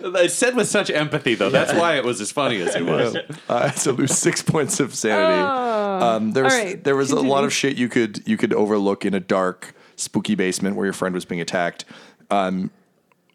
I 0.01 0.27
said 0.27 0.55
with 0.55 0.67
such 0.67 0.89
empathy, 0.89 1.35
though. 1.35 1.49
That's 1.49 1.73
why 1.73 1.97
it 1.97 2.03
was 2.05 2.21
as 2.21 2.31
funny 2.31 2.61
as 2.61 2.75
it 2.75 2.85
was. 2.85 3.17
I 3.49 3.67
had 3.67 3.77
to 3.77 3.91
lose 3.91 4.17
six 4.17 4.41
points 4.41 4.79
of 4.79 4.95
sanity. 4.95 5.41
um, 5.41 6.31
there 6.31 6.43
was 6.43 6.53
Oh. 6.53 6.57
all 6.57 6.63
right, 6.65 6.83
there 6.83 6.95
was 6.95 7.11
a 7.11 7.19
lot 7.19 7.43
of 7.43 7.51
shit 7.53 7.77
you 7.77 7.89
could 7.89 8.21
you 8.27 8.37
could 8.37 8.53
overlook 8.53 9.05
in 9.05 9.13
a 9.13 9.19
dark, 9.19 9.73
spooky 9.99 10.35
basement 10.35 10.75
where 10.75 10.85
your 10.85 10.93
friend 10.93 11.13
was 11.13 11.25
being 11.25 11.41
attacked. 11.41 11.85
Um, 12.31 12.71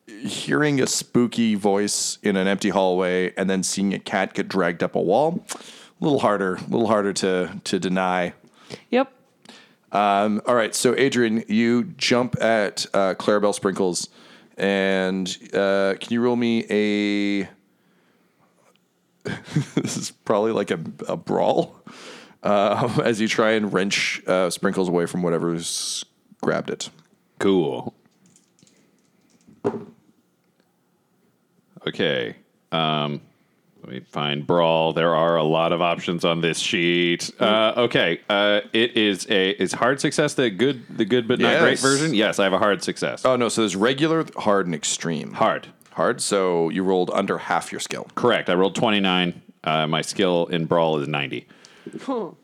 hearing 0.06 0.80
a 0.80 0.86
spooky 0.86 1.54
voice 1.54 2.18
in 2.22 2.36
an 2.36 2.46
empty 2.46 2.68
hallway 2.70 3.32
and 3.36 3.48
then 3.48 3.62
seeing 3.62 3.94
a 3.94 3.98
cat 3.98 4.34
get 4.34 4.48
dragged 4.48 4.82
up 4.82 4.94
a 4.94 5.00
wall, 5.00 5.44
a 6.00 6.04
little 6.04 6.20
harder, 6.20 6.56
a 6.56 6.68
little 6.68 6.86
harder 6.86 7.12
to 7.12 7.60
to 7.64 7.78
deny. 7.78 8.32
Yep. 8.90 9.12
Um, 9.92 10.42
all 10.46 10.56
right, 10.56 10.74
so 10.74 10.94
Adrian, 10.96 11.44
you 11.46 11.84
jump 11.84 12.40
at 12.42 12.84
uh, 12.92 13.14
Clarabelle 13.14 13.54
Sprinkles, 13.54 14.08
and 14.56 15.28
uh, 15.54 15.94
can 16.00 16.12
you 16.12 16.20
roll 16.20 16.36
me 16.36 16.64
a? 16.68 17.48
this 19.74 19.96
is 19.96 20.10
probably 20.10 20.52
like 20.52 20.70
a, 20.70 20.80
a 21.08 21.16
brawl 21.16 21.80
uh, 22.42 23.00
as 23.04 23.20
you 23.20 23.28
try 23.28 23.52
and 23.52 23.72
wrench 23.72 24.22
uh, 24.26 24.50
Sprinkles 24.50 24.88
away 24.88 25.06
from 25.06 25.22
whatever's 25.22 26.04
grabbed 26.44 26.70
it. 26.70 26.90
Cool. 27.38 27.94
Okay. 31.86 32.36
Um, 32.70 33.22
let 33.82 33.92
me 33.92 34.00
find 34.00 34.46
brawl. 34.46 34.92
There 34.92 35.14
are 35.14 35.36
a 35.36 35.42
lot 35.42 35.72
of 35.72 35.80
options 35.82 36.24
on 36.24 36.40
this 36.40 36.58
sheet. 36.58 37.30
Uh, 37.40 37.72
okay. 37.76 38.20
Uh, 38.28 38.60
it 38.72 38.96
is 38.96 39.26
a 39.28 39.50
is 39.50 39.72
hard 39.72 40.00
success 40.00 40.34
the 40.34 40.50
good 40.50 40.84
the 40.96 41.04
good 41.04 41.26
but 41.26 41.38
not 41.38 41.60
great 41.60 41.78
version. 41.78 42.14
Yes, 42.14 42.38
I 42.38 42.44
have 42.44 42.52
a 42.52 42.58
hard 42.58 42.82
success. 42.82 43.24
Oh 43.24 43.36
no, 43.36 43.48
so 43.48 43.62
there's 43.62 43.76
regular, 43.76 44.24
hard, 44.36 44.66
and 44.66 44.74
extreme. 44.74 45.32
Hard. 45.32 45.68
Hard. 45.92 46.20
So 46.20 46.68
you 46.70 46.82
rolled 46.82 47.10
under 47.10 47.38
half 47.38 47.72
your 47.72 47.80
skill. 47.80 48.06
Correct. 48.14 48.48
I 48.48 48.54
rolled 48.54 48.74
twenty 48.74 49.00
nine. 49.00 49.42
Uh, 49.62 49.86
my 49.86 50.02
skill 50.02 50.46
in 50.46 50.66
brawl 50.66 50.98
is 50.98 51.08
ninety. 51.08 51.46
All 52.08 52.36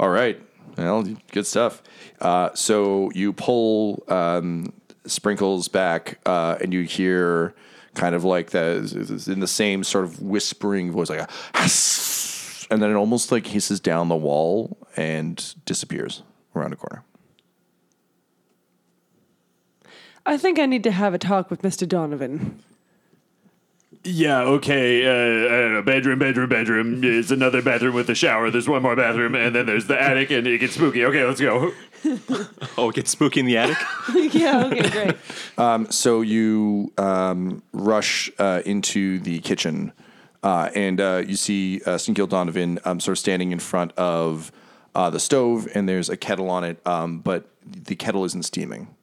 right. 0.00 0.40
Well, 0.76 1.04
good 1.32 1.46
stuff. 1.46 1.82
Uh, 2.20 2.50
so 2.54 3.10
you 3.14 3.32
pull 3.32 4.04
um, 4.08 4.72
Sprinkles 5.06 5.68
back, 5.68 6.18
uh, 6.26 6.56
and 6.60 6.72
you 6.72 6.82
hear 6.82 7.54
kind 7.94 8.14
of 8.14 8.24
like 8.24 8.50
the 8.50 9.24
in 9.26 9.40
the 9.40 9.46
same 9.46 9.82
sort 9.84 10.04
of 10.04 10.20
whispering 10.20 10.92
voice, 10.92 11.10
like 11.10 11.20
a, 11.20 11.28
and 12.72 12.82
then 12.82 12.90
it 12.90 12.94
almost 12.94 13.32
like 13.32 13.46
hisses 13.46 13.80
down 13.80 14.08
the 14.08 14.16
wall 14.16 14.78
and 14.96 15.54
disappears 15.64 16.22
around 16.54 16.72
a 16.72 16.76
corner. 16.76 17.04
I 20.26 20.36
think 20.36 20.58
I 20.58 20.66
need 20.66 20.84
to 20.84 20.90
have 20.90 21.14
a 21.14 21.18
talk 21.18 21.50
with 21.50 21.62
Mr. 21.62 21.88
Donovan. 21.88 22.62
Yeah, 24.10 24.40
okay. 24.40 25.04
Uh, 25.04 25.54
I 25.54 25.60
don't 25.60 25.72
know. 25.74 25.82
Bedroom, 25.82 26.18
bedroom, 26.18 26.48
bedroom. 26.48 27.00
There's 27.02 27.30
another 27.30 27.60
bathroom 27.60 27.94
with 27.94 28.08
a 28.08 28.14
shower. 28.14 28.50
There's 28.50 28.66
one 28.66 28.80
more 28.80 28.96
bathroom, 28.96 29.34
and 29.34 29.54
then 29.54 29.66
there's 29.66 29.86
the 29.86 30.00
attic, 30.00 30.30
and 30.30 30.46
it 30.46 30.58
gets 30.58 30.74
spooky. 30.74 31.04
Okay, 31.04 31.24
let's 31.24 31.40
go. 31.40 31.72
Oh, 32.78 32.88
it 32.88 32.94
gets 32.94 33.10
spooky 33.10 33.40
in 33.40 33.46
the 33.46 33.58
attic. 33.58 33.76
yeah, 34.34 34.64
okay, 34.66 34.90
great. 34.90 35.16
Um, 35.58 35.90
so 35.90 36.22
you 36.22 36.92
um, 36.96 37.62
rush 37.72 38.30
uh, 38.38 38.62
into 38.64 39.18
the 39.18 39.40
kitchen, 39.40 39.92
uh, 40.42 40.70
and 40.74 41.00
uh, 41.00 41.24
you 41.26 41.36
see 41.36 41.82
uh, 41.84 41.96
Stinkill 41.96 42.28
Donovan 42.28 42.78
um, 42.84 43.00
sort 43.00 43.14
of 43.14 43.18
standing 43.18 43.50
in 43.52 43.58
front 43.58 43.92
of 43.98 44.52
uh, 44.94 45.10
the 45.10 45.20
stove, 45.20 45.68
and 45.74 45.88
there's 45.88 46.08
a 46.08 46.16
kettle 46.16 46.48
on 46.48 46.64
it, 46.64 46.80
um, 46.86 47.18
but 47.18 47.48
the 47.66 47.96
kettle 47.96 48.24
isn't 48.24 48.44
steaming. 48.44 48.94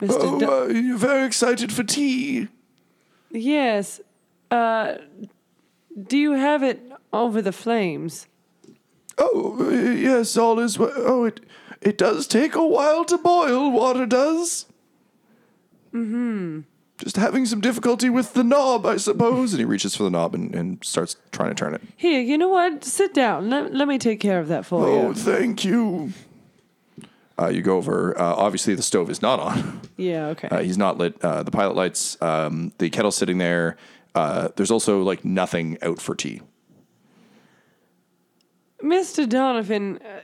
Mr. 0.00 0.38
Do- 0.40 0.50
uh, 0.50 0.66
you're 0.66 0.96
very 0.98 1.26
excited 1.26 1.72
for 1.72 1.82
tea. 1.84 2.48
yes. 3.30 4.00
Uh, 4.50 4.96
do 6.06 6.16
you 6.18 6.32
have 6.32 6.62
it 6.62 6.80
over 7.12 7.40
the 7.42 7.52
flames? 7.52 8.26
Oh, 9.18 9.56
uh, 9.60 9.70
yes, 9.70 10.36
all 10.36 10.58
is 10.58 10.78
well. 10.78 10.92
Oh, 10.96 11.24
it 11.24 11.40
it 11.80 11.96
does 11.98 12.26
take 12.26 12.54
a 12.54 12.66
while 12.66 13.04
to 13.04 13.18
boil. 13.18 13.70
Water 13.70 14.06
does. 14.06 14.66
Mm-hmm. 15.94 16.60
Just 16.98 17.16
having 17.16 17.46
some 17.46 17.60
difficulty 17.60 18.10
with 18.10 18.34
the 18.34 18.44
knob, 18.44 18.84
I 18.84 18.96
suppose. 18.98 19.52
And 19.52 19.60
he 19.60 19.64
reaches 19.64 19.96
for 19.96 20.02
the 20.02 20.10
knob 20.10 20.34
and, 20.34 20.54
and 20.54 20.84
starts 20.84 21.16
trying 21.32 21.48
to 21.50 21.54
turn 21.54 21.74
it. 21.74 21.80
Here, 21.96 22.20
you 22.20 22.36
know 22.36 22.48
what? 22.48 22.84
Sit 22.84 23.14
down. 23.14 23.48
Let, 23.48 23.74
let 23.74 23.88
me 23.88 23.98
take 23.98 24.20
care 24.20 24.38
of 24.38 24.48
that 24.48 24.66
for 24.66 24.86
you. 24.86 24.94
Oh, 24.94 25.08
you. 25.08 25.14
thank 25.14 25.64
you. 25.64 26.12
Uh, 27.40 27.48
you 27.48 27.62
go 27.62 27.76
over. 27.76 28.18
Uh, 28.20 28.34
obviously, 28.34 28.74
the 28.74 28.82
stove 28.82 29.08
is 29.10 29.22
not 29.22 29.40
on. 29.40 29.80
Yeah, 29.96 30.28
okay. 30.28 30.48
Uh, 30.48 30.62
he's 30.62 30.78
not 30.78 30.96
lit. 30.96 31.22
Uh, 31.22 31.42
the 31.42 31.50
pilot 31.50 31.76
lights. 31.76 32.16
Um, 32.22 32.72
the 32.78 32.88
kettle's 32.88 33.16
sitting 33.16 33.36
there. 33.36 33.76
Uh, 34.14 34.48
there's 34.56 34.70
also 34.70 35.02
like 35.02 35.26
nothing 35.26 35.76
out 35.82 36.00
for 36.00 36.14
tea. 36.14 36.40
Mr. 38.82 39.28
Donovan, 39.28 39.98
uh, 39.98 40.20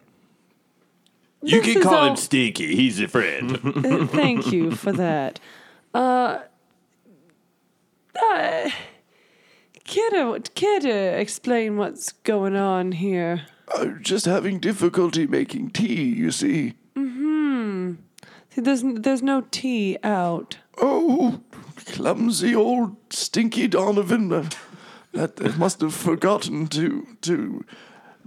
You 1.43 1.61
can 1.61 1.83
call 1.83 1.95
all- 1.95 2.07
him 2.09 2.17
Stinky. 2.17 2.75
He's 2.75 2.99
a 3.01 3.09
friend. 3.09 3.57
uh, 3.87 4.07
thank 4.07 4.51
you 4.51 4.71
for 4.71 4.93
that. 4.93 5.41
Uh, 5.93 6.39
uh, 8.19 8.71
care 9.85 10.11
to, 10.11 10.41
care 10.55 10.81
to 10.81 10.91
explain 11.21 11.77
what's 11.77 12.13
going 12.13 12.57
on 12.57 12.93
here? 12.93 13.43
I'm 13.77 14.03
just 14.03 14.25
having 14.25 14.59
difficulty 14.59 15.27
making 15.27 15.71
tea. 15.73 16.05
You 16.05 16.31
see. 16.31 16.75
See, 18.57 18.63
there's, 18.63 18.83
there's 18.83 19.23
no 19.23 19.43
tea 19.51 19.99
out. 20.03 20.57
Oh, 20.79 21.43
clumsy 21.85 22.55
old 22.55 22.97
stinky 23.11 23.69
Donovan. 23.69 24.33
Uh, 24.33 24.49
that, 25.13 25.37
that 25.37 25.59
must 25.59 25.83
have 25.83 25.95
forgotten 25.95 26.67
to 26.69 27.07
to 27.21 27.67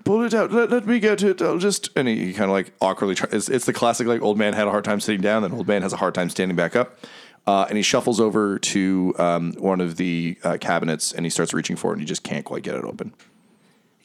pull 0.04 0.22
it 0.22 0.36
out. 0.36 0.52
Let, 0.52 0.70
let 0.70 0.86
me 0.86 1.00
get 1.00 1.24
it. 1.24 1.42
I'll 1.42 1.58
just. 1.58 1.90
And 1.96 2.08
he, 2.08 2.32
kind 2.34 2.52
of 2.52 2.52
like 2.52 2.74
awkwardly. 2.80 3.16
Try, 3.16 3.28
it's, 3.32 3.50
it's 3.50 3.66
the 3.66 3.74
classic 3.74 4.06
like 4.06 4.22
old 4.22 4.38
man 4.38 4.54
had 4.54 4.68
a 4.68 4.70
hard 4.70 4.84
time 4.84 5.00
sitting 5.00 5.20
down, 5.22 5.42
then 5.42 5.52
old 5.52 5.68
man 5.68 5.82
has 5.82 5.94
a 5.94 5.98
hard 5.98 6.14
time 6.14 6.30
standing 6.30 6.56
back 6.56 6.76
up. 6.76 7.00
Uh, 7.48 7.66
and 7.68 7.76
he 7.76 7.82
shuffles 7.82 8.20
over 8.20 8.60
to 8.60 9.16
um, 9.18 9.54
one 9.54 9.82
of 9.82 9.98
the 9.98 10.38
uh, 10.44 10.58
cabinets 10.62 11.12
and 11.12 11.26
he 11.26 11.32
starts 11.32 11.56
reaching 11.56 11.76
for 11.76 11.90
it 11.90 11.94
and 11.94 12.02
he 12.02 12.06
just 12.06 12.22
can't 12.22 12.46
quite 12.46 12.62
get 12.62 12.76
it 12.76 12.84
open. 12.84 13.16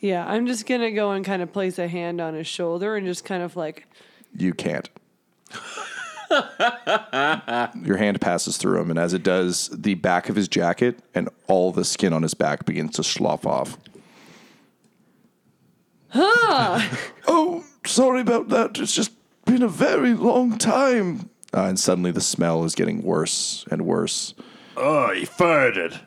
Yeah, 0.00 0.26
I'm 0.26 0.46
just 0.46 0.64
gonna 0.64 0.90
go 0.90 1.10
and 1.10 1.22
kind 1.22 1.42
of 1.42 1.52
place 1.52 1.78
a 1.78 1.86
hand 1.86 2.22
on 2.22 2.32
his 2.32 2.46
shoulder 2.46 2.96
and 2.96 3.06
just 3.06 3.26
kind 3.26 3.42
of 3.42 3.56
like, 3.56 3.86
You 4.34 4.54
can't. 4.54 4.88
Your 7.82 7.96
hand 7.96 8.20
passes 8.20 8.56
through 8.56 8.80
him, 8.80 8.90
and 8.90 8.98
as 8.98 9.14
it 9.14 9.22
does, 9.22 9.68
the 9.72 9.94
back 9.94 10.28
of 10.28 10.36
his 10.36 10.48
jacket 10.48 10.98
and 11.14 11.28
all 11.46 11.72
the 11.72 11.84
skin 11.84 12.12
on 12.12 12.22
his 12.22 12.34
back 12.34 12.64
begins 12.64 12.96
to 12.96 13.04
slough 13.04 13.46
off. 13.46 13.76
oh, 16.16 17.64
sorry 17.84 18.20
about 18.20 18.48
that. 18.48 18.78
It's 18.78 18.94
just 18.94 19.12
been 19.44 19.62
a 19.62 19.68
very 19.68 20.14
long 20.14 20.58
time. 20.58 21.28
Uh, 21.52 21.64
and 21.64 21.78
suddenly 21.78 22.10
the 22.10 22.20
smell 22.20 22.64
is 22.64 22.74
getting 22.74 23.02
worse 23.02 23.64
and 23.70 23.82
worse. 23.82 24.34
oh, 24.76 25.12
he 25.12 25.24
farted. 25.24 26.00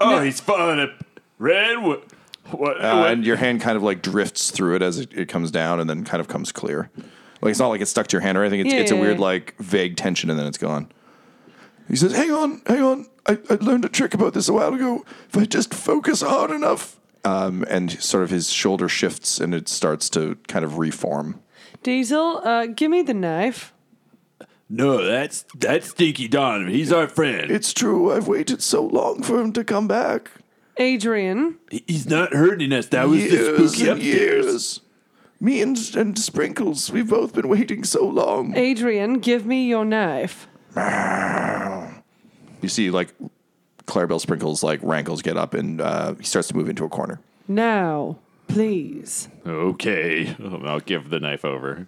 Oh, 0.00 0.20
he's 0.20 0.40
falling 0.40 0.80
up. 0.80 0.90
Red, 1.38 1.82
what? 1.82 2.04
What? 2.50 2.76
Uh, 2.82 2.98
what? 3.00 3.10
and 3.10 3.24
your 3.26 3.36
hand 3.36 3.60
kind 3.60 3.76
of 3.76 3.82
like 3.82 4.00
drifts 4.02 4.50
through 4.50 4.76
it 4.76 4.82
as 4.82 4.98
it, 4.98 5.12
it 5.12 5.28
comes 5.28 5.50
down 5.50 5.80
and 5.80 5.88
then 5.88 6.04
kind 6.04 6.20
of 6.20 6.28
comes 6.28 6.52
clear. 6.52 6.90
Like 7.40 7.50
it's 7.50 7.60
not 7.60 7.68
like 7.68 7.80
it's 7.80 7.90
stuck 7.90 8.06
to 8.08 8.14
your 8.14 8.20
hand 8.22 8.36
or 8.38 8.42
anything. 8.42 8.60
It's, 8.66 8.72
Yeah, 8.74 8.80
it's 8.80 8.90
a 8.90 8.94
yeah, 8.94 9.00
weird 9.00 9.18
yeah. 9.18 9.24
like 9.24 9.54
vague 9.58 9.96
tension 9.96 10.30
and 10.30 10.38
then 10.38 10.46
it's 10.46 10.58
gone. 10.58 10.90
He 11.88 11.96
says, 11.96 12.12
"Hang 12.12 12.30
on, 12.30 12.62
hang 12.66 12.82
on. 12.82 13.06
I, 13.26 13.38
I 13.48 13.54
learned 13.54 13.84
a 13.84 13.88
trick 13.88 14.12
about 14.14 14.34
this 14.34 14.48
a 14.48 14.52
while 14.52 14.74
ago. 14.74 15.04
If 15.28 15.36
I 15.36 15.44
just 15.44 15.72
focus 15.72 16.20
hard 16.22 16.50
enough." 16.50 16.96
Um, 17.24 17.64
and 17.68 17.90
sort 18.02 18.22
of 18.24 18.30
his 18.30 18.50
shoulder 18.50 18.88
shifts 18.88 19.40
and 19.40 19.52
it 19.52 19.68
starts 19.68 20.08
to 20.10 20.36
kind 20.46 20.64
of 20.64 20.78
reform. 20.78 21.40
Diesel, 21.82 22.40
uh, 22.44 22.66
give 22.66 22.90
me 22.90 23.02
the 23.02 23.12
knife. 23.14 23.72
no, 24.68 25.04
that's 25.04 25.44
that's 25.56 25.90
Stinky 25.90 26.28
Donovan. 26.28 26.72
He's 26.72 26.92
our 26.92 27.08
friend. 27.08 27.50
It's 27.50 27.72
true. 27.72 28.12
I've 28.12 28.28
waited 28.28 28.62
so 28.62 28.84
long 28.84 29.22
for 29.22 29.40
him 29.40 29.52
to 29.54 29.64
come 29.64 29.88
back. 29.88 30.30
Adrian, 30.76 31.58
he's 31.70 32.06
not 32.06 32.32
hurting 32.32 32.72
us. 32.72 32.86
That 32.86 33.08
was 33.08 33.20
the 33.22 33.36
spooky 33.36 33.88
and 33.88 33.98
upstairs. 33.98 34.04
years. 34.04 34.80
Me 35.40 35.62
and, 35.62 35.78
and 35.96 36.18
Sprinkles, 36.18 36.90
we've 36.90 37.08
both 37.08 37.32
been 37.34 37.48
waiting 37.48 37.84
so 37.84 38.04
long. 38.04 38.56
Adrian, 38.56 39.20
give 39.20 39.46
me 39.46 39.68
your 39.68 39.84
knife. 39.84 40.48
You 42.60 42.68
see, 42.68 42.90
like 42.90 43.14
Clarabelle 43.86 44.20
Sprinkles, 44.20 44.62
like 44.62 44.80
rankles 44.82 45.22
get 45.22 45.36
up 45.36 45.54
and 45.54 45.80
uh, 45.80 46.14
he 46.14 46.24
starts 46.24 46.48
to 46.48 46.56
move 46.56 46.68
into 46.68 46.84
a 46.84 46.88
corner. 46.88 47.20
Now, 47.46 48.18
please. 48.48 49.28
Okay, 49.46 50.34
I'll 50.64 50.80
give 50.80 51.10
the 51.10 51.20
knife 51.20 51.44
over. 51.44 51.86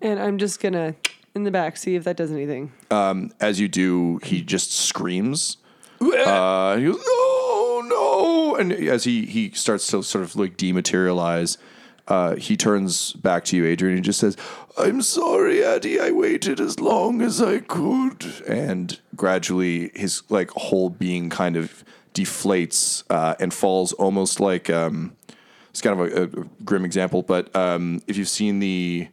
And 0.00 0.18
I'm 0.18 0.38
just 0.38 0.60
gonna 0.60 0.94
in 1.34 1.44
the 1.44 1.50
back 1.50 1.76
see 1.76 1.94
if 1.94 2.04
that 2.04 2.16
does 2.16 2.30
anything. 2.32 2.72
Um, 2.90 3.32
As 3.40 3.60
you 3.60 3.68
do, 3.68 4.18
he 4.24 4.42
just 4.42 4.72
screams. 4.72 5.58
Uh, 6.00 6.76
he 6.76 6.84
goes, 6.86 7.02
"No, 7.06 7.82
no!" 7.86 8.56
And 8.56 8.72
as 8.72 9.04
he 9.04 9.24
he 9.26 9.50
starts 9.52 9.86
to 9.88 10.02
sort 10.02 10.24
of 10.24 10.36
like 10.36 10.56
dematerialize, 10.56 11.56
uh, 12.08 12.36
he 12.36 12.56
turns 12.56 13.12
back 13.14 13.44
to 13.46 13.56
you, 13.56 13.66
Adrian, 13.66 13.96
and 13.96 14.04
just 14.04 14.20
says, 14.20 14.36
"I'm 14.78 15.02
sorry, 15.02 15.64
Addie. 15.64 16.00
I 16.00 16.10
waited 16.10 16.60
as 16.60 16.78
long 16.80 17.20
as 17.20 17.42
I 17.42 17.58
could." 17.58 18.24
And 18.46 18.98
gradually, 19.14 19.90
his 19.94 20.22
like 20.28 20.50
whole 20.50 20.90
being 20.90 21.30
kind 21.30 21.56
of 21.56 21.84
deflates 22.14 23.04
uh, 23.10 23.34
and 23.40 23.52
falls 23.52 23.92
almost 23.94 24.40
like 24.40 24.70
um, 24.70 25.16
it's 25.70 25.82
kind 25.82 26.00
of 26.00 26.12
a, 26.12 26.22
a 26.22 26.44
grim 26.64 26.84
example, 26.84 27.22
but 27.22 27.54
um, 27.54 28.00
if 28.06 28.16
you've 28.16 28.28
seen 28.28 28.60
the 28.60 29.08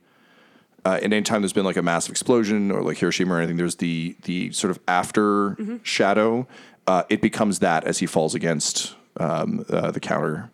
uh, 0.85 0.99
and 1.01 1.13
anytime 1.13 1.41
there's 1.41 1.53
been 1.53 1.65
like 1.65 1.77
a 1.77 1.81
massive 1.81 2.11
explosion 2.11 2.71
or 2.71 2.81
like 2.81 2.97
Hiroshima 2.97 3.33
or 3.33 3.37
anything, 3.37 3.57
there's 3.57 3.75
the 3.75 4.15
the 4.23 4.51
sort 4.51 4.71
of 4.71 4.79
after 4.87 5.57
shadow. 5.83 6.47
Uh, 6.85 7.03
it 7.09 7.21
becomes 7.21 7.59
that 7.59 7.85
as 7.85 7.99
he 7.99 8.05
falls 8.05 8.35
against 8.35 8.95
um, 9.17 9.65
uh, 9.69 9.91
the 9.91 9.99
counter, 9.99 10.51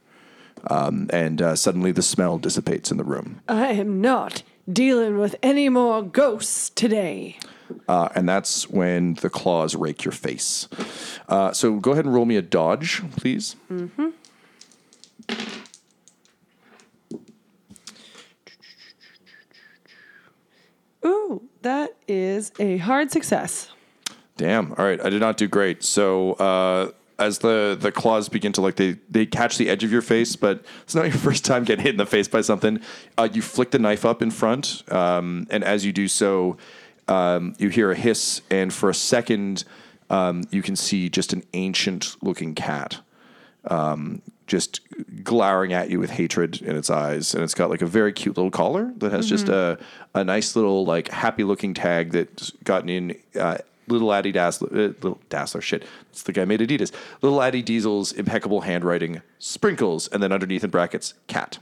um, 0.67 1.09
and 1.11 1.41
uh, 1.41 1.55
suddenly 1.55 1.91
the 1.91 2.01
smell 2.01 2.37
dissipates 2.37 2.91
in 2.91 2.97
the 2.97 3.03
room. 3.03 3.41
I 3.47 3.67
am 3.67 4.01
not 4.01 4.43
dealing 4.71 5.17
with 5.17 5.35
any 5.41 5.69
more 5.69 6.03
ghosts 6.03 6.69
today. 6.69 7.37
Uh, 7.87 8.09
and 8.15 8.27
that's 8.27 8.69
when 8.69 9.13
the 9.15 9.29
claws 9.29 9.75
rake 9.75 10.03
your 10.03 10.11
face. 10.11 10.67
Uh, 11.27 11.51
so 11.51 11.75
go 11.75 11.91
ahead 11.91 12.05
and 12.05 12.13
roll 12.13 12.25
me 12.25 12.35
a 12.35 12.41
dodge, 12.41 13.03
please. 13.15 13.55
Ooh, 21.05 21.43
that 21.61 21.95
is 22.07 22.51
a 22.59 22.77
hard 22.77 23.11
success. 23.11 23.71
Damn. 24.37 24.73
All 24.77 24.85
right. 24.85 25.03
I 25.03 25.09
did 25.09 25.19
not 25.19 25.37
do 25.37 25.47
great. 25.47 25.83
So 25.83 26.33
uh, 26.33 26.91
as 27.19 27.39
the 27.39 27.77
the 27.79 27.91
claws 27.91 28.29
begin 28.29 28.51
to 28.53 28.61
like 28.61 28.75
they 28.77 28.97
they 29.09 29.25
catch 29.25 29.57
the 29.57 29.69
edge 29.69 29.83
of 29.83 29.91
your 29.91 30.01
face, 30.01 30.35
but 30.35 30.63
it's 30.83 30.95
not 30.95 31.03
your 31.11 31.17
first 31.17 31.45
time 31.45 31.63
getting 31.63 31.83
hit 31.83 31.91
in 31.91 31.97
the 31.97 32.05
face 32.05 32.27
by 32.27 32.41
something. 32.41 32.79
Uh, 33.17 33.27
you 33.31 33.41
flick 33.41 33.71
the 33.71 33.79
knife 33.79 34.05
up 34.05 34.21
in 34.21 34.31
front, 34.31 34.83
um, 34.91 35.45
and 35.49 35.63
as 35.63 35.85
you 35.85 35.91
do 35.91 36.07
so, 36.07 36.57
um, 37.07 37.53
you 37.59 37.69
hear 37.69 37.91
a 37.91 37.95
hiss, 37.95 38.41
and 38.49 38.73
for 38.73 38.89
a 38.89 38.93
second, 38.93 39.63
um, 40.09 40.43
you 40.49 40.61
can 40.61 40.75
see 40.75 41.09
just 41.09 41.33
an 41.33 41.43
ancient 41.53 42.15
looking 42.21 42.55
cat. 42.55 43.01
um, 43.67 44.21
just 44.47 44.81
glowering 45.23 45.73
at 45.73 45.89
you 45.91 45.99
with 45.99 46.09
hatred 46.09 46.59
in 46.61 46.75
its 46.75 46.89
eyes, 46.89 47.35
and 47.35 47.43
it's 47.43 47.53
got 47.53 47.69
like 47.69 47.83
a 47.83 47.85
very 47.85 48.11
cute 48.11 48.35
little 48.35 48.49
collar 48.49 48.91
that 48.97 49.11
has 49.11 49.29
just 49.29 49.47
a 49.47 49.77
a 50.15 50.23
nice 50.23 50.55
little 50.55 50.85
like 50.85 51.07
happy 51.09 51.43
looking 51.43 51.73
tag 51.75 52.11
that's 52.11 52.51
gotten 52.63 52.89
in. 52.89 53.15
Uh, 53.39 53.59
Little 53.89 54.13
Addie 54.13 54.31
Dassler, 54.33 54.71
uh, 54.71 54.93
little 55.01 55.19
Dassler, 55.29 55.61
shit. 55.61 55.83
It's 56.11 56.23
the 56.23 56.31
guy 56.31 56.45
made 56.45 56.59
Adidas. 56.61 56.91
Little 57.21 57.41
Addie 57.41 57.61
Diesel's 57.61 58.11
impeccable 58.13 58.61
handwriting, 58.61 59.21
sprinkles, 59.39 60.07
and 60.07 60.21
then 60.23 60.31
underneath 60.31 60.63
in 60.63 60.69
brackets, 60.69 61.13
cat. 61.27 61.59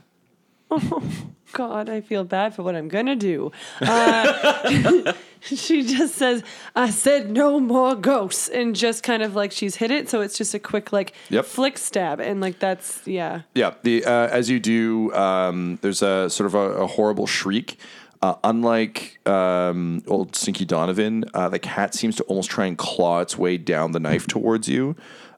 Oh 0.70 1.02
God, 1.52 1.88
I 1.88 2.02
feel 2.02 2.24
bad 2.24 2.54
for 2.54 2.62
what 2.62 2.76
I'm 2.76 2.88
gonna 2.88 3.16
do. 3.16 3.50
Uh, 3.80 5.14
she 5.40 5.82
just 5.82 6.14
says, 6.16 6.42
"I 6.76 6.90
said 6.90 7.30
no 7.30 7.58
more 7.58 7.94
ghosts," 7.94 8.48
and 8.48 8.76
just 8.76 9.02
kind 9.02 9.22
of 9.22 9.34
like 9.34 9.50
she's 9.52 9.76
hit 9.76 9.90
it, 9.90 10.10
so 10.10 10.20
it's 10.20 10.36
just 10.36 10.52
a 10.52 10.58
quick 10.58 10.92
like 10.92 11.14
Yep. 11.30 11.46
flick 11.46 11.78
stab, 11.78 12.20
and 12.20 12.42
like 12.42 12.58
that's 12.58 13.00
yeah. 13.06 13.42
Yeah, 13.54 13.74
the 13.82 14.04
uh, 14.04 14.28
as 14.28 14.50
you 14.50 14.60
do, 14.60 15.10
um, 15.14 15.78
there's 15.80 16.02
a 16.02 16.28
sort 16.28 16.46
of 16.46 16.54
a, 16.54 16.82
a 16.82 16.86
horrible 16.86 17.26
shriek. 17.26 17.78
Uh, 18.20 18.34
unlike 18.42 19.20
um, 19.28 20.02
old 20.08 20.34
Stinky 20.34 20.64
Donovan, 20.64 21.24
uh, 21.34 21.48
the 21.48 21.58
cat 21.58 21.94
seems 21.94 22.16
to 22.16 22.24
almost 22.24 22.50
try 22.50 22.66
and 22.66 22.76
claw 22.76 23.20
its 23.20 23.38
way 23.38 23.56
down 23.56 23.92
the 23.92 24.00
knife 24.00 24.26
towards 24.26 24.68
you. 24.68 24.96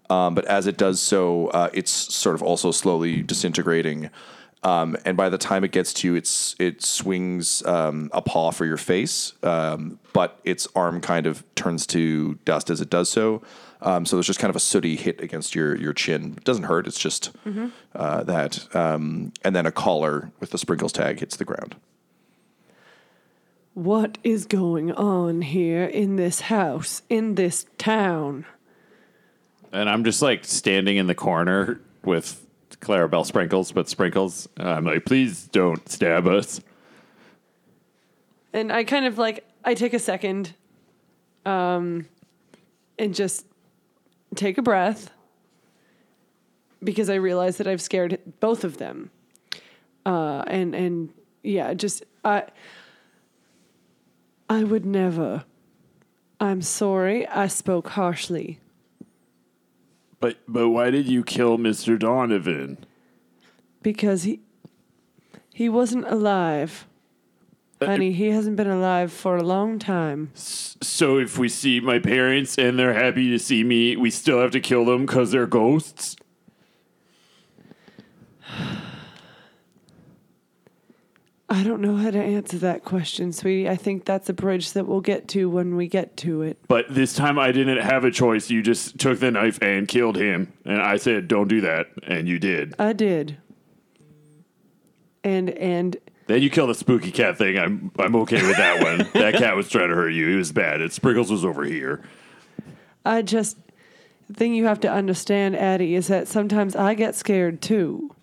Um, 0.08 0.34
but 0.34 0.44
as 0.46 0.66
it 0.66 0.76
does 0.76 1.00
so, 1.00 1.48
uh, 1.48 1.70
it's 1.72 1.90
sort 1.90 2.34
of 2.34 2.42
also 2.42 2.70
slowly 2.70 3.22
disintegrating. 3.22 4.10
Um, 4.62 4.96
and 5.04 5.16
by 5.16 5.28
the 5.28 5.38
time 5.38 5.64
it 5.64 5.72
gets 5.72 5.92
to 5.94 6.08
you, 6.08 6.14
it's 6.14 6.54
it 6.58 6.82
swings 6.82 7.64
um, 7.64 8.10
a 8.12 8.20
paw 8.20 8.50
for 8.50 8.66
your 8.66 8.76
face, 8.76 9.32
um, 9.42 9.98
but 10.12 10.38
its 10.44 10.68
arm 10.74 11.00
kind 11.00 11.26
of 11.26 11.44
turns 11.54 11.86
to 11.88 12.34
dust 12.44 12.68
as 12.68 12.80
it 12.80 12.90
does 12.90 13.08
so. 13.08 13.40
Um, 13.82 14.04
so 14.04 14.16
there's 14.16 14.26
just 14.26 14.38
kind 14.38 14.50
of 14.50 14.56
a 14.56 14.60
sooty 14.60 14.96
hit 14.96 15.20
against 15.22 15.54
your 15.54 15.76
your 15.76 15.94
chin. 15.94 16.34
It 16.36 16.44
doesn't 16.44 16.64
hurt. 16.64 16.86
It's 16.86 16.98
just 16.98 17.30
uh, 17.94 18.22
that. 18.24 18.74
Um, 18.76 19.32
and 19.42 19.56
then 19.56 19.64
a 19.64 19.72
collar 19.72 20.30
with 20.40 20.50
the 20.50 20.58
sprinkles 20.58 20.92
tag 20.92 21.20
hits 21.20 21.36
the 21.36 21.46
ground. 21.46 21.76
What 23.74 24.18
is 24.24 24.46
going 24.46 24.90
on 24.92 25.42
here 25.42 25.84
in 25.84 26.16
this 26.16 26.42
house, 26.42 27.02
in 27.08 27.36
this 27.36 27.66
town? 27.78 28.44
And 29.72 29.88
I'm 29.88 30.04
just 30.04 30.20
like 30.20 30.44
standing 30.44 30.96
in 30.96 31.06
the 31.06 31.14
corner 31.14 31.80
with 32.04 32.44
Clarabelle 32.80 33.24
Sprinkles, 33.24 33.72
but 33.72 33.88
Sprinkles. 33.88 34.48
I'm 34.56 34.84
like, 34.84 35.04
please 35.04 35.46
don't 35.46 35.88
stab 35.88 36.26
us. 36.26 36.60
And 38.52 38.72
I 38.72 38.82
kind 38.82 39.06
of 39.06 39.18
like 39.18 39.44
I 39.64 39.74
take 39.74 39.94
a 39.94 40.00
second, 40.00 40.54
um, 41.46 42.06
and 42.98 43.14
just 43.14 43.46
take 44.34 44.58
a 44.58 44.62
breath 44.62 45.10
because 46.82 47.08
I 47.08 47.14
realize 47.14 47.58
that 47.58 47.68
I've 47.68 47.80
scared 47.80 48.18
both 48.40 48.64
of 48.64 48.78
them. 48.78 49.10
Uh, 50.04 50.42
and 50.48 50.74
and 50.74 51.10
yeah, 51.44 51.74
just 51.74 52.02
I 52.24 52.44
I 54.50 54.64
would 54.64 54.84
never. 54.84 55.44
I'm 56.40 56.60
sorry. 56.60 57.26
I 57.28 57.46
spoke 57.46 57.90
harshly 57.90 58.58
But 60.18 60.38
but 60.48 60.70
why 60.70 60.90
did 60.90 61.06
you 61.06 61.22
kill 61.22 61.56
Mr. 61.56 61.98
Donovan? 61.98 62.84
because 63.82 64.24
he 64.24 64.40
he 65.54 65.68
wasn't 65.68 66.06
alive. 66.06 66.86
Uh, 67.80 67.86
Honey, 67.86 68.12
he 68.12 68.28
hasn't 68.30 68.56
been 68.56 68.68
alive 68.68 69.10
for 69.12 69.36
a 69.36 69.42
long 69.42 69.78
time. 69.78 70.30
So 70.34 71.18
if 71.18 71.38
we 71.38 71.48
see 71.48 71.80
my 71.80 71.98
parents 71.98 72.58
and 72.58 72.78
they're 72.78 72.92
happy 72.92 73.30
to 73.30 73.38
see 73.38 73.64
me, 73.64 73.96
we 73.96 74.10
still 74.10 74.40
have 74.40 74.50
to 74.50 74.60
kill 74.60 74.84
them 74.84 75.06
because 75.06 75.30
they're 75.30 75.46
ghosts? 75.46 76.16
I 81.52 81.64
don't 81.64 81.80
know 81.80 81.96
how 81.96 82.12
to 82.12 82.22
answer 82.22 82.58
that 82.58 82.84
question, 82.84 83.32
sweetie. 83.32 83.68
I 83.68 83.74
think 83.74 84.04
that's 84.04 84.28
a 84.28 84.32
bridge 84.32 84.72
that 84.72 84.86
we'll 84.86 85.00
get 85.00 85.26
to 85.28 85.50
when 85.50 85.74
we 85.74 85.88
get 85.88 86.16
to 86.18 86.42
it. 86.42 86.58
But 86.68 86.86
this 86.88 87.12
time 87.12 87.40
I 87.40 87.50
didn't 87.50 87.78
have 87.78 88.04
a 88.04 88.12
choice. 88.12 88.50
You 88.50 88.62
just 88.62 89.00
took 89.00 89.18
the 89.18 89.32
knife 89.32 89.58
and 89.60 89.88
killed 89.88 90.16
him. 90.16 90.52
And 90.64 90.80
I 90.80 90.96
said, 90.96 91.26
don't 91.26 91.48
do 91.48 91.60
that. 91.62 91.88
And 92.04 92.28
you 92.28 92.38
did. 92.38 92.76
I 92.78 92.92
did. 92.92 93.38
And 95.24 95.50
and 95.50 95.96
Then 96.28 96.40
you 96.40 96.50
killed 96.50 96.70
the 96.70 96.74
spooky 96.74 97.10
cat 97.10 97.36
thing. 97.36 97.58
I'm 97.58 97.90
I'm 97.98 98.14
okay 98.16 98.46
with 98.46 98.56
that 98.56 98.82
one. 98.82 99.08
that 99.14 99.34
cat 99.34 99.56
was 99.56 99.68
trying 99.68 99.88
to 99.88 99.94
hurt 99.96 100.10
you. 100.10 100.28
It 100.28 100.36
was 100.36 100.52
bad. 100.52 100.80
It 100.80 100.92
Sprinkles 100.92 101.32
was 101.32 101.44
over 101.44 101.64
here. 101.64 102.02
I 103.04 103.22
just 103.22 103.58
the 104.28 104.34
thing 104.34 104.54
you 104.54 104.66
have 104.66 104.80
to 104.80 104.90
understand, 104.90 105.56
Addie, 105.56 105.96
is 105.96 106.06
that 106.06 106.28
sometimes 106.28 106.76
I 106.76 106.94
get 106.94 107.16
scared 107.16 107.60
too. 107.60 108.14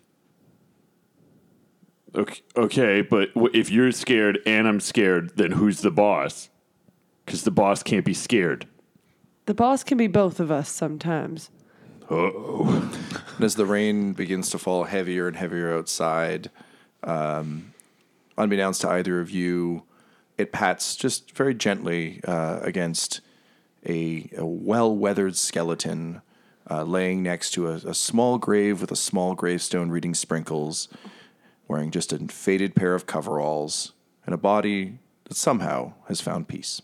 Okay, 2.18 2.42
okay 2.56 3.00
but 3.00 3.32
w- 3.34 3.50
if 3.54 3.70
you're 3.70 3.92
scared 3.92 4.40
and 4.44 4.66
I'm 4.66 4.80
scared, 4.80 5.36
then 5.36 5.52
who's 5.52 5.80
the 5.80 5.90
boss? 5.90 6.50
Because 7.24 7.44
the 7.44 7.50
boss 7.50 7.82
can't 7.82 8.04
be 8.04 8.14
scared. 8.14 8.66
The 9.46 9.54
boss 9.54 9.84
can 9.84 9.96
be 9.96 10.08
both 10.08 10.40
of 10.40 10.50
us 10.50 10.68
sometimes. 10.68 11.50
Oh, 12.10 12.90
And 13.36 13.44
as 13.44 13.54
the 13.54 13.66
rain 13.66 14.14
begins 14.14 14.50
to 14.50 14.58
fall 14.58 14.84
heavier 14.84 15.28
and 15.28 15.36
heavier 15.36 15.72
outside, 15.76 16.50
um, 17.04 17.72
unbeknownst 18.36 18.80
to 18.80 18.90
either 18.90 19.20
of 19.20 19.30
you, 19.30 19.84
it 20.36 20.52
pats 20.52 20.96
just 20.96 21.32
very 21.32 21.54
gently 21.54 22.20
uh, 22.26 22.58
against 22.62 23.20
a, 23.86 24.30
a 24.36 24.44
well 24.44 24.94
weathered 24.94 25.36
skeleton 25.36 26.22
uh, 26.70 26.82
laying 26.82 27.22
next 27.22 27.50
to 27.52 27.68
a, 27.68 27.74
a 27.74 27.94
small 27.94 28.38
grave 28.38 28.80
with 28.80 28.90
a 28.92 28.96
small 28.96 29.34
gravestone 29.34 29.90
reading 29.90 30.14
sprinkles, 30.14 30.88
wearing 31.68 31.90
just 31.90 32.12
a 32.12 32.18
faded 32.28 32.74
pair 32.74 32.94
of 32.94 33.06
coveralls, 33.06 33.92
and 34.24 34.34
a 34.34 34.38
body 34.38 34.98
that 35.24 35.36
somehow 35.36 35.92
has 36.08 36.20
found 36.20 36.48
peace. 36.48 36.82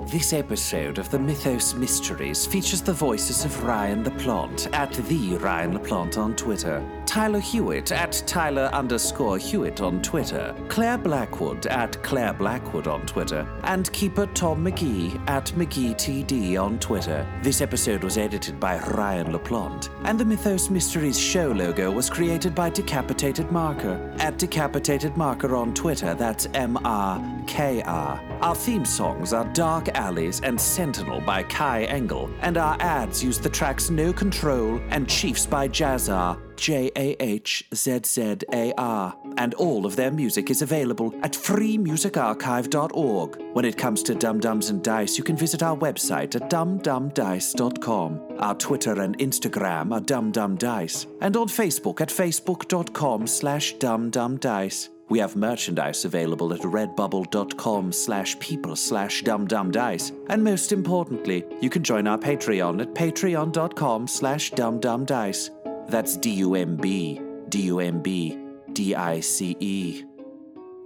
This 0.00 0.32
episode 0.32 0.98
of 0.98 1.08
the 1.10 1.18
Mythos 1.20 1.72
Mysteries 1.72 2.46
features 2.46 2.82
the 2.82 2.92
voices 2.92 3.44
of 3.44 3.64
Ryan 3.64 4.04
LaPlante 4.04 4.68
at 4.74 4.92
the 4.92 5.36
Ryan 5.36 5.78
LaPlante 5.78 6.18
on 6.18 6.34
Twitter, 6.34 6.84
Tyler 7.06 7.38
Hewitt 7.38 7.92
at 7.92 8.12
Tyler 8.26 8.68
underscore 8.72 9.38
Hewitt 9.38 9.80
on 9.80 10.02
Twitter, 10.02 10.54
Clare 10.68 10.98
Blackwood 10.98 11.66
at 11.66 12.02
Clare 12.02 12.34
Blackwood 12.34 12.88
on 12.88 13.06
Twitter, 13.06 13.46
and 13.62 13.90
keeper 13.92 14.26
Tom 14.34 14.64
McGee 14.64 15.16
at 15.30 15.46
McGeeTD 15.52 16.60
on 16.60 16.80
Twitter. 16.80 17.24
This 17.42 17.60
episode 17.60 18.02
was 18.02 18.18
edited 18.18 18.58
by 18.58 18.80
Ryan 18.80 19.32
LaPlante, 19.32 19.90
and 20.04 20.18
the 20.18 20.24
Mythos 20.24 20.70
Mysteries 20.70 21.18
show 21.18 21.52
logo 21.52 21.90
was 21.90 22.10
created 22.10 22.52
by 22.52 22.68
Decapitated 22.68 23.50
Marker 23.52 24.12
at 24.18 24.38
Decapitated 24.38 25.16
Marker 25.16 25.54
on 25.54 25.72
Twitter. 25.72 26.14
That's 26.14 26.46
M 26.52 26.78
R 26.84 27.33
K 27.46 27.82
R. 27.82 28.20
Our 28.40 28.54
theme 28.54 28.84
songs 28.84 29.32
are 29.32 29.44
Dark 29.52 29.88
Alleys 29.90 30.40
and 30.42 30.60
Sentinel 30.60 31.20
by 31.20 31.44
Kai 31.44 31.84
Engel, 31.84 32.28
and 32.40 32.56
our 32.56 32.76
ads 32.80 33.22
use 33.22 33.38
the 33.38 33.48
tracks 33.48 33.90
No 33.90 34.12
Control 34.12 34.80
and 34.88 35.08
Chiefs 35.08 35.46
by 35.46 35.68
Jahzzar, 35.68 36.40
J 36.56 36.90
A 36.96 37.16
H 37.20 37.64
Z 37.74 38.00
Z 38.04 38.38
A 38.52 38.72
R. 38.76 39.16
And 39.36 39.54
all 39.54 39.86
of 39.86 39.96
their 39.96 40.10
music 40.10 40.50
is 40.50 40.60
available 40.62 41.14
at 41.22 41.32
freemusicarchive.org. 41.32 43.38
When 43.52 43.64
it 43.64 43.76
comes 43.76 44.02
to 44.04 44.14
Dumb 44.14 44.40
Dumbs 44.40 44.70
and 44.70 44.82
Dice, 44.82 45.18
you 45.18 45.24
can 45.24 45.36
visit 45.36 45.62
our 45.62 45.76
website 45.76 46.34
at 46.36 46.48
dumbdumbdice.com. 46.50 48.20
Our 48.38 48.54
Twitter 48.54 49.00
and 49.00 49.18
Instagram 49.18 49.92
are 49.92 50.00
dumbdumbdice, 50.00 51.06
and 51.20 51.36
on 51.36 51.48
Facebook 51.48 52.00
at 52.00 52.08
facebook.com 52.08 53.26
slash 53.26 53.74
dumbdumbdice. 53.76 54.93
We 55.08 55.18
have 55.18 55.36
merchandise 55.36 56.04
available 56.04 56.52
at 56.52 56.60
redbubble.com 56.60 57.92
slash 57.92 58.38
people 58.38 58.76
slash 58.76 59.22
dumbdumbdice. 59.22 60.12
And 60.28 60.42
most 60.42 60.72
importantly, 60.72 61.44
you 61.60 61.70
can 61.70 61.84
join 61.84 62.06
our 62.06 62.18
Patreon 62.18 62.80
at 62.80 62.94
patreon.com 62.94 64.08
slash 64.08 64.52
dumbdumbdice. 64.52 65.50
That's 65.88 66.16
D-U-M-B, 66.16 67.20
D-U-M-B, 67.48 68.38
D-I-C-E. 68.72 70.04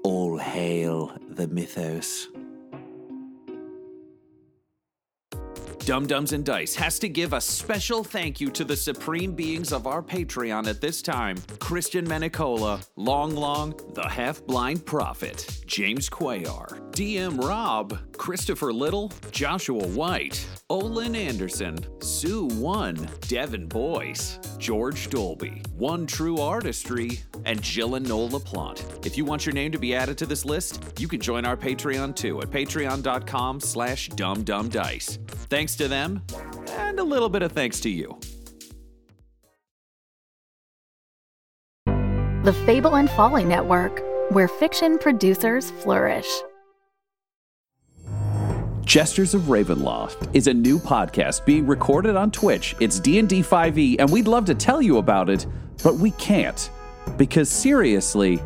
All 0.03 0.39
hail 0.39 1.13
the 1.29 1.49
mythos. 1.49 2.29
Dumb 5.89 6.07
Dumbs 6.07 6.35
and 6.35 6.45
Dice 6.45 6.75
has 6.75 6.99
to 6.99 7.09
give 7.09 7.33
a 7.33 7.41
special 7.41 8.05
thank 8.05 8.43
you 8.43 8.51
to 8.51 8.63
the 8.63 8.77
supreme 8.77 9.33
beings 9.33 9.73
of 9.73 9.87
our 9.87 10.03
Patreon 10.03 10.67
at 10.67 10.83
this 10.83 11.01
time. 11.01 11.39
Christian 11.61 12.07
Menicola, 12.07 12.87
Long 12.97 13.35
Long, 13.35 13.73
The 13.95 14.07
Half 14.07 14.45
Blind 14.45 14.85
Prophet, 14.85 15.63
James 15.65 16.11
Cuellar, 16.11 16.79
DM 16.91 17.43
Rob, 17.43 17.99
Christopher 18.19 18.73
Little, 18.73 19.13
Joshua 19.31 19.87
White, 19.89 20.47
Olin 20.69 21.17
Anderson, 21.17 21.79
Sue 22.01 22.47
One, 22.47 23.09
Devin 23.23 23.67
Boyce, 23.67 24.39
George 24.59 25.09
Dolby, 25.09 25.63
One 25.77 26.07
True 26.07 26.39
Artistry, 26.39 27.21
and 27.47 27.63
Jill 27.63 27.99
Noel 27.99 28.29
LaPlante. 28.29 29.07
If 29.07 29.17
you 29.17 29.25
want 29.25 29.47
your 29.47 29.55
name 29.55 29.73
to 29.73 29.79
be 29.79 29.95
added 29.95 30.19
to 30.19 30.27
this 30.27 30.45
list, 30.45 30.83
you 30.99 31.09
can 31.09 31.21
join 31.21 31.47
our 31.47 31.57
Patreon 31.57 32.15
too 32.15 32.43
at 32.43 32.51
patreon.com 32.51 33.61
slash 33.61 34.11
dumbdumbdice. 34.11 35.19
Thanks 35.49 35.77
to 35.77 35.89
them, 35.89 36.23
and 36.73 36.99
a 36.99 37.05
little 37.05 37.29
bit 37.29 37.43
of 37.43 37.53
thanks 37.53 37.81
to 37.81 37.89
you. 37.89 38.19
The 42.45 42.53
Fable 42.67 42.97
and 42.97 43.11
Folly 43.11 43.45
Network, 43.45 44.03
where 44.31 44.49
fiction 44.49 44.99
producers 44.99 45.71
flourish. 45.71 46.29
Jesters 48.89 49.35
of 49.35 49.43
Ravenloft 49.43 50.35
is 50.35 50.47
a 50.47 50.55
new 50.55 50.79
podcast 50.79 51.45
being 51.45 51.67
recorded 51.67 52.17
on 52.17 52.31
Twitch. 52.31 52.75
It's 52.81 52.99
D&D 52.99 53.43
5e 53.43 53.97
and 53.99 54.11
we'd 54.11 54.27
love 54.27 54.47
to 54.47 54.55
tell 54.55 54.81
you 54.81 54.97
about 54.97 55.29
it, 55.29 55.45
but 55.85 55.97
we 55.97 56.13
can't 56.13 56.71
because 57.19 57.51
seriously, 57.51 58.41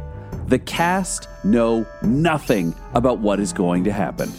the 0.48 0.58
cast 0.58 1.28
know 1.44 1.86
nothing 2.02 2.74
about 2.94 3.20
what 3.20 3.38
is 3.38 3.52
going 3.52 3.84
to 3.84 3.92
happen. 3.92 4.32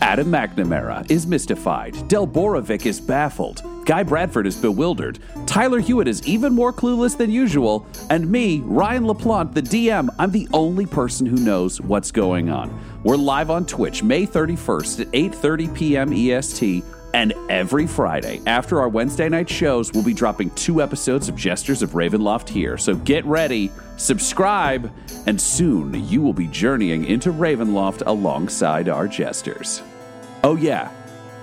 Adam 0.00 0.28
McNamara 0.28 1.08
is 1.10 1.26
mystified. 1.26 2.08
Del 2.08 2.26
Borovic 2.26 2.86
is 2.86 2.98
baffled. 2.98 3.62
Guy 3.84 4.02
Bradford 4.02 4.46
is 4.46 4.56
bewildered. 4.56 5.18
Tyler 5.44 5.80
Hewitt 5.80 6.08
is 6.08 6.26
even 6.26 6.54
more 6.54 6.72
clueless 6.72 7.16
than 7.16 7.30
usual. 7.30 7.86
And 8.08 8.30
me, 8.30 8.60
Ryan 8.60 9.04
LaPlante, 9.04 9.52
the 9.52 9.60
DM, 9.60 10.08
I'm 10.18 10.30
the 10.30 10.48
only 10.54 10.86
person 10.86 11.26
who 11.26 11.36
knows 11.36 11.82
what's 11.82 12.10
going 12.10 12.48
on. 12.48 12.70
We're 13.02 13.16
live 13.16 13.48
on 13.48 13.64
Twitch 13.64 14.02
May 14.02 14.26
31st 14.26 15.00
at 15.00 15.06
8:30 15.12 15.74
p.m. 15.74 16.12
EST. 16.12 16.84
And 17.14 17.32
every 17.48 17.86
Friday, 17.86 18.42
after 18.46 18.78
our 18.78 18.90
Wednesday 18.90 19.28
night 19.30 19.48
shows, 19.48 19.90
we'll 19.92 20.04
be 20.04 20.12
dropping 20.12 20.50
two 20.50 20.82
episodes 20.82 21.28
of 21.28 21.34
Jesters 21.34 21.80
of 21.82 21.92
Ravenloft 21.92 22.48
here. 22.50 22.76
So 22.76 22.94
get 22.94 23.24
ready, 23.24 23.72
subscribe, 23.96 24.92
and 25.26 25.40
soon 25.40 25.94
you 26.08 26.20
will 26.20 26.34
be 26.34 26.46
journeying 26.48 27.06
into 27.06 27.32
Ravenloft 27.32 28.02
alongside 28.04 28.90
our 28.90 29.08
Jesters. 29.08 29.82
Oh, 30.44 30.56
yeah, 30.56 30.90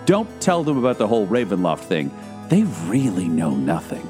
don't 0.05 0.29
tell 0.39 0.63
them 0.63 0.77
about 0.77 0.99
the 0.99 1.07
whole 1.07 1.25
Ravenloft 1.27 1.85
thing. 1.85 2.11
They 2.49 2.63
really 2.85 3.27
know 3.27 3.55
nothing. 3.55 4.07